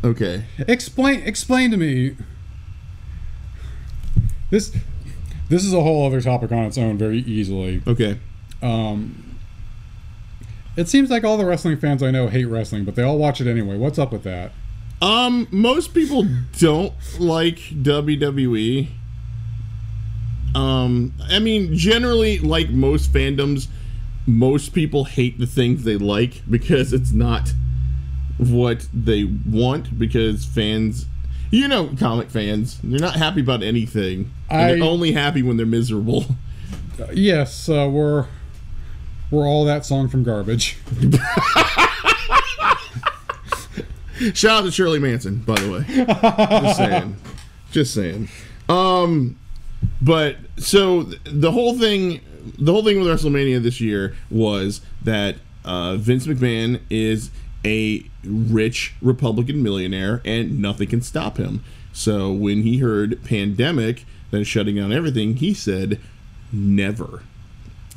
Okay. 0.03 0.45
Explain 0.59 1.21
explain 1.21 1.71
to 1.71 1.77
me. 1.77 2.15
This 4.49 4.75
this 5.49 5.63
is 5.63 5.73
a 5.73 5.81
whole 5.81 6.05
other 6.05 6.21
topic 6.21 6.51
on 6.51 6.65
its 6.65 6.77
own, 6.77 6.97
very 6.97 7.19
easily. 7.19 7.81
Okay. 7.87 8.19
Um, 8.61 9.37
it 10.75 10.87
seems 10.87 11.09
like 11.09 11.23
all 11.23 11.37
the 11.37 11.45
wrestling 11.45 11.77
fans 11.77 12.03
I 12.03 12.11
know 12.11 12.27
hate 12.27 12.45
wrestling, 12.45 12.85
but 12.85 12.95
they 12.95 13.03
all 13.03 13.17
watch 13.17 13.41
it 13.41 13.47
anyway. 13.47 13.77
What's 13.77 13.97
up 13.97 14.11
with 14.11 14.23
that? 14.23 14.51
Um, 15.01 15.47
most 15.51 15.93
people 15.93 16.25
don't 16.57 16.93
like 17.19 17.57
WWE. 17.57 18.89
Um, 20.55 21.13
I 21.29 21.39
mean, 21.39 21.75
generally, 21.75 22.39
like 22.39 22.69
most 22.69 23.13
fandoms, 23.13 23.67
most 24.25 24.73
people 24.73 25.05
hate 25.05 25.39
the 25.39 25.45
things 25.45 25.83
they 25.83 25.97
like 25.97 26.41
because 26.49 26.93
it's 26.93 27.11
not 27.11 27.53
what 28.37 28.87
they 28.93 29.23
want. 29.23 29.97
Because 29.97 30.45
fans, 30.45 31.05
you 31.51 31.67
know, 31.67 31.95
comic 31.99 32.29
fans, 32.29 32.79
they're 32.83 32.99
not 32.99 33.15
happy 33.15 33.41
about 33.41 33.63
anything. 33.63 34.31
And 34.49 34.81
they're 34.81 34.87
only 34.87 35.11
happy 35.11 35.41
when 35.43 35.57
they're 35.57 35.65
miserable. 35.65 36.25
Yes, 37.13 37.69
uh, 37.69 37.87
we're 37.91 38.25
we're 39.29 39.47
all 39.47 39.65
that 39.65 39.85
song 39.85 40.07
from 40.09 40.23
Garbage. 40.23 40.77
Shout 44.33 44.61
out 44.61 44.65
to 44.65 44.71
Shirley 44.71 44.97
Manson, 44.99 45.37
by 45.37 45.55
the 45.55 45.71
way. 45.71 45.85
Just 46.63 46.77
saying. 46.77 47.17
Just 47.71 47.93
saying. 47.93 48.29
Um, 48.67 49.37
but 50.01 50.37
so 50.57 51.03
th- 51.03 51.19
the 51.25 51.51
whole 51.51 51.77
thing, 51.77 52.21
the 52.57 52.71
whole 52.71 52.83
thing 52.83 52.99
with 52.99 53.07
WrestleMania 53.07 53.61
this 53.61 53.79
year 53.79 54.15
was 54.31 54.81
that 55.03 55.35
uh, 55.65 55.97
Vince 55.97 56.25
McMahon 56.25 56.81
is 56.89 57.29
a 57.67 58.03
rich 58.23 58.95
Republican 59.01 59.61
millionaire, 59.61 60.21
and 60.23 60.59
nothing 60.59 60.87
can 60.87 61.01
stop 61.01 61.37
him. 61.37 61.63
So 61.91 62.31
when 62.31 62.63
he 62.63 62.77
heard 62.77 63.21
pandemic, 63.23 64.05
then 64.31 64.43
shutting 64.43 64.75
down 64.75 64.93
everything, 64.93 65.35
he 65.35 65.53
said, 65.53 65.99
"Never." 66.51 67.23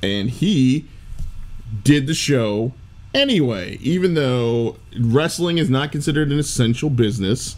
And 0.02 0.30
he 0.30 0.86
did 1.84 2.06
the 2.06 2.14
show 2.14 2.72
anyway, 3.14 3.78
even 3.80 4.14
though 4.14 4.76
wrestling 4.98 5.58
is 5.58 5.70
not 5.70 5.92
considered 5.92 6.32
an 6.32 6.38
essential 6.38 6.90
business. 6.90 7.56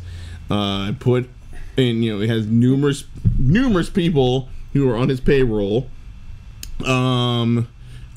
Uh, 0.51 0.93
put 0.99 1.31
and 1.79 2.05
you 2.05 2.13
know 2.13 2.21
he 2.21 2.29
has 2.29 2.47
numerous 2.47 3.05
numerous 3.39 3.89
people 3.89 4.51
who 4.75 4.89
are 4.91 4.97
on 4.97 5.09
his 5.09 5.21
payroll. 5.21 5.89
Um, 6.85 7.69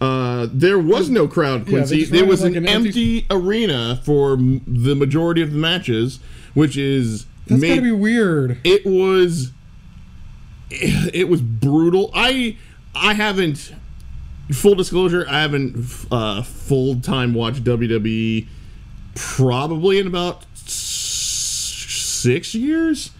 uh, 0.01 0.47
there 0.51 0.77
was 0.79 1.09
no 1.09 1.27
crowd, 1.27 1.65
Quincy. 1.67 1.99
just 1.99 2.11
there 2.11 2.25
was 2.25 2.43
like 2.43 2.55
an, 2.55 2.67
empty- 2.67 3.19
empty, 3.19 3.25
arena 3.31 4.01
for 4.03 4.33
m- 4.33 4.61
the 4.67 4.95
majority 4.95 5.41
of 5.41 5.51
the 5.51 5.57
matches, 5.57 6.19
which 6.53 6.75
is 6.77 7.25
That's 7.47 7.61
made- 7.61 7.69
gotta 7.69 7.81
be 7.81 7.91
weird. 7.91 8.59
It 8.63 8.85
was 8.85 9.51
it 10.69 11.29
was 11.29 11.41
brutal. 11.41 12.11
I 12.13 12.57
I 12.93 13.13
haven't 13.13 13.73
full 14.51 14.75
disclosure, 14.75 15.25
I 15.29 15.41
haven't 15.41 15.77
uh, 16.11 16.41
full 16.43 16.99
time 16.99 17.33
watched 17.33 17.63
WWE 17.63 18.47
probably 19.15 19.97
in 19.99 20.07
about 20.07 20.45
six 20.57 22.53
years. 22.53 23.11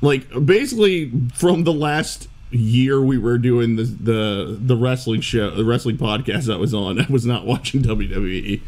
Like 0.00 0.26
basically 0.44 1.10
from 1.34 1.64
the 1.64 1.72
last 1.72 2.28
year 2.50 3.00
we 3.00 3.18
were 3.18 3.38
doing 3.38 3.76
the 3.76 3.84
the 3.84 4.58
the 4.60 4.76
wrestling 4.76 5.20
show, 5.20 5.50
the 5.50 5.64
wrestling 5.64 5.96
podcast 5.96 6.52
I 6.52 6.56
was 6.56 6.74
on, 6.74 7.00
I 7.00 7.06
was 7.08 7.26
not 7.26 7.46
watching 7.46 7.82
WWE. 7.82 8.60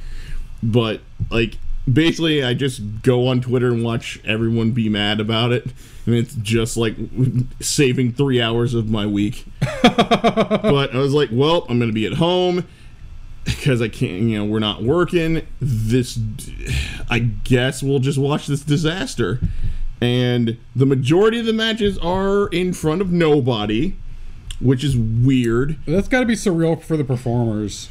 But 0.62 1.00
like 1.30 1.58
basically 1.90 2.42
I 2.42 2.54
just 2.54 3.02
go 3.02 3.28
on 3.28 3.40
Twitter 3.40 3.68
and 3.68 3.84
watch 3.84 4.20
everyone 4.24 4.72
be 4.72 4.88
mad 4.88 5.20
about 5.20 5.52
it. 5.52 5.66
And 6.04 6.14
it's 6.14 6.34
just 6.36 6.76
like 6.76 6.96
saving 7.60 8.12
three 8.12 8.40
hours 8.40 8.74
of 8.74 8.88
my 8.88 9.06
week. 9.06 9.44
but 9.82 10.94
I 10.94 10.98
was 10.98 11.12
like, 11.12 11.30
well, 11.32 11.66
I'm 11.68 11.78
gonna 11.78 11.92
be 11.92 12.06
at 12.06 12.14
home 12.14 12.66
because 13.44 13.80
I 13.80 13.88
can't, 13.88 14.22
you 14.22 14.38
know, 14.38 14.44
we're 14.44 14.58
not 14.58 14.82
working. 14.82 15.46
This, 15.60 16.18
I 17.08 17.20
guess 17.20 17.82
we'll 17.82 18.00
just 18.00 18.18
watch 18.18 18.46
this 18.46 18.60
disaster. 18.60 19.40
And 20.00 20.59
the 20.74 20.87
majority 20.87 21.40
of 21.40 21.46
the 21.46 21.52
matches 21.52 21.98
are 21.98 22.48
in 22.48 22.72
front 22.72 23.00
of 23.00 23.11
nobody, 23.11 23.96
which 24.61 24.85
is 24.85 24.96
weird. 24.96 25.78
That's 25.87 26.09
got 26.09 26.20
to 26.20 26.26
be 26.26 26.35
surreal 26.35 26.80
for 26.82 26.96
the 26.96 27.04
performers. 27.04 27.88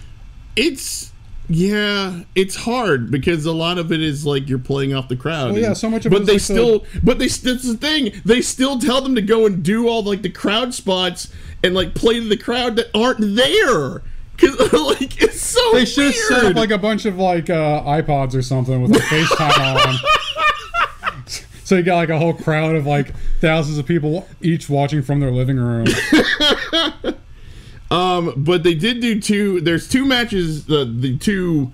It's 0.56 1.12
yeah, 1.48 2.22
it's 2.34 2.56
hard 2.56 3.12
because 3.12 3.46
a 3.46 3.52
lot 3.52 3.78
of 3.78 3.92
it 3.92 4.02
is 4.02 4.26
like 4.26 4.50
you're 4.50 4.58
playing 4.58 4.94
off 4.94 5.08
the 5.10 5.16
crowd. 5.16 5.52
Well, 5.52 5.62
yeah, 5.62 5.74
so 5.74 5.90
much 5.90 6.06
of 6.06 6.12
but 6.12 6.24
it 6.24 6.26
they 6.26 6.34
like 6.34 6.42
still, 6.42 6.86
but 7.04 7.20
they 7.20 7.28
still, 7.28 7.54
that's 7.54 7.68
the 7.68 7.78
thing. 7.78 8.20
They 8.26 8.42
still 8.42 8.80
tell 8.80 9.02
them 9.02 9.16
to 9.16 9.22
go 9.22 9.46
and 9.46 9.64
do 9.64 9.88
all 9.88 10.04
like 10.04 10.22
the 10.24 10.30
crowd 10.30 10.74
spots 10.74 11.32
and 11.64 11.76
like 11.76 11.94
play 11.94 12.20
to 12.20 12.28
the 12.28 12.38
crowd 12.38 12.76
that 12.78 12.88
aren't 12.96 13.20
there. 13.36 14.02
Cause 14.38 14.60
like 14.74 15.22
it's 15.22 15.40
so 15.40 15.72
They 15.74 15.86
should 15.86 16.14
set 16.14 16.46
up 16.46 16.56
like 16.56 16.72
a 16.72 16.78
bunch 16.78 17.06
of 17.06 17.18
like 17.18 17.50
uh, 17.50 17.84
iPods 17.84 18.36
or 18.36 18.42
something 18.42 18.82
with 18.82 18.96
a 18.96 19.00
FaceTime 19.00 19.88
on. 19.88 19.96
So 21.66 21.76
you 21.76 21.84
got 21.84 21.98
like 21.98 22.10
a 22.10 22.18
whole 22.18 22.34
crowd 22.34 22.76
of 22.76 22.86
like 22.86 23.14
thousands 23.42 23.78
of 23.78 23.86
people 23.86 24.28
each 24.42 24.70
watching 24.70 25.02
from 25.02 25.20
their 25.20 25.32
living 25.32 25.58
room. 25.58 25.88
Um, 27.92 28.34
but 28.36 28.64
they 28.64 28.74
did 28.74 29.00
do 29.00 29.20
two. 29.22 29.62
There's 29.62 29.88
two 29.88 30.06
matches. 30.06 30.66
The 30.66 30.86
the 30.86 31.18
two, 31.18 31.72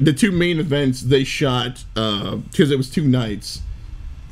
the 0.00 0.12
two 0.12 0.30
main 0.30 0.58
events 0.58 1.02
they 1.02 1.24
shot 1.24 1.84
because 1.94 2.70
it 2.70 2.76
was 2.76 2.90
two 2.90 3.06
nights 3.06 3.62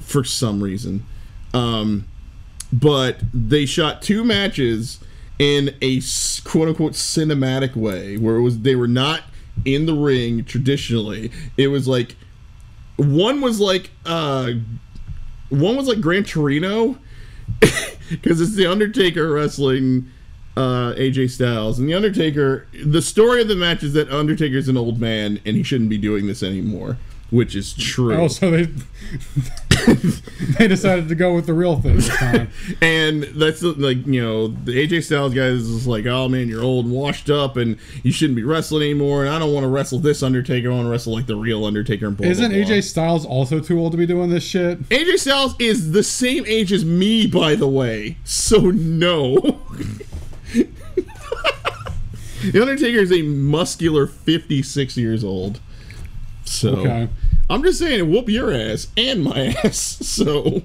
for 0.00 0.24
some 0.24 0.62
reason. 0.62 1.04
Um, 1.52 2.06
but 2.72 3.18
they 3.32 3.66
shot 3.66 4.02
two 4.02 4.24
matches 4.24 5.00
in 5.38 5.74
a 5.82 6.00
quote 6.44 6.68
unquote 6.68 6.92
cinematic 6.92 7.74
way, 7.74 8.16
where 8.16 8.36
it 8.36 8.42
was 8.42 8.60
they 8.60 8.76
were 8.76 8.88
not 8.88 9.22
in 9.64 9.86
the 9.86 9.94
ring 9.94 10.44
traditionally. 10.44 11.30
It 11.56 11.68
was 11.68 11.88
like 11.88 12.16
one 12.96 13.40
was 13.40 13.60
like 13.60 13.90
uh, 14.06 14.52
one 15.48 15.76
was 15.76 15.88
like 15.88 16.00
Gran 16.00 16.24
Torino 16.24 16.98
because 17.60 18.40
it's 18.40 18.54
the 18.54 18.66
Undertaker 18.66 19.30
wrestling 19.32 20.10
uh, 20.56 20.94
AJ 20.94 21.30
Styles, 21.30 21.78
and 21.78 21.88
the 21.88 21.94
Undertaker. 21.94 22.66
The 22.84 23.02
story 23.02 23.42
of 23.42 23.48
the 23.48 23.56
match 23.56 23.82
is 23.82 23.92
that 23.94 24.10
Undertaker's 24.10 24.68
an 24.68 24.76
old 24.76 25.00
man 25.00 25.40
and 25.44 25.56
he 25.56 25.62
shouldn't 25.62 25.90
be 25.90 25.98
doing 25.98 26.26
this 26.26 26.42
anymore, 26.42 26.98
which 27.30 27.54
is 27.54 27.74
true. 27.74 28.14
Oh, 28.14 28.28
so 28.28 28.50
they 28.50 28.68
they 30.58 30.68
decided 30.68 31.08
to 31.08 31.14
go 31.14 31.34
with 31.34 31.46
the 31.46 31.52
real 31.52 31.80
thing 31.80 31.96
this 32.00 32.08
time. 32.08 32.50
and 32.80 33.24
that's 33.34 33.62
like 33.62 34.06
you 34.06 34.22
know 34.22 34.48
the 34.48 34.72
AJ 34.72 35.04
Styles 35.04 35.34
guys 35.34 35.62
is 35.62 35.86
like, 35.86 36.06
oh 36.06 36.28
man, 36.28 36.48
you're 36.48 36.62
old 36.62 36.86
and 36.86 36.94
washed 36.94 37.30
up, 37.30 37.56
and 37.56 37.78
you 38.02 38.12
shouldn't 38.12 38.36
be 38.36 38.44
wrestling 38.44 38.82
anymore. 38.82 39.24
And 39.24 39.34
I 39.34 39.38
don't 39.38 39.52
want 39.52 39.64
to 39.64 39.68
wrestle 39.68 39.98
this 39.98 40.22
Undertaker. 40.22 40.70
I 40.70 40.74
want 40.74 40.86
to 40.86 40.90
wrestle 40.90 41.12
like 41.12 41.26
the 41.26 41.36
real 41.36 41.64
Undertaker. 41.64 42.06
And 42.06 42.16
blah, 42.16 42.26
Isn't 42.26 42.50
blah, 42.50 42.62
blah. 42.62 42.74
AJ 42.74 42.84
Styles 42.84 43.26
also 43.26 43.60
too 43.60 43.78
old 43.78 43.92
to 43.92 43.98
be 43.98 44.06
doing 44.06 44.30
this 44.30 44.44
shit? 44.44 44.80
AJ 44.88 45.18
Styles 45.18 45.54
is 45.58 45.92
the 45.92 46.02
same 46.02 46.44
age 46.46 46.72
as 46.72 46.84
me, 46.84 47.26
by 47.26 47.54
the 47.54 47.68
way. 47.68 48.16
So 48.24 48.70
no. 48.70 49.36
the 50.52 50.68
Undertaker 52.60 52.98
is 52.98 53.12
a 53.12 53.22
muscular 53.22 54.06
56 54.06 54.96
years 54.96 55.24
old. 55.24 55.60
So 56.44 56.70
Okay. 56.76 57.08
I'm 57.50 57.62
just 57.62 57.78
saying, 57.78 57.98
it 58.00 58.06
whoop 58.06 58.28
your 58.28 58.52
ass 58.52 58.88
and 58.96 59.24
my 59.24 59.54
ass. 59.64 59.76
So. 59.78 60.62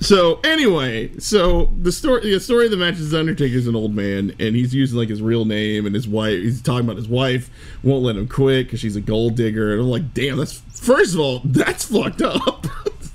So 0.00 0.40
anyway, 0.42 1.16
so 1.20 1.70
the 1.80 1.92
story 1.92 2.32
the 2.32 2.40
story 2.40 2.64
of 2.64 2.72
the 2.72 2.76
match 2.76 2.94
is 2.98 3.14
Undertaker's 3.14 3.68
an 3.68 3.76
old 3.76 3.94
man 3.94 4.34
and 4.40 4.56
he's 4.56 4.74
using 4.74 4.98
like 4.98 5.08
his 5.08 5.22
real 5.22 5.44
name 5.44 5.86
and 5.86 5.94
his 5.94 6.08
wife 6.08 6.42
he's 6.42 6.60
talking 6.60 6.84
about 6.84 6.96
his 6.96 7.06
wife 7.06 7.48
won't 7.84 8.02
let 8.02 8.16
him 8.16 8.26
quit 8.26 8.66
because 8.66 8.80
she's 8.80 8.96
a 8.96 9.00
gold 9.00 9.36
digger 9.36 9.70
and 9.72 9.80
I'm 9.82 9.88
like 9.88 10.12
damn 10.12 10.38
that's 10.38 10.60
first 10.72 11.14
of 11.14 11.20
all 11.20 11.40
that's 11.44 11.84
fucked 11.84 12.20
up 12.20 12.66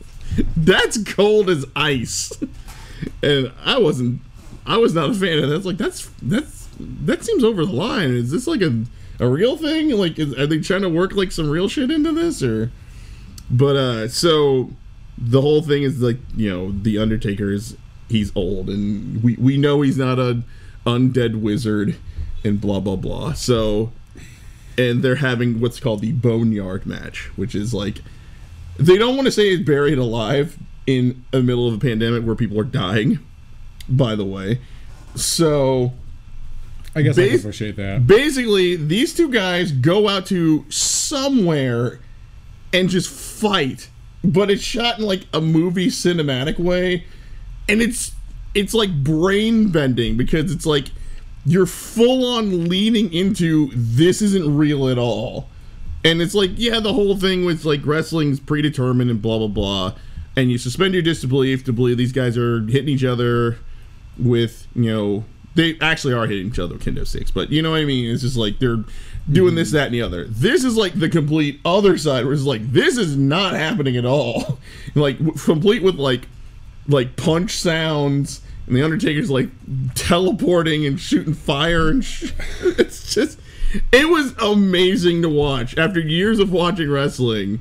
that's 0.55 1.03
cold 1.03 1.49
as 1.49 1.65
ice 1.75 2.31
and 3.21 3.51
I 3.65 3.79
wasn't 3.79 4.21
I 4.65 4.77
was 4.77 4.93
not 4.93 5.09
a 5.09 5.13
fan 5.13 5.39
of 5.39 5.49
that. 5.49 5.55
It's 5.57 5.65
like 5.65 5.77
that's 5.77 6.09
that's 6.21 6.69
that 6.79 7.23
seems 7.25 7.43
over 7.43 7.65
the 7.65 7.71
line. 7.73 8.11
Is 8.11 8.31
this 8.31 8.47
like 8.47 8.61
a 8.61 8.83
a 9.19 9.27
real 9.27 9.58
thing? 9.58 9.91
Like 9.91 10.19
is, 10.19 10.38
are 10.38 10.47
they 10.47 10.60
trying 10.60 10.82
to 10.82 10.89
work 10.89 11.13
like 11.13 11.32
some 11.32 11.49
real 11.49 11.67
shit 11.67 11.91
into 11.91 12.12
this 12.12 12.41
or? 12.43 12.71
But 13.49 13.75
uh, 13.75 14.08
so 14.10 14.71
the 15.17 15.41
whole 15.41 15.62
thing 15.62 15.84
is 15.84 16.01
like 16.01 16.17
you 16.36 16.49
know 16.49 16.71
the 16.71 16.97
Undertaker 16.97 17.51
is 17.51 17.77
he's 18.10 18.32
old 18.36 18.69
and 18.69 19.23
we 19.23 19.36
we 19.36 19.58
know 19.58 19.82
he's 19.82 19.97
not 19.97 20.19
a 20.19 20.43
undead 20.86 21.41
wizard 21.41 21.95
and 22.43 22.62
blah 22.62 22.80
blah 22.80 22.95
blah. 22.95 23.34
So 23.34 23.91
and 24.77 25.01
they're 25.01 25.15
having 25.15 25.60
what's 25.60 25.80
called 25.80 26.01
the 26.01 26.12
boneyard 26.12 26.86
match, 26.86 27.32
which 27.36 27.56
is 27.56 27.73
like 27.73 28.01
they 28.77 28.97
don't 28.97 29.15
want 29.15 29.25
to 29.25 29.32
say 29.32 29.56
he's 29.56 29.65
buried 29.65 29.97
alive 29.97 30.58
in 30.86 31.25
the 31.32 31.41
middle 31.41 31.67
of 31.67 31.73
a 31.73 31.80
pandemic 31.80 32.23
where 32.23 32.36
people 32.36 32.60
are 32.60 32.63
dying. 32.65 33.19
By 33.89 34.15
the 34.15 34.25
way, 34.25 34.60
so 35.15 35.93
I 36.97 37.01
guess 37.03 37.17
I 37.17 37.21
Bas- 37.23 37.29
can 37.31 37.39
appreciate 37.39 37.75
that. 37.77 38.07
basically 38.07 38.75
these 38.75 39.13
two 39.13 39.29
guys 39.29 39.71
go 39.71 40.07
out 40.10 40.25
to 40.27 40.65
somewhere 40.69 41.99
and 42.73 42.89
just 42.89 43.10
fight 43.10 43.89
but 44.23 44.49
it's 44.51 44.63
shot 44.63 44.99
in 44.99 45.05
like 45.05 45.21
a 45.33 45.39
movie 45.39 45.88
cinematic 45.88 46.57
way 46.60 47.05
and 47.69 47.81
it's 47.81 48.12
it's 48.55 48.73
like 48.73 49.03
brain 49.03 49.69
bending 49.69 50.17
because 50.17 50.51
it's 50.51 50.65
like 50.65 50.86
you're 51.45 51.65
full 51.67 52.25
on 52.25 52.67
leaning 52.67 53.13
into 53.13 53.69
this 53.73 54.21
isn't 54.21 54.57
real 54.57 54.89
at 54.89 54.97
all 54.97 55.47
and 56.03 56.21
it's 56.21 56.33
like 56.33 56.51
yeah 56.55 56.79
the 56.79 56.93
whole 56.93 57.15
thing 57.15 57.45
was 57.45 57.65
like 57.65 57.86
wrestling's 57.86 58.39
predetermined 58.39 59.10
and 59.10 59.21
blah 59.21 59.38
blah 59.38 59.47
blah 59.47 59.93
and 60.36 60.51
you 60.51 60.57
suspend 60.57 60.93
your 60.93 61.03
disbelief 61.03 61.63
to 61.63 61.71
believe 61.73 61.97
these 61.97 62.12
guys 62.12 62.38
are 62.38 62.62
hitting 62.65 62.89
each 62.89 63.03
other 63.03 63.57
with 64.17 64.67
you 64.75 64.91
know 64.91 65.25
they 65.57 65.77
actually 65.81 66.13
are 66.13 66.27
hitting 66.27 66.47
each 66.47 66.59
other 66.59 66.75
with 66.75 66.85
kendo 66.85 67.05
sticks 67.05 67.31
but 67.31 67.49
you 67.51 67.61
know 67.61 67.71
what 67.71 67.81
i 67.81 67.85
mean? 67.85 68.09
It's 68.09 68.21
just 68.21 68.37
like 68.37 68.59
they're 68.59 68.83
doing 69.29 69.55
this 69.55 69.71
that 69.71 69.87
and 69.87 69.93
the 69.93 70.01
other. 70.01 70.25
This 70.25 70.63
is 70.63 70.77
like 70.77 70.93
the 70.93 71.09
complete 71.09 71.59
other 71.65 71.97
side 71.97 72.23
where 72.23 72.33
it's 72.33 72.43
like 72.43 72.71
this 72.71 72.97
is 72.97 73.17
not 73.17 73.53
happening 73.53 73.97
at 73.97 74.05
all. 74.05 74.59
Like 74.95 75.17
complete 75.43 75.83
with 75.83 75.95
like 75.95 76.27
like 76.87 77.17
punch 77.17 77.51
sounds 77.51 78.41
and 78.65 78.75
the 78.75 78.81
undertaker's 78.81 79.29
like 79.29 79.49
teleporting 79.93 80.87
and 80.87 80.99
shooting 80.99 81.35
fire 81.35 81.89
and 81.89 82.03
sh- 82.03 82.31
it's 82.61 83.13
just 83.13 83.39
it 83.91 84.09
was 84.09 84.33
amazing 84.39 85.21
to 85.21 85.29
watch. 85.29 85.77
After 85.77 85.99
years 85.99 86.39
of 86.39 86.51
watching 86.51 86.89
wrestling 86.89 87.59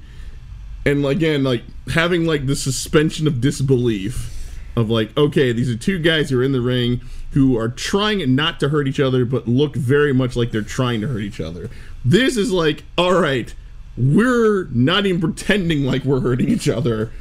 and 0.86 1.04
again 1.04 1.44
like 1.44 1.62
having 1.92 2.24
like 2.24 2.46
the 2.46 2.56
suspension 2.56 3.26
of 3.26 3.40
disbelief 3.40 4.32
of 4.76 4.88
like 4.88 5.14
okay 5.18 5.52
these 5.52 5.68
are 5.68 5.76
two 5.76 5.98
guys 5.98 6.30
who 6.30 6.40
are 6.40 6.44
in 6.44 6.52
the 6.52 6.60
ring 6.60 7.02
who 7.36 7.58
are 7.58 7.68
trying 7.68 8.34
not 8.34 8.58
to 8.58 8.70
hurt 8.70 8.88
each 8.88 8.98
other 8.98 9.26
but 9.26 9.46
look 9.46 9.76
very 9.76 10.14
much 10.14 10.36
like 10.36 10.50
they're 10.50 10.62
trying 10.62 11.02
to 11.02 11.06
hurt 11.06 11.20
each 11.20 11.38
other. 11.38 11.68
This 12.02 12.38
is 12.38 12.50
like 12.50 12.84
all 12.96 13.20
right 13.20 13.54
we're 13.98 14.64
not 14.70 15.04
even 15.04 15.20
pretending 15.20 15.84
like 15.84 16.02
we're 16.02 16.20
hurting 16.20 16.48
each 16.48 16.66
other. 16.66 17.12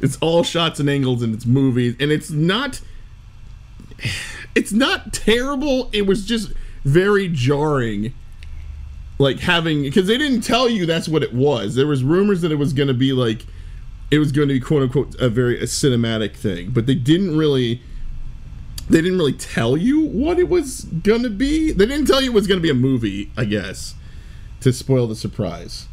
It's 0.00 0.16
all 0.16 0.42
shots 0.42 0.80
and 0.80 0.90
angles 0.90 1.22
and 1.22 1.32
it's 1.32 1.46
movies 1.46 1.94
and 2.00 2.10
it's 2.10 2.30
not 2.30 2.80
it's 4.56 4.72
not 4.72 5.12
terrible. 5.12 5.88
It 5.92 6.04
was 6.04 6.26
just 6.26 6.52
very 6.84 7.28
jarring. 7.28 8.12
Like 9.18 9.38
having 9.38 9.82
because 9.82 10.08
they 10.08 10.18
didn't 10.18 10.40
tell 10.40 10.68
you 10.68 10.84
that's 10.84 11.08
what 11.08 11.22
it 11.22 11.32
was. 11.32 11.76
There 11.76 11.86
was 11.86 12.02
rumors 12.02 12.40
that 12.40 12.50
it 12.50 12.56
was 12.56 12.72
going 12.72 12.88
to 12.88 12.94
be 12.94 13.12
like 13.12 13.46
it 14.10 14.18
was 14.18 14.32
going 14.32 14.48
to 14.48 14.54
be 14.54 14.58
quote 14.58 14.82
unquote 14.82 15.14
a 15.20 15.28
very 15.28 15.60
a 15.60 15.66
cinematic 15.66 16.34
thing, 16.34 16.70
but 16.70 16.86
they 16.86 16.96
didn't 16.96 17.38
really 17.38 17.80
they 18.88 19.00
didn't 19.00 19.18
really 19.18 19.32
tell 19.32 19.76
you 19.76 20.00
what 20.00 20.38
it 20.38 20.48
was 20.48 20.82
gonna 20.82 21.30
be. 21.30 21.72
They 21.72 21.86
didn't 21.86 22.06
tell 22.06 22.20
you 22.20 22.30
it 22.30 22.34
was 22.34 22.46
gonna 22.46 22.60
be 22.60 22.70
a 22.70 22.74
movie, 22.74 23.30
I 23.36 23.44
guess, 23.44 23.94
to 24.60 24.72
spoil 24.72 25.06
the 25.06 25.16
surprise. 25.16 25.88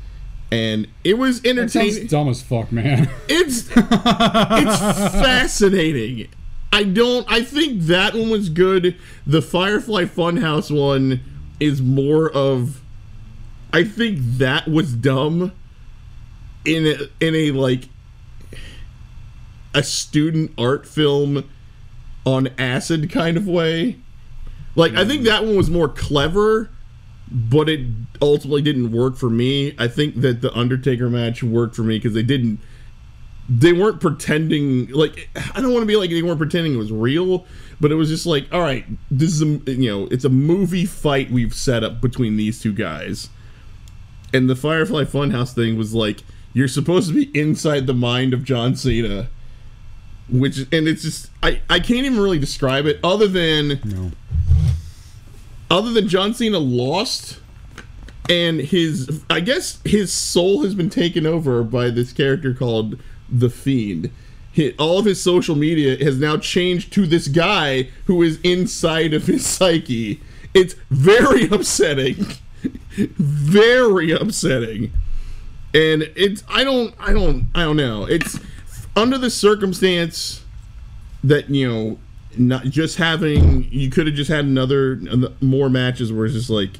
And 0.52 0.88
it 1.06 1.18
was 1.18 1.44
entertaining. 1.46 2.08
dumb 2.08 2.28
as 2.28 2.42
fuck, 2.42 2.72
man. 2.72 3.10
It's 3.30 3.70
it's 3.76 4.80
fascinating. 4.80 6.28
I 6.74 6.84
don't. 6.84 7.26
I 7.32 7.44
think 7.44 7.82
that 7.84 8.14
one 8.14 8.30
was 8.30 8.50
good. 8.50 8.98
The 9.26 9.42
Firefly 9.42 10.06
Funhouse 10.06 10.76
one 10.76 11.22
is 11.60 11.82
more 11.82 12.30
of. 12.30 12.82
I 13.74 13.84
think 13.86 14.20
that 14.20 14.68
was 14.68 14.94
dumb. 14.94 15.54
In 16.64 16.86
a, 16.86 17.26
in 17.26 17.34
a 17.34 17.52
like 17.52 17.90
a 19.74 19.82
student 19.82 20.52
art 20.58 20.86
film 20.86 21.50
on 22.26 22.50
acid 22.58 23.10
kind 23.10 23.38
of 23.38 23.48
way. 23.48 23.98
Like 24.76 24.94
I 24.94 25.06
think 25.06 25.22
mm-hmm. 25.22 25.26
that 25.26 25.44
one 25.46 25.58
was 25.58 25.70
more 25.70 25.90
clever, 25.90 26.70
but 27.30 27.70
it 27.70 27.88
ultimately 28.22 28.62
didn't 28.62 28.92
work 28.92 29.18
for 29.18 29.30
me. 29.30 29.76
I 29.78 29.88
think 29.88 30.22
that 30.22 30.42
the 30.42 30.56
Undertaker 30.58 31.10
match 31.10 31.44
worked 31.44 31.76
for 31.76 31.84
me 31.84 31.98
because 31.98 32.14
they 32.14 32.24
didn't 32.24 32.60
they 33.50 33.74
weren't 33.74 34.00
pretending 34.00 34.88
like 34.92 35.30
I 35.36 35.62
don't 35.62 35.74
want 35.74 35.84
to 35.84 35.88
be 35.88 35.98
like 35.98 36.10
they 36.10 36.22
weren't 36.22 36.38
pretending 36.38 36.74
it 36.74 36.78
was 36.78 36.92
real, 36.92 37.46
but 37.82 37.92
it 37.92 37.96
was 37.96 38.10
just 38.10 38.26
like, 38.26 38.48
all 38.52 38.62
right, 38.62 38.86
this 39.10 39.34
is 39.34 39.42
a 39.42 39.46
you 39.46 39.90
know 39.90 40.08
it's 40.12 40.24
a 40.24 40.30
movie 40.30 40.86
fight 40.86 41.32
we've 41.32 41.54
set 41.54 41.84
up 41.84 42.00
between 42.00 42.38
these 42.38 42.62
two 42.62 42.74
guys, 42.74 43.30
and 44.34 44.50
the 44.50 44.56
Firefly 44.56 45.04
Funhouse 45.04 45.54
thing 45.54 45.78
was 45.78 45.94
like 45.94 46.24
you're 46.54 46.68
supposed 46.68 47.10
to 47.10 47.14
be 47.14 47.40
inside 47.40 47.88
the 47.88 47.94
mind 47.94 48.34
of 48.34 48.44
John 48.44 48.76
Cena, 48.76 49.30
which 50.32 50.60
and 50.72 50.88
it's 50.88 51.04
just 51.04 51.30
I 51.44 51.62
I 51.70 51.80
can't 51.80 52.06
even 52.06 52.20
really 52.20 52.40
describe 52.40 52.86
it 52.86 53.00
other 53.04 53.28
than 53.28 53.80
no. 53.84 54.12
other 55.70 55.92
than 55.92 56.08
John 56.08 56.34
Cena 56.34 56.60
lost 56.60 57.40
and 58.30 58.60
his 58.62 59.24
I 59.30 59.42
guess 59.42 59.80
his 59.84 60.12
soul 60.12 60.64
has 60.64 60.74
been 60.74 60.90
taken 60.90 61.26
over 61.26 61.64
by 61.64 61.90
this 61.90 62.14
character 62.14 62.54
called 62.54 63.00
the 63.30 63.50
Fiend. 63.50 64.12
He, 64.54 64.74
all 64.74 65.00
of 65.00 65.06
his 65.06 65.22
social 65.22 65.56
media 65.56 66.04
has 66.04 66.20
now 66.20 66.38
changed 66.38 66.92
to 66.94 67.08
this 67.08 67.28
guy 67.30 67.90
who 68.06 68.22
is 68.22 68.40
inside 68.44 69.14
of 69.14 69.26
his 69.26 69.46
psyche. 69.46 70.22
It's 70.54 70.76
very 70.90 71.48
upsetting. 71.52 72.26
very 72.96 74.12
upsetting. 74.12 74.92
And 75.74 76.04
it's 76.16 76.44
I 76.50 76.64
don't 76.64 76.94
I 77.00 77.14
don't 77.14 77.48
I 77.56 77.64
don't 77.64 77.78
know. 77.78 78.06
It's 78.06 78.40
under 78.96 79.18
the 79.18 79.30
circumstance 79.30 80.44
that 81.24 81.50
you 81.50 81.68
know 81.68 82.00
not 82.38 82.64
just 82.66 82.98
having 82.98 83.68
you 83.72 83.90
could 83.90 84.08
have 84.08 84.16
just 84.16 84.30
had 84.30 84.46
another 84.46 85.00
more 85.42 85.70
matches 85.70 86.12
where 86.12 86.26
it's 86.26 86.34
just 86.34 86.50
like 86.50 86.72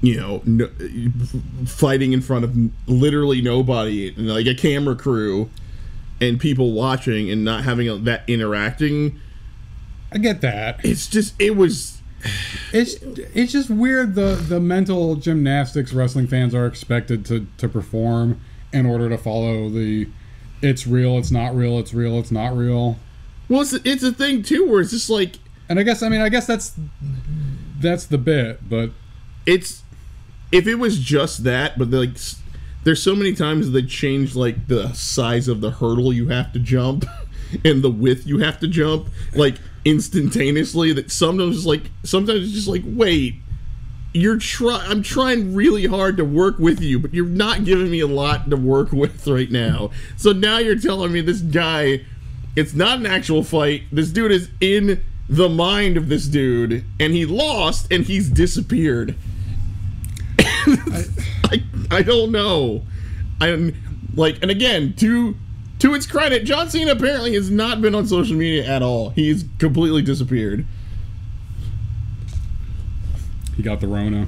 you 0.00 0.16
know 0.16 0.42
no, 0.44 0.68
fighting 1.66 2.12
in 2.12 2.20
front 2.20 2.44
of 2.44 2.56
literally 2.86 3.40
nobody 3.40 4.08
and 4.14 4.28
like 4.28 4.46
a 4.46 4.54
camera 4.54 4.96
crew 4.96 5.50
and 6.20 6.40
people 6.40 6.72
watching 6.72 7.30
and 7.30 7.44
not 7.44 7.64
having 7.64 7.88
a, 7.88 7.96
that 7.96 8.22
interacting 8.28 9.20
I 10.12 10.18
get 10.18 10.40
that. 10.42 10.84
it's 10.84 11.06
just 11.06 11.34
it 11.40 11.56
was 11.56 12.02
It's 12.72 12.94
it's 13.02 13.52
just 13.52 13.70
weird 13.70 14.14
the 14.14 14.34
the 14.34 14.60
mental 14.60 15.16
gymnastics 15.16 15.92
wrestling 15.92 16.26
fans 16.26 16.54
are 16.54 16.66
expected 16.66 17.24
to 17.26 17.46
to 17.58 17.68
perform 17.68 18.40
in 18.72 18.86
order 18.86 19.08
to 19.08 19.18
follow 19.18 19.68
the 19.68 20.08
it's 20.62 20.86
real, 20.86 21.18
it's 21.18 21.30
not 21.30 21.54
real, 21.54 21.78
it's 21.78 21.92
real, 21.92 22.18
it's 22.18 22.30
not 22.30 22.56
real. 22.56 22.98
well 23.48 23.62
it's, 23.62 23.72
it's 23.72 24.02
a 24.02 24.12
thing 24.12 24.42
too 24.42 24.66
where 24.66 24.80
it's 24.80 24.90
just 24.90 25.10
like 25.10 25.36
And 25.68 25.78
I 25.78 25.82
guess 25.82 26.02
I 26.02 26.08
mean 26.08 26.20
I 26.20 26.28
guess 26.28 26.46
that's 26.46 26.74
that's 27.80 28.06
the 28.06 28.18
bit, 28.18 28.68
but 28.68 28.90
it's 29.44 29.82
if 30.52 30.66
it 30.66 30.76
was 30.76 30.98
just 30.98 31.44
that 31.44 31.78
but 31.78 31.90
like 31.90 32.16
there's 32.84 33.02
so 33.02 33.14
many 33.14 33.34
times 33.34 33.70
they 33.70 33.82
change 33.82 34.34
like 34.34 34.66
the 34.68 34.92
size 34.92 35.48
of 35.48 35.60
the 35.60 35.70
hurdle 35.70 36.12
you 36.12 36.28
have 36.28 36.52
to 36.52 36.58
jump 36.58 37.04
and 37.64 37.82
the 37.82 37.90
width 37.90 38.26
you 38.26 38.38
have 38.38 38.60
to 38.60 38.68
jump 38.68 39.08
like 39.34 39.56
instantaneously 39.84 40.92
that 40.92 41.10
sometimes 41.10 41.56
it's 41.56 41.66
like 41.66 41.90
sometimes 42.04 42.44
it's 42.44 42.52
just 42.52 42.68
like 42.68 42.82
wait 42.84 43.36
you're 44.12 44.38
try 44.38 44.84
I'm 44.88 45.02
trying 45.02 45.54
really 45.54 45.86
hard 45.86 46.16
to 46.18 46.24
work 46.24 46.58
with 46.58 46.80
you 46.80 46.98
but 46.98 47.14
you're 47.14 47.26
not 47.26 47.64
giving 47.64 47.90
me 47.90 48.00
a 48.00 48.06
lot 48.06 48.50
to 48.50 48.56
work 48.56 48.92
with 48.92 49.26
right 49.26 49.50
now 49.50 49.90
so 50.16 50.32
now 50.32 50.58
you're 50.58 50.78
telling 50.78 51.12
me 51.12 51.20
this 51.20 51.40
guy 51.40 52.04
it's 52.54 52.74
not 52.74 52.98
an 52.98 53.06
actual 53.06 53.42
fight 53.42 53.82
this 53.90 54.10
dude 54.10 54.32
is 54.32 54.50
in 54.60 55.02
the 55.28 55.48
mind 55.48 55.96
of 55.96 56.08
this 56.08 56.26
dude 56.26 56.84
and 57.00 57.14
he 57.14 57.24
lost 57.24 57.90
and 57.90 58.04
he's 58.04 58.28
disappeared 58.28 59.16
I, 60.66 61.62
I 61.90 62.02
don't 62.02 62.30
know. 62.32 62.82
I'm 63.40 63.74
like, 64.14 64.40
and 64.42 64.50
again, 64.50 64.94
to 64.98 65.36
to 65.80 65.94
its 65.94 66.06
credit, 66.06 66.44
John 66.44 66.70
Cena 66.70 66.92
apparently 66.92 67.34
has 67.34 67.50
not 67.50 67.80
been 67.80 67.94
on 67.94 68.06
social 68.06 68.36
media 68.36 68.64
at 68.64 68.82
all. 68.82 69.10
He's 69.10 69.44
completely 69.58 70.02
disappeared. 70.02 70.64
He 73.56 73.62
got 73.62 73.80
the 73.80 73.88
Rona. 73.88 74.26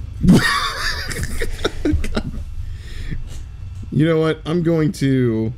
You 3.93 4.05
know 4.05 4.19
what? 4.19 4.41
I'm 4.45 4.63
going 4.65 4.91
to. 4.93 5.53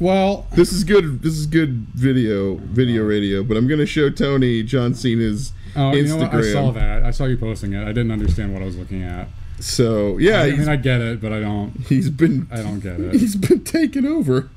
Well, 0.00 0.46
This 0.56 0.72
is 0.72 0.82
good. 0.82 1.22
This 1.22 1.34
is 1.34 1.46
good 1.46 1.86
video, 1.94 2.54
video 2.56 3.04
radio. 3.04 3.44
But 3.44 3.56
I'm 3.56 3.68
going 3.68 3.78
to 3.80 3.86
show 3.86 4.10
Tony 4.10 4.62
John 4.62 4.94
Cena's 4.94 5.52
Oh, 5.76 5.92
you 5.92 6.08
know 6.08 6.16
what? 6.16 6.34
I 6.34 6.42
saw 6.52 6.70
that. 6.72 7.04
I 7.04 7.10
saw 7.12 7.26
you 7.26 7.36
posting 7.36 7.72
it. 7.74 7.82
I 7.82 7.88
didn't 7.92 8.10
understand 8.10 8.52
what 8.52 8.62
I 8.62 8.64
was 8.64 8.76
looking 8.76 9.02
at. 9.04 9.28
So 9.60 10.16
yeah, 10.18 10.40
I, 10.40 10.46
I 10.46 10.50
mean 10.52 10.68
I 10.68 10.76
get 10.76 11.00
it, 11.00 11.20
but 11.20 11.32
I 11.32 11.40
don't 11.40 11.72
he's 11.86 12.08
been 12.10 12.48
I 12.50 12.56
don't 12.62 12.80
get 12.80 12.98
it. 12.98 13.12
he's 13.14 13.36
been 13.36 13.62
taken 13.62 14.06
over. 14.06 14.48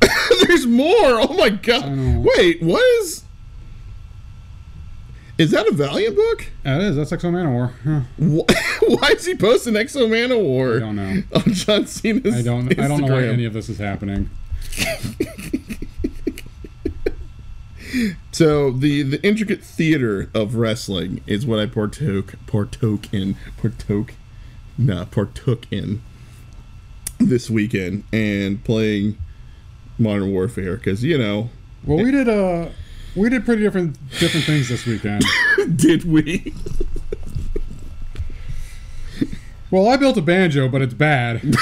There's 0.46 0.64
more. 0.64 0.86
Oh 1.20 1.34
my 1.36 1.50
god! 1.50 1.84
Wait, 2.36 2.62
what 2.62 2.82
is? 3.02 3.24
Is 5.42 5.50
that 5.50 5.66
a 5.66 5.72
Valiant 5.72 6.14
book? 6.14 6.46
It 6.64 6.82
is. 6.82 6.94
That's 6.94 7.10
X-O 7.10 7.28
Manowar. 7.28 7.72
Huh. 7.82 8.02
Why 8.86 9.08
is 9.08 9.26
he 9.26 9.34
posting 9.34 9.74
X-O 9.74 10.06
Manowar? 10.06 10.76
I 10.76 10.78
don't 10.78 10.94
know. 10.94 11.22
On 11.34 11.52
John 11.52 11.86
Cena's 11.86 12.36
I 12.36 12.42
don't 12.42 12.78
I 12.78 12.86
don't 12.86 13.00
know 13.00 13.12
why 13.12 13.24
any 13.24 13.44
of 13.44 13.52
this 13.52 13.68
is 13.68 13.78
happening. 13.78 14.30
So 18.30 18.70
the 18.70 19.02
the 19.02 19.22
intricate 19.22 19.62
theater 19.62 20.30
of 20.32 20.54
wrestling 20.54 21.20
is 21.26 21.44
what 21.44 21.58
I 21.58 21.66
partook 21.66 22.34
partook 22.46 23.12
in 23.12 23.36
partook, 23.60 24.14
nah 24.78 25.04
partook 25.04 25.66
in 25.70 26.00
this 27.18 27.50
weekend 27.50 28.04
and 28.10 28.64
playing 28.64 29.18
Modern 29.98 30.32
Warfare 30.32 30.76
because 30.76 31.04
you 31.04 31.18
know 31.18 31.50
Well, 31.84 32.02
we 32.02 32.10
did 32.10 32.30
uh 32.30 32.70
we 33.16 33.28
did 33.28 33.44
pretty 33.44 33.62
different 33.62 33.96
different 34.18 34.46
things 34.46 34.68
this 34.68 34.86
weekend. 34.86 35.24
did 35.76 36.04
we 36.04 36.52
Well, 39.72 39.88
I 39.88 39.96
built 39.96 40.18
a 40.18 40.22
banjo, 40.22 40.68
but 40.68 40.82
it's 40.82 40.92
bad. 40.92 41.40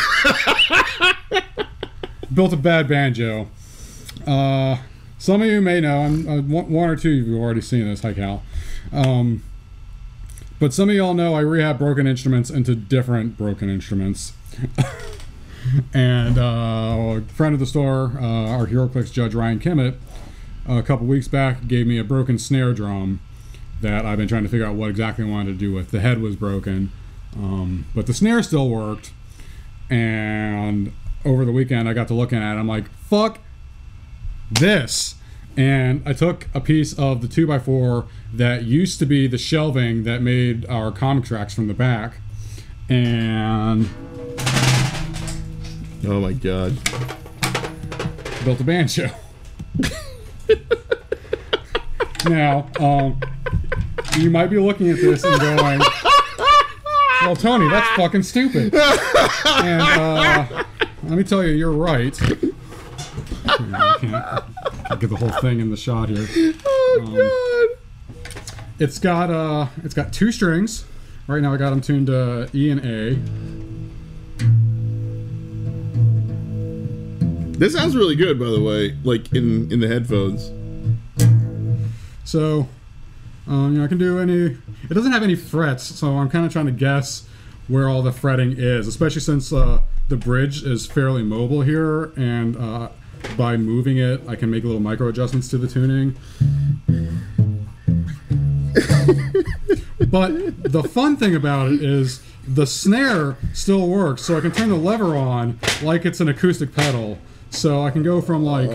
built 2.34 2.52
a 2.52 2.56
bad 2.56 2.88
banjo. 2.88 3.48
Uh, 4.26 4.78
some 5.16 5.42
of 5.42 5.46
you 5.46 5.60
may 5.60 5.80
know. 5.80 5.98
I'm, 5.98 6.28
uh, 6.28 6.42
one 6.42 6.90
or 6.90 6.96
two 6.96 7.10
of 7.10 7.26
you 7.28 7.34
have 7.34 7.40
already 7.40 7.60
seen 7.60 7.84
this. 7.84 8.02
Hi, 8.02 8.12
Cal. 8.12 8.42
Um, 8.92 9.44
but 10.58 10.74
some 10.74 10.88
of 10.88 10.96
y'all 10.96 11.14
know 11.14 11.34
I 11.34 11.40
rehab 11.40 11.78
broken 11.78 12.08
instruments 12.08 12.50
into 12.50 12.74
different 12.74 13.38
broken 13.38 13.70
instruments. 13.70 14.32
and 15.94 16.36
uh, 16.36 16.42
a 16.42 17.20
friend 17.28 17.54
of 17.54 17.60
the 17.60 17.66
store, 17.66 18.18
uh, 18.20 18.48
our 18.48 18.66
HeroClix 18.66 19.12
judge 19.12 19.36
Ryan 19.36 19.60
Kimmett, 19.60 19.94
a 20.68 20.82
couple 20.82 21.06
weeks 21.06 21.28
back 21.28 21.66
gave 21.66 21.86
me 21.86 21.98
a 21.98 22.04
broken 22.04 22.38
snare 22.38 22.72
drum 22.72 23.20
that 23.80 24.04
I've 24.04 24.18
been 24.18 24.28
trying 24.28 24.42
to 24.42 24.48
figure 24.48 24.66
out 24.66 24.74
what 24.74 24.90
exactly 24.90 25.24
I 25.24 25.28
wanted 25.28 25.52
to 25.52 25.58
do 25.58 25.72
with. 25.72 25.90
The 25.90 26.00
head 26.00 26.20
was 26.20 26.36
broken, 26.36 26.92
um, 27.34 27.86
but 27.94 28.06
the 28.06 28.14
snare 28.14 28.42
still 28.42 28.68
worked. 28.68 29.12
And 29.88 30.92
over 31.24 31.44
the 31.44 31.52
weekend, 31.52 31.88
I 31.88 31.92
got 31.92 32.08
to 32.08 32.14
looking 32.14 32.38
at 32.38 32.56
it. 32.56 32.60
I'm 32.60 32.68
like, 32.68 32.90
fuck 32.90 33.38
this. 34.50 35.16
And 35.56 36.02
I 36.06 36.12
took 36.12 36.46
a 36.54 36.60
piece 36.60 36.96
of 36.98 37.22
the 37.22 37.26
2x4 37.26 38.06
that 38.34 38.64
used 38.64 38.98
to 39.00 39.06
be 39.06 39.26
the 39.26 39.38
shelving 39.38 40.04
that 40.04 40.22
made 40.22 40.64
our 40.66 40.92
comic 40.92 41.24
tracks 41.24 41.54
from 41.54 41.66
the 41.66 41.74
back. 41.74 42.18
And 42.88 43.88
oh 46.06 46.20
my 46.20 46.32
god 46.32 46.78
built 48.44 48.60
a 48.60 48.64
banjo. 48.64 49.10
now, 52.26 52.68
um, 52.78 53.20
you 54.18 54.30
might 54.30 54.48
be 54.48 54.58
looking 54.58 54.90
at 54.90 54.96
this 54.96 55.24
and 55.24 55.40
going, 55.40 55.80
"Well, 57.22 57.36
Tony, 57.36 57.68
that's 57.68 57.88
fucking 57.96 58.22
stupid." 58.22 58.74
and 58.74 59.82
uh, 59.82 60.64
let 61.04 61.16
me 61.18 61.24
tell 61.24 61.44
you, 61.44 61.52
you're 61.52 61.72
right. 61.72 62.18
I 62.22 63.96
can't, 63.98 64.86
can't 64.88 65.00
get 65.00 65.10
the 65.10 65.16
whole 65.16 65.40
thing 65.40 65.60
in 65.60 65.70
the 65.70 65.76
shot 65.76 66.08
here. 66.08 66.26
Oh 66.66 67.14
God! 67.16 67.78
It's 68.78 68.98
got 68.98 69.30
uh, 69.30 69.66
it's 69.84 69.94
got 69.94 70.12
two 70.12 70.32
strings. 70.32 70.84
Right 71.26 71.42
now, 71.42 71.52
I 71.54 71.56
got 71.56 71.70
them 71.70 71.80
tuned 71.80 72.08
to 72.08 72.48
E 72.54 72.70
and 72.70 72.84
A. 72.84 73.59
This 77.60 77.74
sounds 77.74 77.94
really 77.94 78.16
good, 78.16 78.38
by 78.38 78.46
the 78.46 78.62
way. 78.62 78.96
Like 79.04 79.34
in 79.34 79.70
in 79.70 79.80
the 79.80 79.86
headphones. 79.86 80.50
So, 82.24 82.68
um, 83.46 83.74
you 83.74 83.78
know, 83.78 83.84
I 83.84 83.86
can 83.86 83.98
do 83.98 84.18
any. 84.18 84.56
It 84.88 84.94
doesn't 84.94 85.12
have 85.12 85.22
any 85.22 85.34
frets, 85.34 85.84
so 85.84 86.16
I'm 86.16 86.30
kind 86.30 86.46
of 86.46 86.52
trying 86.52 86.64
to 86.66 86.72
guess 86.72 87.28
where 87.68 87.86
all 87.86 88.00
the 88.00 88.12
fretting 88.12 88.54
is, 88.56 88.86
especially 88.86 89.20
since 89.20 89.52
uh, 89.52 89.82
the 90.08 90.16
bridge 90.16 90.62
is 90.62 90.86
fairly 90.86 91.22
mobile 91.22 91.60
here, 91.60 92.12
and 92.16 92.56
uh, 92.56 92.88
by 93.36 93.58
moving 93.58 93.98
it, 93.98 94.22
I 94.26 94.36
can 94.36 94.50
make 94.50 94.64
little 94.64 94.80
micro 94.80 95.08
adjustments 95.08 95.50
to 95.50 95.58
the 95.58 95.68
tuning. 95.68 96.16
but 100.10 100.62
the 100.62 100.82
fun 100.82 101.18
thing 101.18 101.34
about 101.34 101.70
it 101.70 101.82
is 101.82 102.22
the 102.48 102.66
snare 102.66 103.36
still 103.52 103.86
works, 103.86 104.22
so 104.22 104.38
I 104.38 104.40
can 104.40 104.50
turn 104.50 104.70
the 104.70 104.76
lever 104.76 105.14
on 105.14 105.58
like 105.82 106.06
it's 106.06 106.20
an 106.20 106.28
acoustic 106.30 106.74
pedal. 106.74 107.18
So 107.50 107.82
I 107.82 107.90
can 107.90 108.02
go 108.02 108.20
from 108.20 108.44
like 108.44 108.70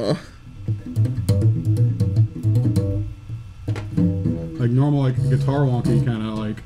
like 4.60 4.70
normal 4.70 5.02
like 5.02 5.16
guitar 5.30 5.62
wonky 5.62 6.06
kind 6.06 6.22
of 6.22 6.38
like 6.38 6.62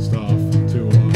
stuff 0.00 0.30
to 0.72 0.88
uh, 0.88 1.08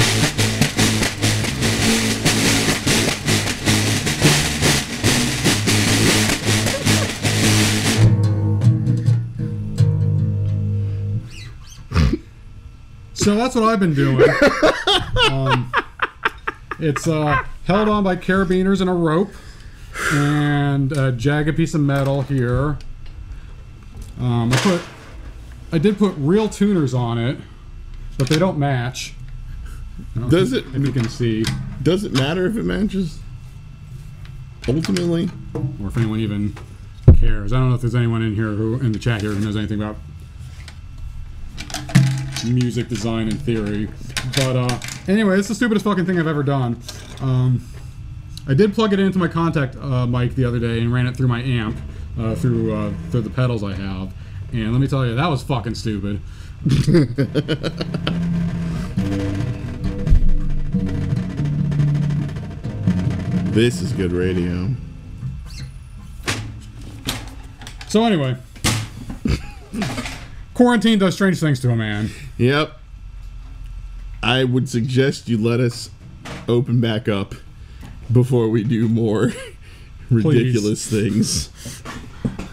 So 13.14 13.36
that's 13.36 13.54
what 13.54 13.62
I've 13.62 13.78
been 13.78 13.94
doing. 13.94 14.20
um, 15.30 15.72
it's 16.80 17.06
uh, 17.06 17.44
held 17.66 17.88
on 17.88 18.02
by 18.02 18.16
carabiners 18.16 18.80
and 18.80 18.90
a 18.90 18.92
rope, 18.92 19.30
and 20.12 20.90
jag 20.90 20.98
a 20.98 21.12
jagged 21.12 21.56
piece 21.56 21.74
of 21.74 21.80
metal 21.80 22.22
here. 22.22 22.78
Um, 24.20 24.52
I 24.52 24.56
put, 24.56 24.82
I 25.72 25.78
did 25.78 25.98
put 25.98 26.14
real 26.16 26.48
tuners 26.48 26.94
on 26.94 27.18
it, 27.18 27.38
but 28.18 28.28
they 28.28 28.38
don't 28.38 28.58
match. 28.58 29.14
Don't 30.14 30.28
Does 30.28 30.52
it- 30.52 30.64
If 30.74 30.84
you 30.86 30.92
can 30.92 31.08
see, 31.08 31.44
Does 31.82 32.04
it 32.04 32.12
matter 32.12 32.46
if 32.46 32.56
it 32.56 32.64
matches? 32.64 33.18
Ultimately, 34.68 35.28
or 35.80 35.88
if 35.88 35.96
anyone 35.96 36.20
even 36.20 36.54
cares. 37.18 37.52
I 37.52 37.58
don't 37.58 37.70
know 37.70 37.74
if 37.74 37.80
there's 37.80 37.94
anyone 37.96 38.22
in 38.22 38.34
here 38.36 38.52
who 38.52 38.78
in 38.78 38.92
the 38.92 38.98
chat 38.98 39.22
here 39.22 39.32
who 39.32 39.40
knows 39.40 39.56
anything 39.56 39.82
about 39.82 39.96
music 42.44 42.88
design 42.88 43.28
and 43.28 43.40
theory. 43.40 43.88
But 44.36 44.56
uh, 44.56 44.78
anyway, 45.08 45.38
it's 45.38 45.48
the 45.48 45.54
stupidest 45.54 45.84
fucking 45.84 46.06
thing 46.06 46.18
I've 46.18 46.26
ever 46.28 46.42
done. 46.42 46.80
Um, 47.20 47.64
I 48.48 48.54
did 48.54 48.74
plug 48.74 48.92
it 48.92 48.98
into 48.98 49.18
my 49.18 49.28
contact 49.28 49.76
uh, 49.76 50.06
mic 50.06 50.34
the 50.34 50.44
other 50.44 50.58
day 50.58 50.80
and 50.80 50.92
ran 50.92 51.06
it 51.06 51.16
through 51.16 51.28
my 51.28 51.40
amp 51.42 51.76
uh, 52.18 52.34
through 52.34 52.74
uh, 52.74 52.92
through 53.10 53.22
the 53.22 53.30
pedals 53.30 53.62
I 53.62 53.74
have, 53.74 54.12
and 54.52 54.72
let 54.72 54.80
me 54.80 54.88
tell 54.88 55.06
you, 55.06 55.14
that 55.14 55.28
was 55.28 55.42
fucking 55.42 55.74
stupid. 55.76 56.20
this 63.52 63.80
is 63.80 63.92
good 63.92 64.12
radio. 64.12 64.74
So 67.88 68.04
anyway, 68.04 68.36
quarantine 70.54 70.98
does 70.98 71.14
strange 71.14 71.38
things 71.38 71.60
to 71.60 71.70
a 71.70 71.76
man. 71.76 72.10
Yep. 72.38 72.78
I 74.22 74.44
would 74.44 74.68
suggest 74.68 75.28
you 75.28 75.36
let 75.36 75.60
us 75.60 75.90
open 76.48 76.80
back 76.80 77.08
up 77.08 77.34
before 78.12 78.48
we 78.48 78.64
do 78.64 78.88
more 78.88 79.32
ridiculous 80.10 80.86
things. 80.88 81.50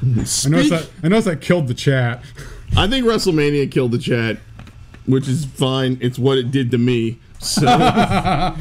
I 0.01 0.49
noticed 0.49 0.69
that. 0.69 0.89
I 1.03 1.07
noticed 1.09 1.27
that 1.27 1.41
killed 1.41 1.67
the 1.67 1.73
chat. 1.73 2.23
I 2.77 2.87
think 2.87 3.05
WrestleMania 3.05 3.71
killed 3.71 3.91
the 3.91 3.97
chat, 3.97 4.37
which 5.05 5.27
is 5.27 5.45
fine. 5.45 5.97
It's 6.01 6.17
what 6.17 6.37
it 6.37 6.51
did 6.51 6.71
to 6.71 6.77
me. 6.77 7.19
So, 7.39 7.67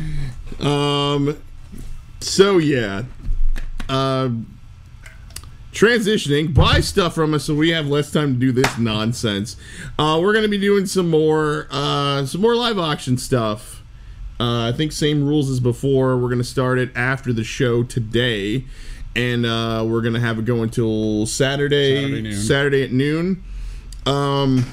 um, 0.60 1.36
so 2.20 2.58
yeah. 2.58 3.04
Um, 3.88 4.58
transitioning, 5.72 6.52
buy 6.52 6.80
stuff 6.80 7.14
from 7.14 7.34
us 7.34 7.44
so 7.44 7.54
we 7.54 7.70
have 7.70 7.86
less 7.86 8.10
time 8.10 8.34
to 8.34 8.40
do 8.40 8.52
this 8.52 8.78
nonsense. 8.78 9.56
Uh, 9.98 10.18
we're 10.20 10.34
gonna 10.34 10.48
be 10.48 10.58
doing 10.58 10.86
some 10.86 11.08
more, 11.08 11.68
uh, 11.70 12.26
some 12.26 12.40
more 12.40 12.56
live 12.56 12.78
auction 12.78 13.16
stuff. 13.16 13.77
Uh, 14.40 14.68
I 14.68 14.72
think 14.72 14.92
same 14.92 15.24
rules 15.24 15.50
as 15.50 15.60
before. 15.60 16.16
We're 16.16 16.28
gonna 16.28 16.44
start 16.44 16.78
it 16.78 16.90
after 16.94 17.32
the 17.32 17.44
show 17.44 17.82
today, 17.82 18.64
and 19.16 19.44
uh, 19.44 19.84
we're 19.86 20.02
gonna 20.02 20.20
have 20.20 20.38
it 20.38 20.44
go 20.44 20.62
until 20.62 21.26
Saturday, 21.26 21.96
Saturday 22.02 22.22
noon. 22.22 22.34
Saturday 22.34 22.82
at 22.84 22.92
noon. 22.92 23.42
Um, 24.06 24.64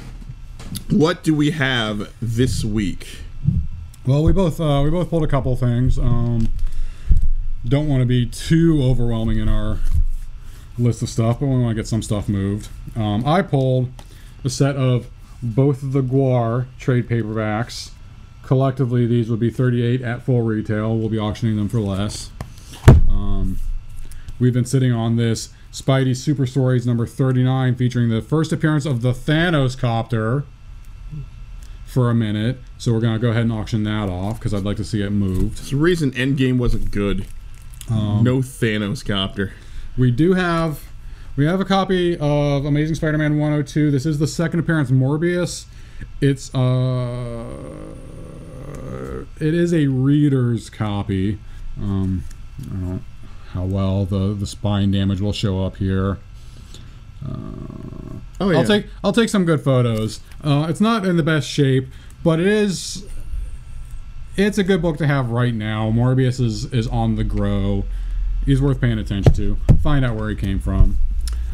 what 0.90 1.24
do 1.24 1.34
we 1.34 1.52
have 1.52 2.14
this 2.22 2.64
week? 2.64 3.20
Well, 4.06 4.24
we 4.24 4.32
both 4.32 4.62
uh, 4.62 4.82
we 4.84 4.92
both 4.92 5.10
pulled 5.10 5.24
a 5.24 5.28
couple 5.28 5.56
things. 5.56 5.98
Um, 5.98 6.50
don't 7.68 7.88
want 7.88 8.02
to 8.02 8.06
be 8.06 8.28
too 8.28 8.84
overwhelming 8.84 9.40
in 9.40 9.50
our 9.50 9.80
list 10.78 11.02
of 11.02 11.10
stuff, 11.10 11.40
but 11.40 11.48
we 11.48 11.60
want 11.60 11.76
to 11.76 11.82
get 11.82 11.88
some 11.88 12.04
stuff 12.04 12.30
moved. 12.30 12.70
Um, 12.96 13.26
I 13.26 13.42
pulled 13.42 13.90
a 14.44 14.50
set 14.50 14.76
of 14.76 15.10
both 15.42 15.82
of 15.82 15.92
the 15.94 16.02
Guar 16.02 16.68
trade 16.78 17.10
paperbacks. 17.10 17.92
Collectively, 18.46 19.08
these 19.08 19.30
would 19.30 19.40
be 19.40 19.50
38 19.50 20.02
at 20.02 20.22
full 20.22 20.42
retail. 20.44 20.96
We'll 20.98 21.10
be 21.10 21.18
auctioning 21.18 21.56
them 21.56 21.68
for 21.68 21.80
less. 21.80 22.30
Um, 23.10 23.60
we've 24.40 24.54
been 24.54 24.66
sitting 24.66 24.92
on 24.92 25.16
this 25.16 25.50
Spidey 25.72 26.16
Super 26.16 26.46
Stories 26.46 26.86
number 26.86 27.08
39, 27.08 27.76
featuring 27.76 28.10
the 28.10 28.22
first 28.22 28.54
appearance 28.54 28.86
of 28.86 29.02
the 29.02 29.14
Thanos 29.14 29.78
copter 29.78 30.44
for 31.86 32.10
a 32.12 32.14
minute. 32.14 32.60
So 32.78 32.94
we're 32.94 33.00
gonna 33.00 33.20
go 33.20 33.30
ahead 33.30 33.44
and 33.44 33.52
auction 33.52 33.84
that 33.84 34.10
off 34.10 34.38
because 34.38 34.54
I'd 34.54 34.64
like 34.64 34.78
to 34.78 34.84
see 34.84 35.02
it 35.02 35.10
moved. 35.10 35.58
There's 35.58 35.74
a 35.74 35.78
reason 35.78 36.12
Endgame 36.12 36.58
wasn't 36.58 36.92
good. 36.92 37.26
Um, 37.90 38.24
no 38.24 38.38
Thanos 38.38 39.06
copter. 39.06 39.54
We 39.98 40.12
do 40.12 40.34
have 40.34 40.84
we 41.36 41.46
have 41.46 41.60
a 41.60 41.66
copy 41.66 42.18
of 42.18 42.66
Amazing 42.66 42.96
Spider-Man 42.96 43.40
102. 43.40 43.92
This 43.92 44.06
is 44.06 44.20
the 44.20 44.28
second 44.28 44.60
appearance 44.60 44.92
Morbius. 44.92 45.66
It's 46.22 46.54
uh 46.54 47.46
it 49.40 49.54
is 49.54 49.74
a 49.74 49.88
reader's 49.88 50.70
copy. 50.70 51.40
Um 51.80 52.24
I 52.62 52.70
don't 52.70 52.82
know 52.90 53.00
how 53.52 53.64
well 53.66 54.06
the 54.06 54.34
the 54.34 54.48
spine 54.48 54.92
damage 54.92 55.22
will 55.22 55.34
show 55.34 55.64
up 55.66 55.78
here. 55.78 56.18
Uh, 57.26 57.34
Oh, 58.40 58.50
yeah. 58.52 58.58
I'll 58.58 58.66
take 58.66 58.88
I'll 59.04 59.14
take 59.14 59.30
some 59.30 59.46
good 59.46 59.62
photos. 59.62 60.20
Uh, 60.44 60.68
it's 60.70 60.82
not 60.82 61.06
in 61.06 61.16
the 61.16 61.24
best 61.24 61.48
shape, 61.48 61.88
but 62.24 62.40
it 62.42 62.48
is 62.48 63.06
it's 64.36 64.58
a 64.58 64.64
good 64.64 64.82
book 64.82 64.98
to 64.98 65.08
have 65.08 65.30
right 65.32 65.54
now. 65.54 65.90
Morbius 65.90 66.42
is 66.42 66.66
is 66.74 66.86
on 66.88 67.16
the 67.16 67.24
grow. 67.24 67.86
He's 68.46 68.62
worth 68.62 68.82
paying 68.82 69.00
attention 69.00 69.34
to. 69.36 69.58
Find 69.82 70.04
out 70.04 70.16
where 70.18 70.30
he 70.30 70.36
came 70.36 70.60
from. 70.60 70.98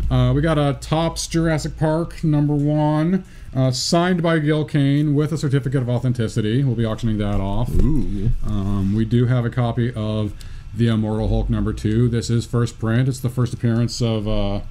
Uh, 0.10 0.34
we 0.34 0.42
got 0.42 0.58
a 0.58 0.78
Topps 0.82 1.28
Jurassic 1.28 1.78
Park 1.78 2.24
number 2.24 2.56
one, 2.56 3.24
uh, 3.56 3.72
signed 3.72 4.22
by 4.24 4.40
Gil 4.40 4.66
Kane 4.66 5.14
with 5.14 5.32
a 5.32 5.38
certificate 5.38 5.82
of 5.82 5.90
authenticity. 5.90 6.64
We'll 6.64 6.76
be 6.76 6.86
auctioning 6.86 7.18
that 7.18 7.40
off. 7.40 7.70
Ooh. 7.70 8.32
Um, 8.46 8.96
we 8.96 9.06
do 9.06 9.26
have 9.26 9.46
a 9.46 9.50
copy 9.50 9.94
of 9.94 10.34
the 10.74 10.88
Immortal 10.88 11.28
Hulk 11.28 11.50
number 11.50 11.74
two. 11.74 12.08
This 12.08 12.30
is 12.30 12.46
first 12.46 12.80
print. 12.80 13.10
It's 13.10 13.20
the 13.20 13.30
first 13.30 13.54
appearance 13.54 14.02
of 14.02 14.28
uh, 14.28 14.62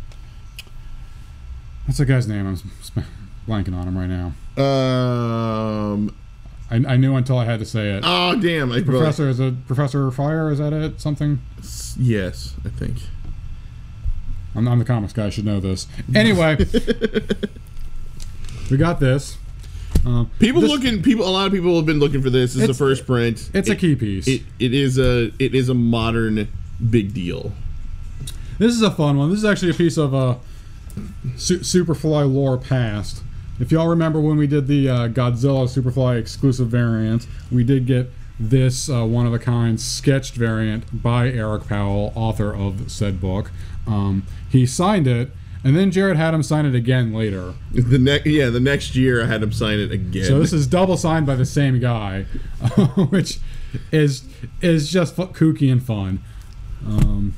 what's 1.84 1.98
the 1.98 2.06
guy's 2.06 2.26
name? 2.26 2.46
I'm 2.46 2.56
sp- 2.56 3.04
blanking 3.46 3.74
on 3.74 3.88
him 3.88 3.98
right 3.98 4.08
now. 4.08 4.62
Um. 4.62 6.14
I, 6.70 6.76
I 6.76 6.96
knew 6.96 7.16
until 7.16 7.36
I 7.36 7.46
had 7.46 7.58
to 7.58 7.66
say 7.66 7.90
it. 7.94 8.04
Oh 8.06 8.40
damn! 8.40 8.70
I 8.70 8.80
Professor 8.82 9.28
is 9.28 9.40
it 9.40 9.66
Professor 9.66 10.08
Fire? 10.12 10.52
Is 10.52 10.58
that 10.60 10.72
it? 10.72 11.00
Something? 11.00 11.40
Yes, 11.98 12.54
I 12.64 12.68
think. 12.68 12.98
I'm, 14.54 14.68
I'm 14.68 14.78
the 14.78 14.84
comics 14.84 15.12
guy. 15.12 15.26
I 15.26 15.30
should 15.30 15.44
know 15.44 15.58
this. 15.58 15.88
Anyway, 16.14 16.56
we 18.70 18.76
got 18.76 19.00
this. 19.00 19.36
Um, 20.04 20.30
People 20.38 20.60
this- 20.62 20.70
looking. 20.70 21.02
People. 21.02 21.28
A 21.28 21.30
lot 21.30 21.46
of 21.46 21.52
people 21.52 21.76
have 21.76 21.86
been 21.86 21.98
looking 21.98 22.22
for 22.22 22.30
this. 22.30 22.56
Is 22.56 22.66
the 22.66 22.74
first 22.74 23.06
print. 23.06 23.50
it's 23.52 23.68
a 23.68 23.76
key 23.76 23.94
piece. 23.96 24.26
It, 24.28 24.42
it 24.58 24.72
is 24.72 24.98
a. 24.98 25.32
It 25.38 25.54
is 25.54 25.68
a 25.68 25.74
modern 25.74 26.48
big 26.90 27.12
deal. 27.12 27.52
This 28.58 28.72
is 28.72 28.82
a 28.82 28.90
fun 28.90 29.16
one. 29.18 29.30
This 29.30 29.38
is 29.38 29.44
actually 29.44 29.70
a 29.72 29.74
piece 29.74 29.96
of 29.96 30.14
uh, 30.14 30.36
Su- 31.36 31.60
Superfly 31.60 32.32
lore 32.32 32.58
past. 32.58 33.22
If 33.58 33.70
y'all 33.72 33.88
remember 33.88 34.20
when 34.20 34.36
we 34.38 34.46
did 34.46 34.66
the 34.68 34.88
uh, 34.88 35.08
Godzilla 35.08 35.66
Superfly 35.68 36.18
exclusive 36.18 36.68
variant, 36.68 37.26
we 37.50 37.62
did 37.64 37.86
get 37.86 38.10
this 38.38 38.88
uh, 38.88 39.04
one 39.04 39.26
of 39.26 39.34
a 39.34 39.38
kind 39.38 39.78
sketched 39.78 40.34
variant 40.34 41.02
by 41.02 41.28
Eric 41.28 41.68
Powell, 41.68 42.12
author 42.14 42.54
of 42.54 42.90
said 42.90 43.20
book. 43.20 43.50
Um, 43.86 44.26
he 44.48 44.64
signed 44.64 45.06
it, 45.06 45.30
and 45.62 45.76
then 45.76 45.90
Jared 45.90 46.16
had 46.16 46.32
him 46.34 46.42
sign 46.42 46.66
it 46.66 46.74
again 46.74 47.12
later. 47.12 47.54
The 47.72 47.98
next, 47.98 48.26
yeah, 48.26 48.48
the 48.48 48.60
next 48.60 48.96
year 48.96 49.22
I 49.22 49.26
had 49.26 49.42
him 49.42 49.52
sign 49.52 49.78
it 49.78 49.90
again. 49.90 50.24
So 50.24 50.38
this 50.38 50.52
is 50.52 50.66
double 50.66 50.96
signed 50.96 51.26
by 51.26 51.34
the 51.34 51.46
same 51.46 51.80
guy, 51.80 52.22
which 53.10 53.38
is 53.92 54.24
is 54.60 54.90
just 54.90 55.16
kooky 55.16 55.70
and 55.70 55.82
fun. 55.82 56.20
Um, 56.86 57.34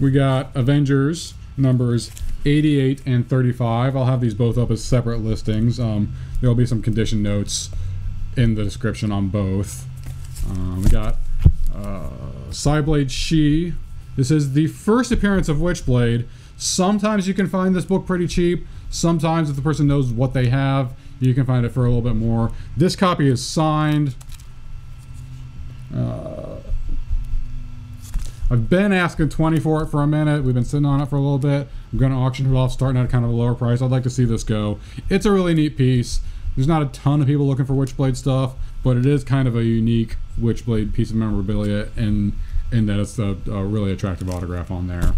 we 0.00 0.10
got 0.10 0.54
Avengers 0.54 1.34
numbers 1.56 2.10
88 2.44 3.02
and 3.06 3.28
35. 3.28 3.96
I'll 3.96 4.04
have 4.04 4.20
these 4.20 4.34
both 4.34 4.58
up 4.58 4.70
as 4.70 4.82
separate 4.84 5.18
listings. 5.18 5.80
Um, 5.80 6.14
there 6.40 6.50
will 6.50 6.56
be 6.56 6.66
some 6.66 6.82
condition 6.82 7.22
notes 7.22 7.70
in 8.36 8.54
the 8.54 8.64
description 8.64 9.10
on 9.10 9.28
both. 9.28 9.86
Um, 10.48 10.82
we 10.82 10.90
got 10.90 11.16
uh, 11.74 12.10
Cyblade/Shi. 12.50 13.74
This 14.16 14.30
is 14.30 14.54
the 14.54 14.66
first 14.66 15.12
appearance 15.12 15.48
of 15.48 15.58
Witchblade. 15.58 16.26
Sometimes 16.56 17.28
you 17.28 17.34
can 17.34 17.46
find 17.46 17.74
this 17.74 17.84
book 17.84 18.06
pretty 18.06 18.26
cheap. 18.26 18.66
Sometimes, 18.90 19.50
if 19.50 19.56
the 19.56 19.62
person 19.62 19.86
knows 19.86 20.10
what 20.10 20.32
they 20.32 20.48
have, 20.48 20.94
you 21.20 21.34
can 21.34 21.44
find 21.44 21.66
it 21.66 21.70
for 21.70 21.80
a 21.80 21.88
little 21.88 22.02
bit 22.02 22.16
more. 22.16 22.52
This 22.76 22.96
copy 22.96 23.28
is 23.28 23.44
signed. 23.44 24.14
Uh, 25.94 26.56
I've 28.50 28.70
been 28.70 28.92
asking 28.92 29.30
20 29.30 29.58
for 29.60 29.82
it 29.82 29.86
for 29.88 30.02
a 30.02 30.06
minute. 30.06 30.44
We've 30.44 30.54
been 30.54 30.64
sitting 30.64 30.86
on 30.86 31.00
it 31.00 31.06
for 31.06 31.16
a 31.16 31.20
little 31.20 31.38
bit. 31.38 31.68
I'm 31.92 31.98
going 31.98 32.12
to 32.12 32.18
auction 32.18 32.52
it 32.52 32.56
off 32.56 32.72
starting 32.72 33.00
at 33.02 33.10
kind 33.10 33.24
of 33.24 33.30
a 33.30 33.34
lower 33.34 33.54
price. 33.54 33.82
I'd 33.82 33.90
like 33.90 34.04
to 34.04 34.10
see 34.10 34.24
this 34.24 34.44
go. 34.44 34.78
It's 35.10 35.26
a 35.26 35.32
really 35.32 35.52
neat 35.52 35.76
piece. 35.76 36.20
There's 36.54 36.68
not 36.68 36.80
a 36.80 36.86
ton 36.86 37.20
of 37.20 37.26
people 37.26 37.46
looking 37.46 37.66
for 37.66 37.74
Witchblade 37.74 38.16
stuff, 38.16 38.54
but 38.82 38.96
it 38.96 39.04
is 39.04 39.24
kind 39.24 39.48
of 39.48 39.56
a 39.56 39.64
unique 39.64 40.16
Witchblade 40.40 40.94
piece 40.94 41.10
of 41.10 41.16
memorabilia 41.16 41.88
in, 41.96 42.34
in 42.76 42.86
that 42.86 43.00
it's 43.00 43.18
a, 43.18 43.36
a 43.50 43.64
really 43.64 43.92
attractive 43.92 44.28
autograph 44.30 44.70
on 44.70 44.86
there. 44.86 45.14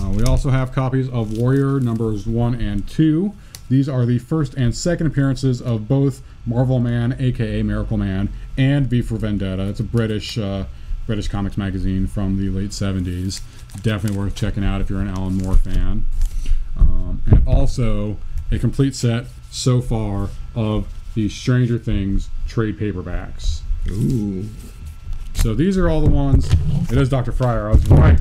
Uh, 0.00 0.10
we 0.10 0.22
also 0.22 0.50
have 0.50 0.72
copies 0.72 1.08
of 1.08 1.36
Warrior 1.36 1.80
numbers 1.80 2.26
1 2.26 2.54
and 2.54 2.86
2. 2.88 3.32
These 3.68 3.88
are 3.88 4.04
the 4.04 4.18
first 4.18 4.54
and 4.54 4.74
second 4.74 5.06
appearances 5.06 5.60
of 5.60 5.88
both 5.88 6.22
Marvelman, 6.46 7.18
aka 7.20 7.62
Miracleman, 7.62 8.28
and 8.56 8.86
V 8.86 9.02
for 9.02 9.16
Vendetta. 9.16 9.66
It's 9.68 9.80
a 9.80 9.84
British 9.84 10.38
uh, 10.38 10.66
British 11.06 11.28
comics 11.28 11.56
magazine 11.56 12.06
from 12.06 12.38
the 12.38 12.50
late 12.50 12.70
70s. 12.70 13.40
Definitely 13.82 14.18
worth 14.18 14.34
checking 14.34 14.64
out 14.64 14.80
if 14.80 14.88
you're 14.88 15.00
an 15.00 15.08
Alan 15.08 15.36
Moore 15.38 15.56
fan. 15.56 16.06
Um, 16.76 17.22
and 17.26 17.46
also 17.46 18.18
a 18.50 18.58
complete 18.58 18.94
set 18.94 19.26
so 19.50 19.80
far 19.80 20.28
of 20.54 20.92
the 21.14 21.28
Stranger 21.28 21.78
Things 21.78 22.28
trade 22.46 22.78
paperbacks. 22.78 23.60
Ooh. 23.88 24.48
So 25.44 25.54
these 25.54 25.76
are 25.76 25.90
all 25.90 26.00
the 26.00 26.08
ones. 26.08 26.50
It 26.90 26.96
is 26.96 27.10
Dr. 27.10 27.30
Fryer. 27.30 27.68
I 27.68 27.72
was 27.72 27.86
right. 27.88 28.18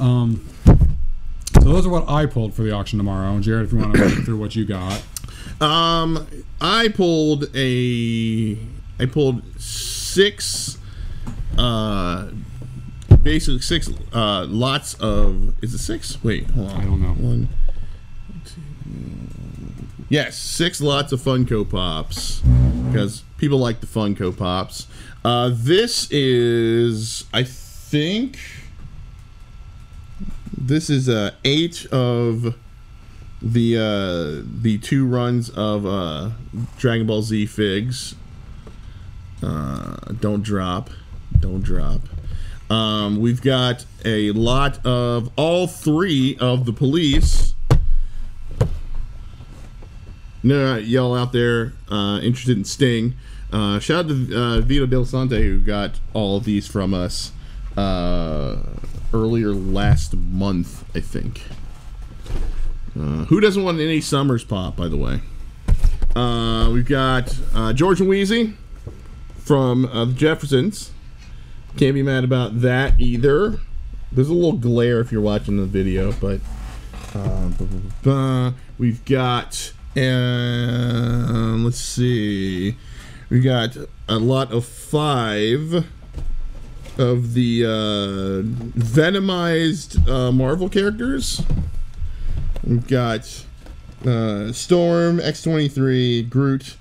Um, 0.00 0.44
so 0.66 1.60
those 1.60 1.86
are 1.86 1.88
what 1.88 2.08
I 2.08 2.26
pulled 2.26 2.52
for 2.52 2.64
the 2.64 2.72
auction 2.72 2.98
tomorrow. 2.98 3.38
Jared, 3.38 3.66
if 3.66 3.72
you 3.72 3.78
want 3.78 3.94
to 3.94 4.02
run 4.02 4.24
through 4.24 4.38
what 4.38 4.56
you 4.56 4.64
got. 4.64 5.00
Um, 5.60 6.26
I 6.60 6.88
pulled 6.88 7.54
a, 7.54 8.58
I 8.98 9.06
pulled 9.06 9.44
six, 9.60 10.78
uh, 11.56 12.30
basically 13.22 13.60
six, 13.60 13.88
uh, 14.12 14.44
lots 14.48 14.94
of. 14.94 15.54
Is 15.62 15.74
it 15.74 15.78
six? 15.78 16.24
Wait, 16.24 16.50
hold 16.50 16.72
on. 16.72 16.80
I 16.80 16.84
don't 16.86 17.00
know. 17.00 17.14
One, 17.24 17.48
two. 18.44 18.60
Yes, 20.08 20.36
six 20.36 20.80
lots 20.80 21.12
of 21.12 21.20
Funko 21.20 21.70
Pops 21.70 22.40
because 22.90 23.22
people 23.36 23.58
like 23.58 23.78
the 23.78 23.86
Funko 23.86 24.36
Pops. 24.36 24.88
Uh, 25.24 25.50
this 25.52 26.10
is, 26.10 27.24
I 27.34 27.42
think, 27.42 28.38
this 30.56 30.88
is 30.88 31.08
uh, 31.08 31.32
eight 31.44 31.86
of 31.86 32.54
the 33.40 33.76
uh, 33.76 34.44
the 34.62 34.78
two 34.78 35.06
runs 35.06 35.50
of 35.50 35.86
uh, 35.86 36.30
Dragon 36.78 37.06
Ball 37.06 37.22
Z 37.22 37.46
figs. 37.46 38.14
Uh, 39.42 39.96
don't 40.20 40.42
drop, 40.42 40.90
don't 41.38 41.62
drop. 41.62 42.00
Um, 42.70 43.20
we've 43.20 43.40
got 43.40 43.86
a 44.04 44.32
lot 44.32 44.84
of 44.84 45.30
all 45.36 45.66
three 45.66 46.36
of 46.40 46.66
the 46.66 46.72
police. 46.72 47.54
No, 50.42 50.76
y'all 50.76 51.14
out 51.16 51.32
there 51.32 51.72
uh, 51.90 52.20
interested 52.22 52.56
in 52.56 52.64
Sting? 52.64 53.14
Uh, 53.52 53.78
shout 53.78 54.04
out 54.04 54.08
to 54.08 54.36
uh, 54.36 54.60
Vito 54.60 54.86
Delsante 54.86 55.40
who 55.42 55.58
got 55.58 56.00
all 56.12 56.38
these 56.40 56.66
from 56.66 56.92
us 56.92 57.32
uh, 57.76 58.56
earlier 59.14 59.52
last 59.52 60.14
month, 60.14 60.84
I 60.94 61.00
think. 61.00 61.42
Uh, 62.98 63.24
who 63.26 63.40
doesn't 63.40 63.62
want 63.62 63.80
any 63.80 64.00
Summers 64.00 64.44
pop, 64.44 64.76
by 64.76 64.88
the 64.88 64.96
way? 64.96 65.20
Uh, 66.14 66.70
we've 66.72 66.88
got 66.88 67.38
uh, 67.54 67.72
George 67.72 68.00
and 68.00 68.10
Weezy 68.10 68.54
from 69.38 69.82
the 69.82 70.12
Jeffersons. 70.14 70.90
Can't 71.76 71.94
be 71.94 72.02
mad 72.02 72.24
about 72.24 72.60
that 72.60 72.98
either. 73.00 73.60
There's 74.10 74.28
a 74.28 74.34
little 74.34 74.52
glare 74.54 75.00
if 75.00 75.12
you're 75.12 75.20
watching 75.20 75.58
the 75.58 75.64
video, 75.64 76.12
but 76.12 76.40
uh, 77.14 78.52
we've 78.78 79.04
got. 79.04 79.72
Uh, 79.96 81.56
let's 81.58 81.78
see. 81.78 82.76
We 83.30 83.40
got 83.40 83.76
a 84.08 84.18
lot 84.18 84.52
of 84.52 84.64
five 84.64 85.84
of 86.96 87.34
the 87.34 87.64
uh, 87.64 88.42
venomized 88.78 90.08
uh, 90.08 90.32
Marvel 90.32 90.70
characters. 90.70 91.42
We've 92.64 92.86
got 92.88 93.44
uh, 94.06 94.52
Storm, 94.52 95.18
X23, 95.18 96.30
Groot, 96.30 96.76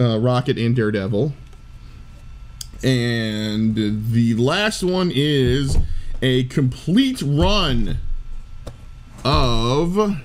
uh, 0.00 0.18
Rocket, 0.18 0.58
and 0.58 0.74
Daredevil. 0.74 1.32
And 2.82 3.76
the 3.76 4.34
last 4.34 4.82
one 4.82 5.12
is 5.14 5.78
a 6.20 6.44
complete 6.44 7.22
run 7.22 7.98
of 9.24 10.20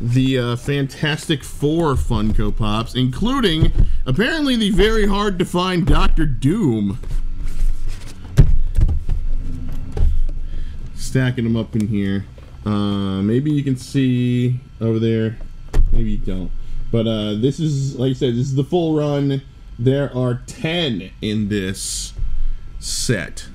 the 0.00 0.38
uh, 0.38 0.56
Fantastic 0.56 1.42
Four 1.42 1.94
Funko 1.94 2.56
Pops, 2.56 2.94
including 2.94 3.72
apparently 4.06 4.56
the 4.56 4.70
very 4.70 5.06
hard 5.06 5.38
to 5.38 5.44
find 5.44 5.86
Doctor 5.86 6.24
Doom. 6.24 6.98
Stacking 10.94 11.44
them 11.44 11.56
up 11.56 11.74
in 11.74 11.88
here. 11.88 12.26
Uh, 12.64 13.22
maybe 13.22 13.50
you 13.50 13.64
can 13.64 13.76
see 13.76 14.60
over 14.80 14.98
there. 14.98 15.36
Maybe 15.92 16.12
you 16.12 16.18
don't. 16.18 16.50
But 16.90 17.06
uh, 17.06 17.34
this 17.34 17.60
is, 17.60 17.96
like 17.98 18.10
I 18.10 18.14
said, 18.14 18.34
this 18.34 18.46
is 18.46 18.54
the 18.54 18.64
full 18.64 18.96
run. 18.96 19.42
There 19.78 20.14
are 20.16 20.42
10 20.46 21.10
in 21.20 21.48
this 21.48 22.12
set. 22.78 23.48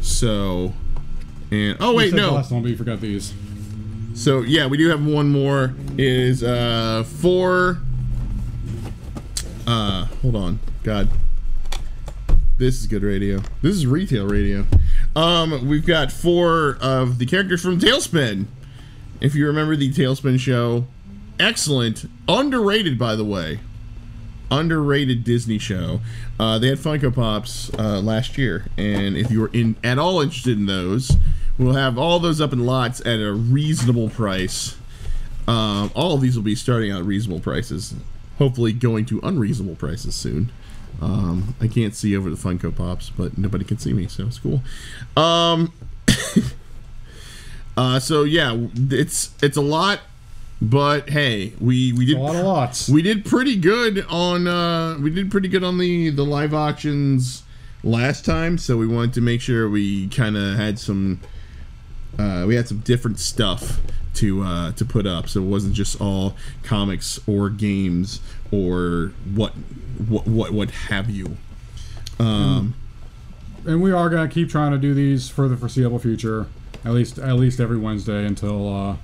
So, 0.00 0.74
and 1.50 1.76
oh 1.80 1.94
wait, 1.94 2.12
no. 2.12 2.34
last 2.34 2.50
one, 2.50 2.62
but 2.62 2.70
you 2.70 2.76
forgot 2.76 3.00
these. 3.00 3.32
So 4.14 4.42
yeah, 4.42 4.66
we 4.66 4.76
do 4.76 4.88
have 4.88 5.04
one 5.04 5.30
more. 5.30 5.74
Is 5.98 6.42
uh 6.42 7.04
four. 7.04 7.78
Uh, 9.66 10.06
hold 10.22 10.36
on, 10.36 10.60
God. 10.82 11.08
This 12.56 12.80
is 12.80 12.86
good 12.86 13.02
radio. 13.02 13.40
This 13.62 13.74
is 13.74 13.86
retail 13.86 14.26
radio. 14.26 14.64
Um, 15.16 15.66
we've 15.66 15.86
got 15.86 16.12
four 16.12 16.78
of 16.80 17.18
the 17.18 17.26
characters 17.26 17.62
from 17.62 17.80
TaleSpin. 17.80 18.46
If 19.20 19.34
you 19.34 19.46
remember 19.46 19.74
the 19.74 19.90
TaleSpin 19.92 20.38
show, 20.38 20.86
excellent, 21.40 22.08
underrated 22.28 22.98
by 22.98 23.16
the 23.16 23.24
way, 23.24 23.58
underrated 24.50 25.24
Disney 25.24 25.58
show. 25.58 26.00
Uh, 26.38 26.58
they 26.58 26.68
had 26.68 26.78
Funko 26.78 27.12
Pops 27.12 27.72
uh, 27.78 28.00
last 28.00 28.38
year, 28.38 28.66
and 28.76 29.16
if 29.16 29.30
you 29.30 29.40
were 29.40 29.50
in 29.52 29.76
at 29.82 29.98
all 29.98 30.20
interested 30.20 30.56
in 30.56 30.66
those, 30.66 31.16
we'll 31.58 31.74
have 31.74 31.98
all 31.98 32.18
those 32.18 32.40
up 32.40 32.52
in 32.52 32.64
lots 32.66 33.00
at 33.00 33.20
a 33.20 33.32
reasonable 33.32 34.10
price. 34.10 34.76
Um, 35.46 35.90
all 35.94 36.14
of 36.14 36.20
these 36.20 36.36
will 36.36 36.44
be 36.44 36.54
starting 36.54 36.90
out 36.90 37.00
at 37.00 37.06
reasonable 37.06 37.40
prices. 37.40 37.94
Hopefully, 38.38 38.72
going 38.72 39.06
to 39.06 39.20
unreasonable 39.22 39.76
prices 39.76 40.14
soon. 40.14 40.50
Um, 41.00 41.54
I 41.60 41.68
can't 41.68 41.94
see 41.94 42.16
over 42.16 42.30
the 42.30 42.36
Funko 42.36 42.74
Pops, 42.74 43.10
but 43.10 43.36
nobody 43.36 43.64
can 43.64 43.78
see 43.78 43.92
me, 43.92 44.06
so 44.06 44.26
it's 44.26 44.38
cool. 44.38 44.62
Um, 45.16 45.72
uh, 47.76 48.00
so 48.00 48.22
yeah, 48.22 48.56
it's 48.74 49.30
it's 49.42 49.56
a 49.56 49.62
lot, 49.62 50.00
but 50.62 51.10
hey, 51.10 51.52
we 51.60 51.92
we 51.92 52.06
did 52.06 52.16
a 52.16 52.20
lot 52.20 52.36
of 52.36 52.44
lots. 52.44 52.88
We 52.88 53.02
did 53.02 53.24
pretty 53.24 53.56
good 53.56 54.04
on 54.08 54.46
uh, 54.46 54.98
we 55.00 55.10
did 55.10 55.30
pretty 55.30 55.48
good 55.48 55.64
on 55.64 55.78
the 55.78 56.10
the 56.10 56.24
live 56.24 56.54
auctions 56.54 57.42
last 57.82 58.24
time, 58.24 58.56
so 58.56 58.76
we 58.76 58.86
wanted 58.86 59.12
to 59.14 59.20
make 59.20 59.40
sure 59.40 59.68
we 59.68 60.08
kind 60.08 60.36
of 60.36 60.56
had 60.56 60.78
some 60.78 61.20
uh, 62.18 62.44
we 62.46 62.54
had 62.54 62.68
some 62.68 62.78
different 62.78 63.18
stuff 63.18 63.80
to 64.14 64.42
uh, 64.42 64.72
to 64.72 64.84
put 64.84 65.06
up. 65.06 65.28
So 65.28 65.40
it 65.40 65.46
wasn't 65.46 65.74
just 65.74 66.00
all 66.00 66.34
comics 66.62 67.20
or 67.26 67.50
games 67.50 68.20
or 68.50 69.12
what 69.34 69.52
what 70.08 70.26
what, 70.26 70.52
what 70.52 70.70
have 70.70 71.10
you. 71.10 71.36
Um, 72.18 72.74
and 73.66 73.82
we 73.82 73.92
are 73.92 74.08
gonna 74.08 74.28
keep 74.28 74.48
trying 74.48 74.72
to 74.72 74.78
do 74.78 74.94
these 74.94 75.28
for 75.28 75.48
the 75.48 75.56
foreseeable 75.56 75.98
future, 75.98 76.46
at 76.84 76.92
least 76.92 77.18
at 77.18 77.36
least 77.36 77.60
every 77.60 77.78
Wednesday 77.78 78.24
until 78.24 78.72
uh, 78.72 78.96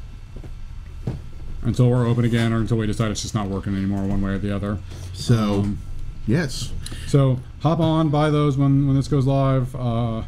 until 1.62 1.90
we're 1.90 2.06
open 2.06 2.24
again 2.24 2.52
or 2.52 2.58
until 2.58 2.76
we 2.76 2.86
decide 2.86 3.11
it's 3.11 3.22
just 3.22 3.34
not 3.34 3.48
working 3.48 3.74
anymore, 3.74 4.04
one 4.04 4.22
way 4.22 4.32
or 4.32 4.38
the 4.38 4.54
other. 4.54 4.78
So, 5.12 5.66
yes. 6.26 6.72
So 7.06 7.40
hop 7.61 7.80
on, 7.80 8.08
buy 8.08 8.30
those 8.30 8.56
when 8.56 8.86
when 8.86 8.96
this 8.96 9.08
goes 9.08 9.26
live. 9.26 9.74
Uh, 9.74 10.22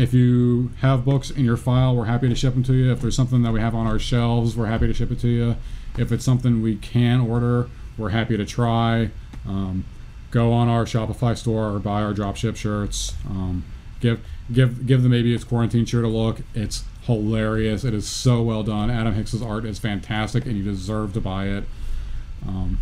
if 0.00 0.14
you 0.14 0.70
have 0.80 1.04
books 1.04 1.30
in 1.30 1.44
your 1.44 1.58
file, 1.58 1.94
we're 1.94 2.06
happy 2.06 2.26
to 2.26 2.34
ship 2.34 2.54
them 2.54 2.62
to 2.64 2.72
you. 2.72 2.90
If 2.90 3.02
there's 3.02 3.14
something 3.14 3.42
that 3.42 3.52
we 3.52 3.60
have 3.60 3.74
on 3.74 3.86
our 3.86 3.98
shelves, 3.98 4.56
we're 4.56 4.66
happy 4.66 4.86
to 4.86 4.94
ship 4.94 5.10
it 5.10 5.20
to 5.20 5.28
you. 5.28 5.56
If 5.98 6.10
it's 6.10 6.24
something 6.24 6.62
we 6.62 6.76
can 6.76 7.20
order, 7.20 7.68
we're 7.98 8.08
happy 8.08 8.38
to 8.38 8.46
try. 8.46 9.10
Um, 9.46 9.84
go 10.30 10.52
on 10.52 10.68
our 10.68 10.86
Shopify 10.86 11.36
store 11.36 11.74
or 11.74 11.78
buy 11.78 12.02
our 12.02 12.14
dropship 12.14 12.56
shirts. 12.56 13.14
Um, 13.28 13.64
give 14.00 14.24
give 14.50 14.86
give 14.86 15.02
the 15.02 15.10
maybe 15.10 15.34
it's 15.34 15.44
quarantine 15.44 15.84
shirt 15.84 16.04
a 16.04 16.08
look. 16.08 16.38
It's 16.54 16.84
hilarious. 17.02 17.84
It 17.84 17.92
is 17.92 18.08
so 18.08 18.40
well 18.40 18.62
done. 18.62 18.90
Adam 18.90 19.12
Hicks's 19.12 19.42
art 19.42 19.66
is 19.66 19.78
fantastic, 19.78 20.46
and 20.46 20.56
you 20.56 20.62
deserve 20.62 21.12
to 21.12 21.20
buy 21.20 21.48
it. 21.48 21.64
Um, 22.48 22.78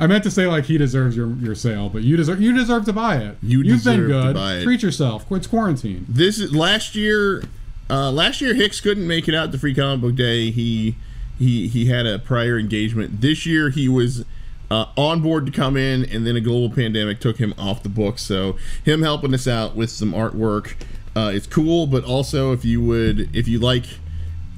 I 0.00 0.06
meant 0.06 0.24
to 0.24 0.30
say 0.30 0.46
like 0.46 0.64
he 0.64 0.78
deserves 0.78 1.16
your 1.16 1.30
your 1.36 1.54
sale, 1.54 1.88
but 1.88 2.02
you 2.02 2.16
deserve 2.16 2.40
you 2.40 2.52
deserve 2.52 2.84
to 2.86 2.92
buy 2.92 3.16
it. 3.16 3.36
You 3.42 3.62
You've 3.62 3.84
been 3.84 4.06
good. 4.06 4.62
Treat 4.62 4.82
yourself. 4.82 5.30
It's 5.30 5.46
quarantine. 5.46 6.06
This 6.08 6.38
is 6.38 6.54
last 6.54 6.94
year. 6.94 7.44
Uh, 7.90 8.10
last 8.10 8.40
year, 8.40 8.54
Hicks 8.54 8.80
couldn't 8.80 9.06
make 9.06 9.28
it 9.28 9.34
out 9.34 9.52
to 9.52 9.58
Free 9.58 9.74
Comic 9.74 10.00
Book 10.00 10.14
Day. 10.14 10.50
He 10.50 10.96
he 11.38 11.68
he 11.68 11.86
had 11.86 12.06
a 12.06 12.18
prior 12.18 12.58
engagement. 12.58 13.20
This 13.20 13.44
year, 13.44 13.70
he 13.70 13.88
was 13.88 14.24
uh, 14.70 14.86
on 14.96 15.20
board 15.20 15.46
to 15.46 15.52
come 15.52 15.76
in, 15.76 16.04
and 16.06 16.26
then 16.26 16.36
a 16.36 16.40
global 16.40 16.74
pandemic 16.74 17.20
took 17.20 17.36
him 17.36 17.54
off 17.58 17.82
the 17.82 17.88
book. 17.88 18.18
So 18.18 18.56
him 18.84 19.02
helping 19.02 19.34
us 19.34 19.46
out 19.46 19.76
with 19.76 19.90
some 19.90 20.12
artwork, 20.12 20.74
uh, 21.14 21.30
it's 21.34 21.46
cool. 21.46 21.86
But 21.86 22.04
also, 22.04 22.52
if 22.52 22.64
you 22.64 22.82
would, 22.82 23.34
if 23.36 23.46
you 23.46 23.58
like, 23.58 23.84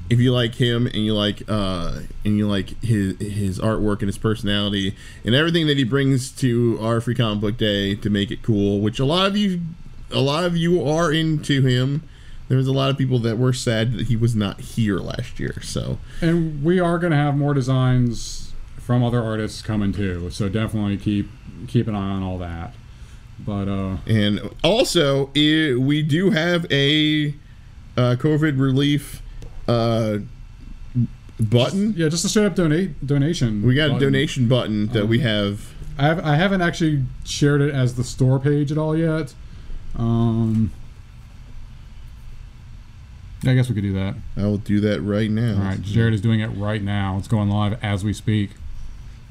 if 0.09 0.21
you 0.21 0.33
like 0.33 0.55
him 0.55 0.87
and 0.87 0.97
you 0.97 1.15
like 1.15 1.43
uh, 1.49 2.01
and 2.25 2.37
you 2.37 2.49
like 2.49 2.81
his 2.83 3.19
his 3.19 3.59
artwork 3.59 4.01
and 4.01 4.09
his 4.09 4.19
personality 4.19 4.95
and 5.25 5.35
everything 5.35 5.67
that 5.67 5.77
he 5.77 5.85
brings 5.85 6.31
to 6.33 6.79
our 6.81 7.01
Free 7.01 7.15
Comic 7.15 7.41
Book 7.41 7.57
Day 7.57 7.95
to 7.97 8.11
make 8.11 8.31
it 8.31 8.43
cool, 8.43 8.81
which 8.81 8.99
a 8.99 9.05
lot 9.05 9.27
of 9.27 9.37
you, 9.37 9.61
a 10.11 10.21
lot 10.21 10.45
of 10.45 10.57
you 10.57 10.87
are 10.87 11.13
into 11.13 11.63
him. 11.63 12.09
There 12.49 12.57
was 12.57 12.69
a 12.69 12.73
lot 12.73 12.91
of 12.91 12.99
people 12.99 13.19
that 13.21 13.39
were 13.39 13.53
sad 13.53 13.95
that 13.95 14.07
he 14.07 14.15
was 14.17 14.37
not 14.37 14.61
here 14.61 14.99
last 14.99 15.41
year. 15.41 15.61
So 15.63 15.99
And 16.21 16.63
we 16.63 16.79
are 16.79 16.99
going 16.99 17.11
to 17.11 17.17
have 17.17 17.37
more 17.37 17.55
designs 17.55 18.53
from 18.79 19.03
other 19.03 19.21
artists 19.21 19.63
coming 19.63 19.93
too. 19.93 20.31
So 20.31 20.49
definitely 20.49 20.97
keep 20.97 21.29
keep 21.67 21.89
an 21.89 21.97
eye 21.97 22.11
on 22.11 22.23
all 22.23 22.39
that. 22.39 22.75
But 23.39 23.69
uh 23.69 23.97
And 24.07 24.55
also, 24.63 25.31
i 25.35 25.75
we 25.77 26.03
do 26.03 26.31
have 26.31 26.71
a 26.71 27.35
uh, 27.97 28.15
COVID 28.17 28.61
relief 28.61 29.23
uh, 29.69 30.19
button. 31.39 31.95
Yeah, 31.97 32.09
just 32.09 32.25
a 32.25 32.29
straight 32.29 32.47
up 32.47 32.55
donate 32.55 33.07
donation. 33.07 33.63
We 33.63 33.75
got 33.75 33.97
a 33.97 34.01
donation 34.01 34.49
button 34.49 34.87
that 34.89 35.07
we 35.07 35.21
have. 35.21 35.73
I 35.99 36.03
have 36.07 36.25
I 36.25 36.35
haven't 36.37 36.63
actually 36.63 37.05
shared 37.25 37.61
it 37.63 37.75
as 37.75 37.95
the 37.95 38.05
store 38.05 38.39
page 38.39 38.71
at 38.71 38.79
all 38.79 38.97
yet. 38.97 39.35
Um 39.97 40.73
I 43.47 43.55
guess 43.55 43.69
we 43.69 43.75
could 43.75 43.83
do 43.85 43.93
that. 43.93 44.15
I 44.37 44.43
will 44.45 44.59
do 44.59 44.81
that 44.81 45.01
right 45.03 45.31
now. 45.31 45.55
All 45.57 45.63
right, 45.63 45.81
Jared 45.81 46.15
is 46.15 46.21
doing 46.21 46.41
it 46.41 46.49
right 46.49 46.83
now. 46.83 47.17
It's 47.19 47.29
going 47.29 47.49
live 47.49 47.79
as 47.83 48.05
we 48.05 48.13
speak. 48.13 48.51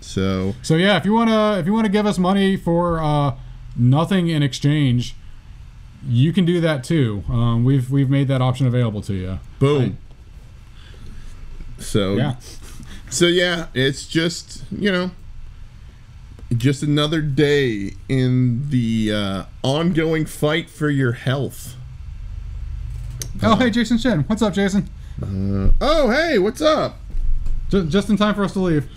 So 0.01 0.55
So 0.61 0.75
yeah, 0.75 0.97
if 0.97 1.05
you 1.05 1.13
wanna 1.13 1.57
if 1.59 1.65
you 1.65 1.73
wanna 1.73 1.89
give 1.89 2.05
us 2.05 2.17
money 2.17 2.55
for 2.55 2.99
uh, 2.99 3.35
nothing 3.75 4.27
in 4.27 4.41
exchange, 4.41 5.15
you 6.07 6.31
can 6.33 6.45
do 6.45 6.61
that 6.61 6.83
too. 6.83 7.23
Um, 7.29 7.63
we've 7.63 7.89
we've 7.91 8.09
made 8.09 8.27
that 8.29 8.41
option 8.41 8.65
available 8.67 9.01
to 9.03 9.13
you. 9.13 9.39
Boom. 9.59 9.97
So 11.79 12.15
Yeah. 12.15 12.35
So 13.09 13.27
yeah, 13.27 13.67
it's 13.73 14.07
just 14.07 14.63
you 14.71 14.91
know, 14.91 15.11
just 16.55 16.83
another 16.83 17.21
day 17.21 17.93
in 18.09 18.69
the 18.69 19.11
uh, 19.13 19.43
ongoing 19.63 20.25
fight 20.25 20.69
for 20.69 20.89
your 20.89 21.13
health. 21.13 21.75
Oh 23.43 23.55
hey, 23.55 23.69
Jason 23.69 23.97
Shin, 23.97 24.21
what's 24.21 24.41
up, 24.41 24.53
Jason? 24.53 24.89
Uh, 25.21 25.71
oh 25.81 26.09
hey, 26.09 26.39
what's 26.39 26.61
up? 26.61 26.97
Just, 27.69 27.89
just 27.89 28.09
in 28.09 28.17
time 28.17 28.35
for 28.35 28.43
us 28.43 28.53
to 28.53 28.59
leave. 28.59 28.89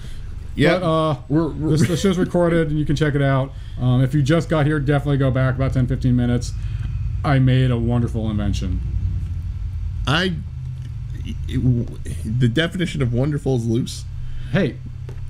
Yeah, 0.55 0.75
uh, 0.75 1.19
we're, 1.29 1.49
we're 1.49 1.71
this, 1.71 1.87
the 1.87 1.97
show's 1.97 2.19
recorded 2.19 2.69
and 2.69 2.79
you 2.79 2.85
can 2.85 2.97
check 2.97 3.15
it 3.15 3.23
out. 3.23 3.53
Um, 3.81 4.03
if 4.03 4.13
you 4.13 4.23
just 4.23 4.49
got 4.49 4.67
here, 4.67 4.81
definitely 4.81 5.19
go 5.19 5.31
back 5.31 5.55
about 5.55 5.73
10 5.73 5.87
15 5.87 6.17
minutes. 6.17 6.53
I 7.25 7.39
made 7.39 7.71
a 7.71 7.79
wonderful 7.79 8.29
invention. 8.31 8.81
I. 10.07 10.35
The 11.49 12.49
definition 12.53 13.03
of 13.03 13.13
wonderful 13.13 13.57
is 13.57 13.67
loose. 13.67 14.05
Hey, 14.53 14.77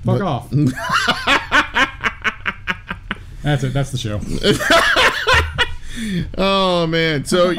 fuck 0.05 0.21
What? 0.21 0.23
off. 0.23 0.51
That's 3.43 3.65
it. 3.65 3.73
That's 3.73 3.91
the 3.91 3.99
show. 3.99 4.21
oh 6.39 6.87
man 6.87 7.25
so 7.25 7.53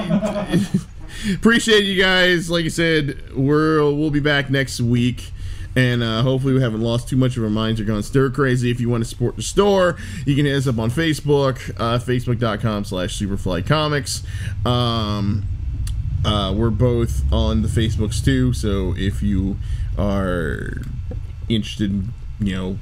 appreciate 1.34 1.84
you 1.84 2.02
guys 2.02 2.50
like 2.50 2.64
i 2.64 2.70
said 2.70 3.22
we're 3.36 3.84
we'll 3.84 4.10
be 4.12 4.22
back 4.22 4.50
next 4.50 4.80
week 4.80 5.32
and 5.76 6.02
uh, 6.02 6.22
hopefully 6.22 6.54
we 6.54 6.62
haven't 6.62 6.80
lost 6.80 7.10
too 7.10 7.18
much 7.18 7.36
of 7.36 7.44
our 7.44 7.50
minds 7.50 7.82
or 7.82 7.84
gone 7.84 8.02
stir 8.02 8.30
crazy 8.30 8.72
if 8.72 8.80
you 8.80 8.88
want 8.88 9.04
to 9.04 9.10
support 9.10 9.36
the 9.36 9.42
store 9.42 9.98
you 10.26 10.38
can 10.38 10.46
hit 10.46 10.56
us 10.56 10.68
up 10.68 10.80
on 10.80 10.90
facebook 10.90 11.70
uh, 11.82 12.00
facebook.com 12.00 12.86
slash 12.86 13.20
superfly 13.20 13.66
comics 13.66 14.24
um, 14.66 15.44
uh, 16.26 16.54
we're 16.56 16.70
both 16.70 17.24
on 17.32 17.62
the 17.62 17.68
facebooks 17.68 18.24
too 18.24 18.54
so 18.54 18.94
if 18.98 19.22
you 19.22 19.58
are 19.98 20.82
interested 21.50 21.92
in 21.92 22.14
you 22.40 22.56
know 22.56 22.78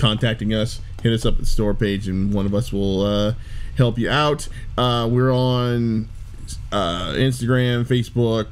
contacting 0.00 0.54
us, 0.54 0.80
hit 1.02 1.12
us 1.12 1.26
up 1.26 1.34
at 1.34 1.40
the 1.40 1.46
store 1.46 1.74
page, 1.74 2.08
and 2.08 2.32
one 2.32 2.46
of 2.46 2.54
us 2.54 2.72
will 2.72 3.02
uh, 3.02 3.34
help 3.76 3.98
you 3.98 4.08
out. 4.08 4.48
Uh, 4.76 5.06
we're 5.10 5.32
on 5.32 6.08
uh, 6.72 7.12
Instagram, 7.12 7.84
Facebook, 7.84 8.48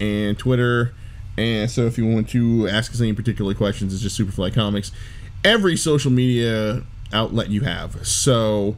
and 0.00 0.38
Twitter. 0.38 0.94
And 1.36 1.70
so, 1.70 1.86
if 1.86 1.98
you 1.98 2.06
want 2.06 2.28
to 2.30 2.68
ask 2.68 2.92
us 2.92 3.00
any 3.00 3.12
particular 3.12 3.54
questions, 3.54 3.92
it's 3.92 4.02
just 4.02 4.18
Superfly 4.18 4.54
Comics. 4.54 4.92
Every 5.44 5.76
social 5.76 6.12
media 6.12 6.82
outlet 7.12 7.50
you 7.50 7.62
have. 7.62 8.06
So, 8.06 8.76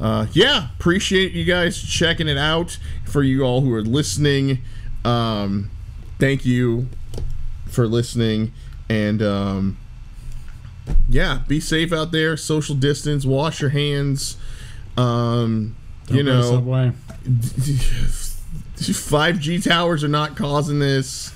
uh, 0.00 0.26
yeah, 0.32 0.68
appreciate 0.78 1.32
you 1.32 1.44
guys 1.44 1.80
checking 1.82 2.28
it 2.28 2.38
out. 2.38 2.78
For 3.04 3.22
you 3.22 3.42
all 3.44 3.60
who 3.62 3.72
are 3.72 3.82
listening, 3.82 4.58
um, 5.04 5.70
thank 6.18 6.44
you 6.44 6.88
for 7.66 7.86
listening. 7.86 8.52
And 8.88 9.22
um, 9.22 9.78
yeah, 11.08 11.40
be 11.48 11.60
safe 11.60 11.92
out 11.92 12.12
there. 12.12 12.36
Social 12.36 12.74
distance. 12.74 13.24
Wash 13.24 13.60
your 13.60 13.70
hands. 13.70 14.36
Um, 14.96 15.76
you 16.08 16.22
know, 16.22 16.60
5G 18.76 19.62
towers 19.68 20.04
are 20.04 20.08
not 20.08 20.36
causing 20.36 20.78
this. 20.78 21.32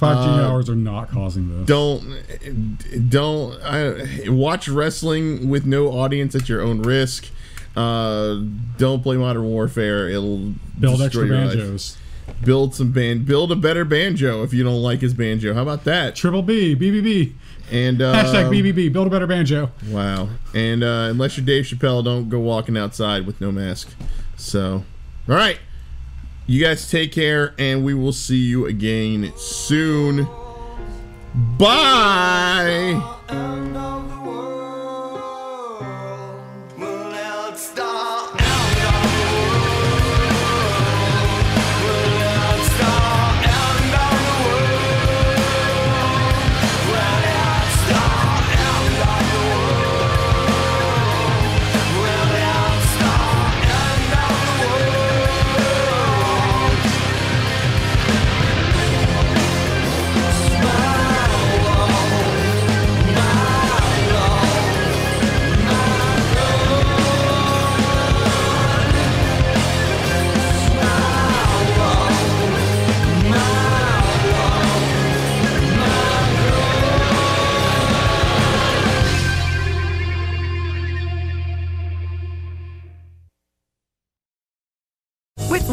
5G 0.00 0.26
Uh, 0.26 0.48
hours 0.48 0.68
are 0.68 0.76
not 0.76 1.08
causing 1.10 1.48
this. 1.58 1.66
Don't 1.66 3.08
don't 3.08 3.58
I, 3.62 4.28
watch 4.28 4.68
wrestling 4.68 5.48
with 5.48 5.64
no 5.64 5.88
audience 5.88 6.34
at 6.34 6.48
your 6.50 6.60
own 6.60 6.82
risk. 6.82 7.28
Uh, 7.76 8.40
don't 8.78 9.02
play 9.02 9.16
Modern 9.16 9.44
Warfare. 9.44 10.08
It'll 10.08 10.54
Build 10.80 10.98
destroy 10.98 11.04
extra 11.04 11.26
your 11.26 11.36
life. 11.36 11.48
banjos. 11.56 11.96
Build 12.44 12.74
some 12.74 12.90
band. 12.92 13.26
Build 13.26 13.52
a 13.52 13.56
better 13.56 13.84
banjo 13.84 14.42
if 14.42 14.52
you 14.52 14.64
don't 14.64 14.82
like 14.82 15.00
his 15.00 15.14
banjo. 15.14 15.54
How 15.54 15.62
about 15.62 15.84
that? 15.84 16.16
Triple 16.16 16.42
B, 16.42 16.74
BBB. 16.74 17.32
And 17.70 18.00
uh, 18.02 18.14
Hashtag 18.24 18.50
BBB. 18.50 18.92
Build 18.92 19.06
a 19.06 19.10
better 19.10 19.26
banjo. 19.26 19.70
Wow. 19.88 20.28
And 20.54 20.82
uh, 20.82 21.08
unless 21.10 21.36
you're 21.36 21.46
Dave 21.46 21.64
Chappelle, 21.64 22.02
don't 22.04 22.28
go 22.28 22.38
walking 22.40 22.76
outside 22.76 23.26
with 23.26 23.40
no 23.40 23.52
mask. 23.52 23.90
So, 24.36 24.84
all 25.28 25.34
right. 25.34 25.58
You 26.48 26.62
guys 26.62 26.88
take 26.90 27.10
care, 27.10 27.54
and 27.58 27.84
we 27.84 27.92
will 27.92 28.12
see 28.12 28.38
you 28.38 28.66
again 28.66 29.32
soon. 29.36 30.28
Bye. 31.58 33.02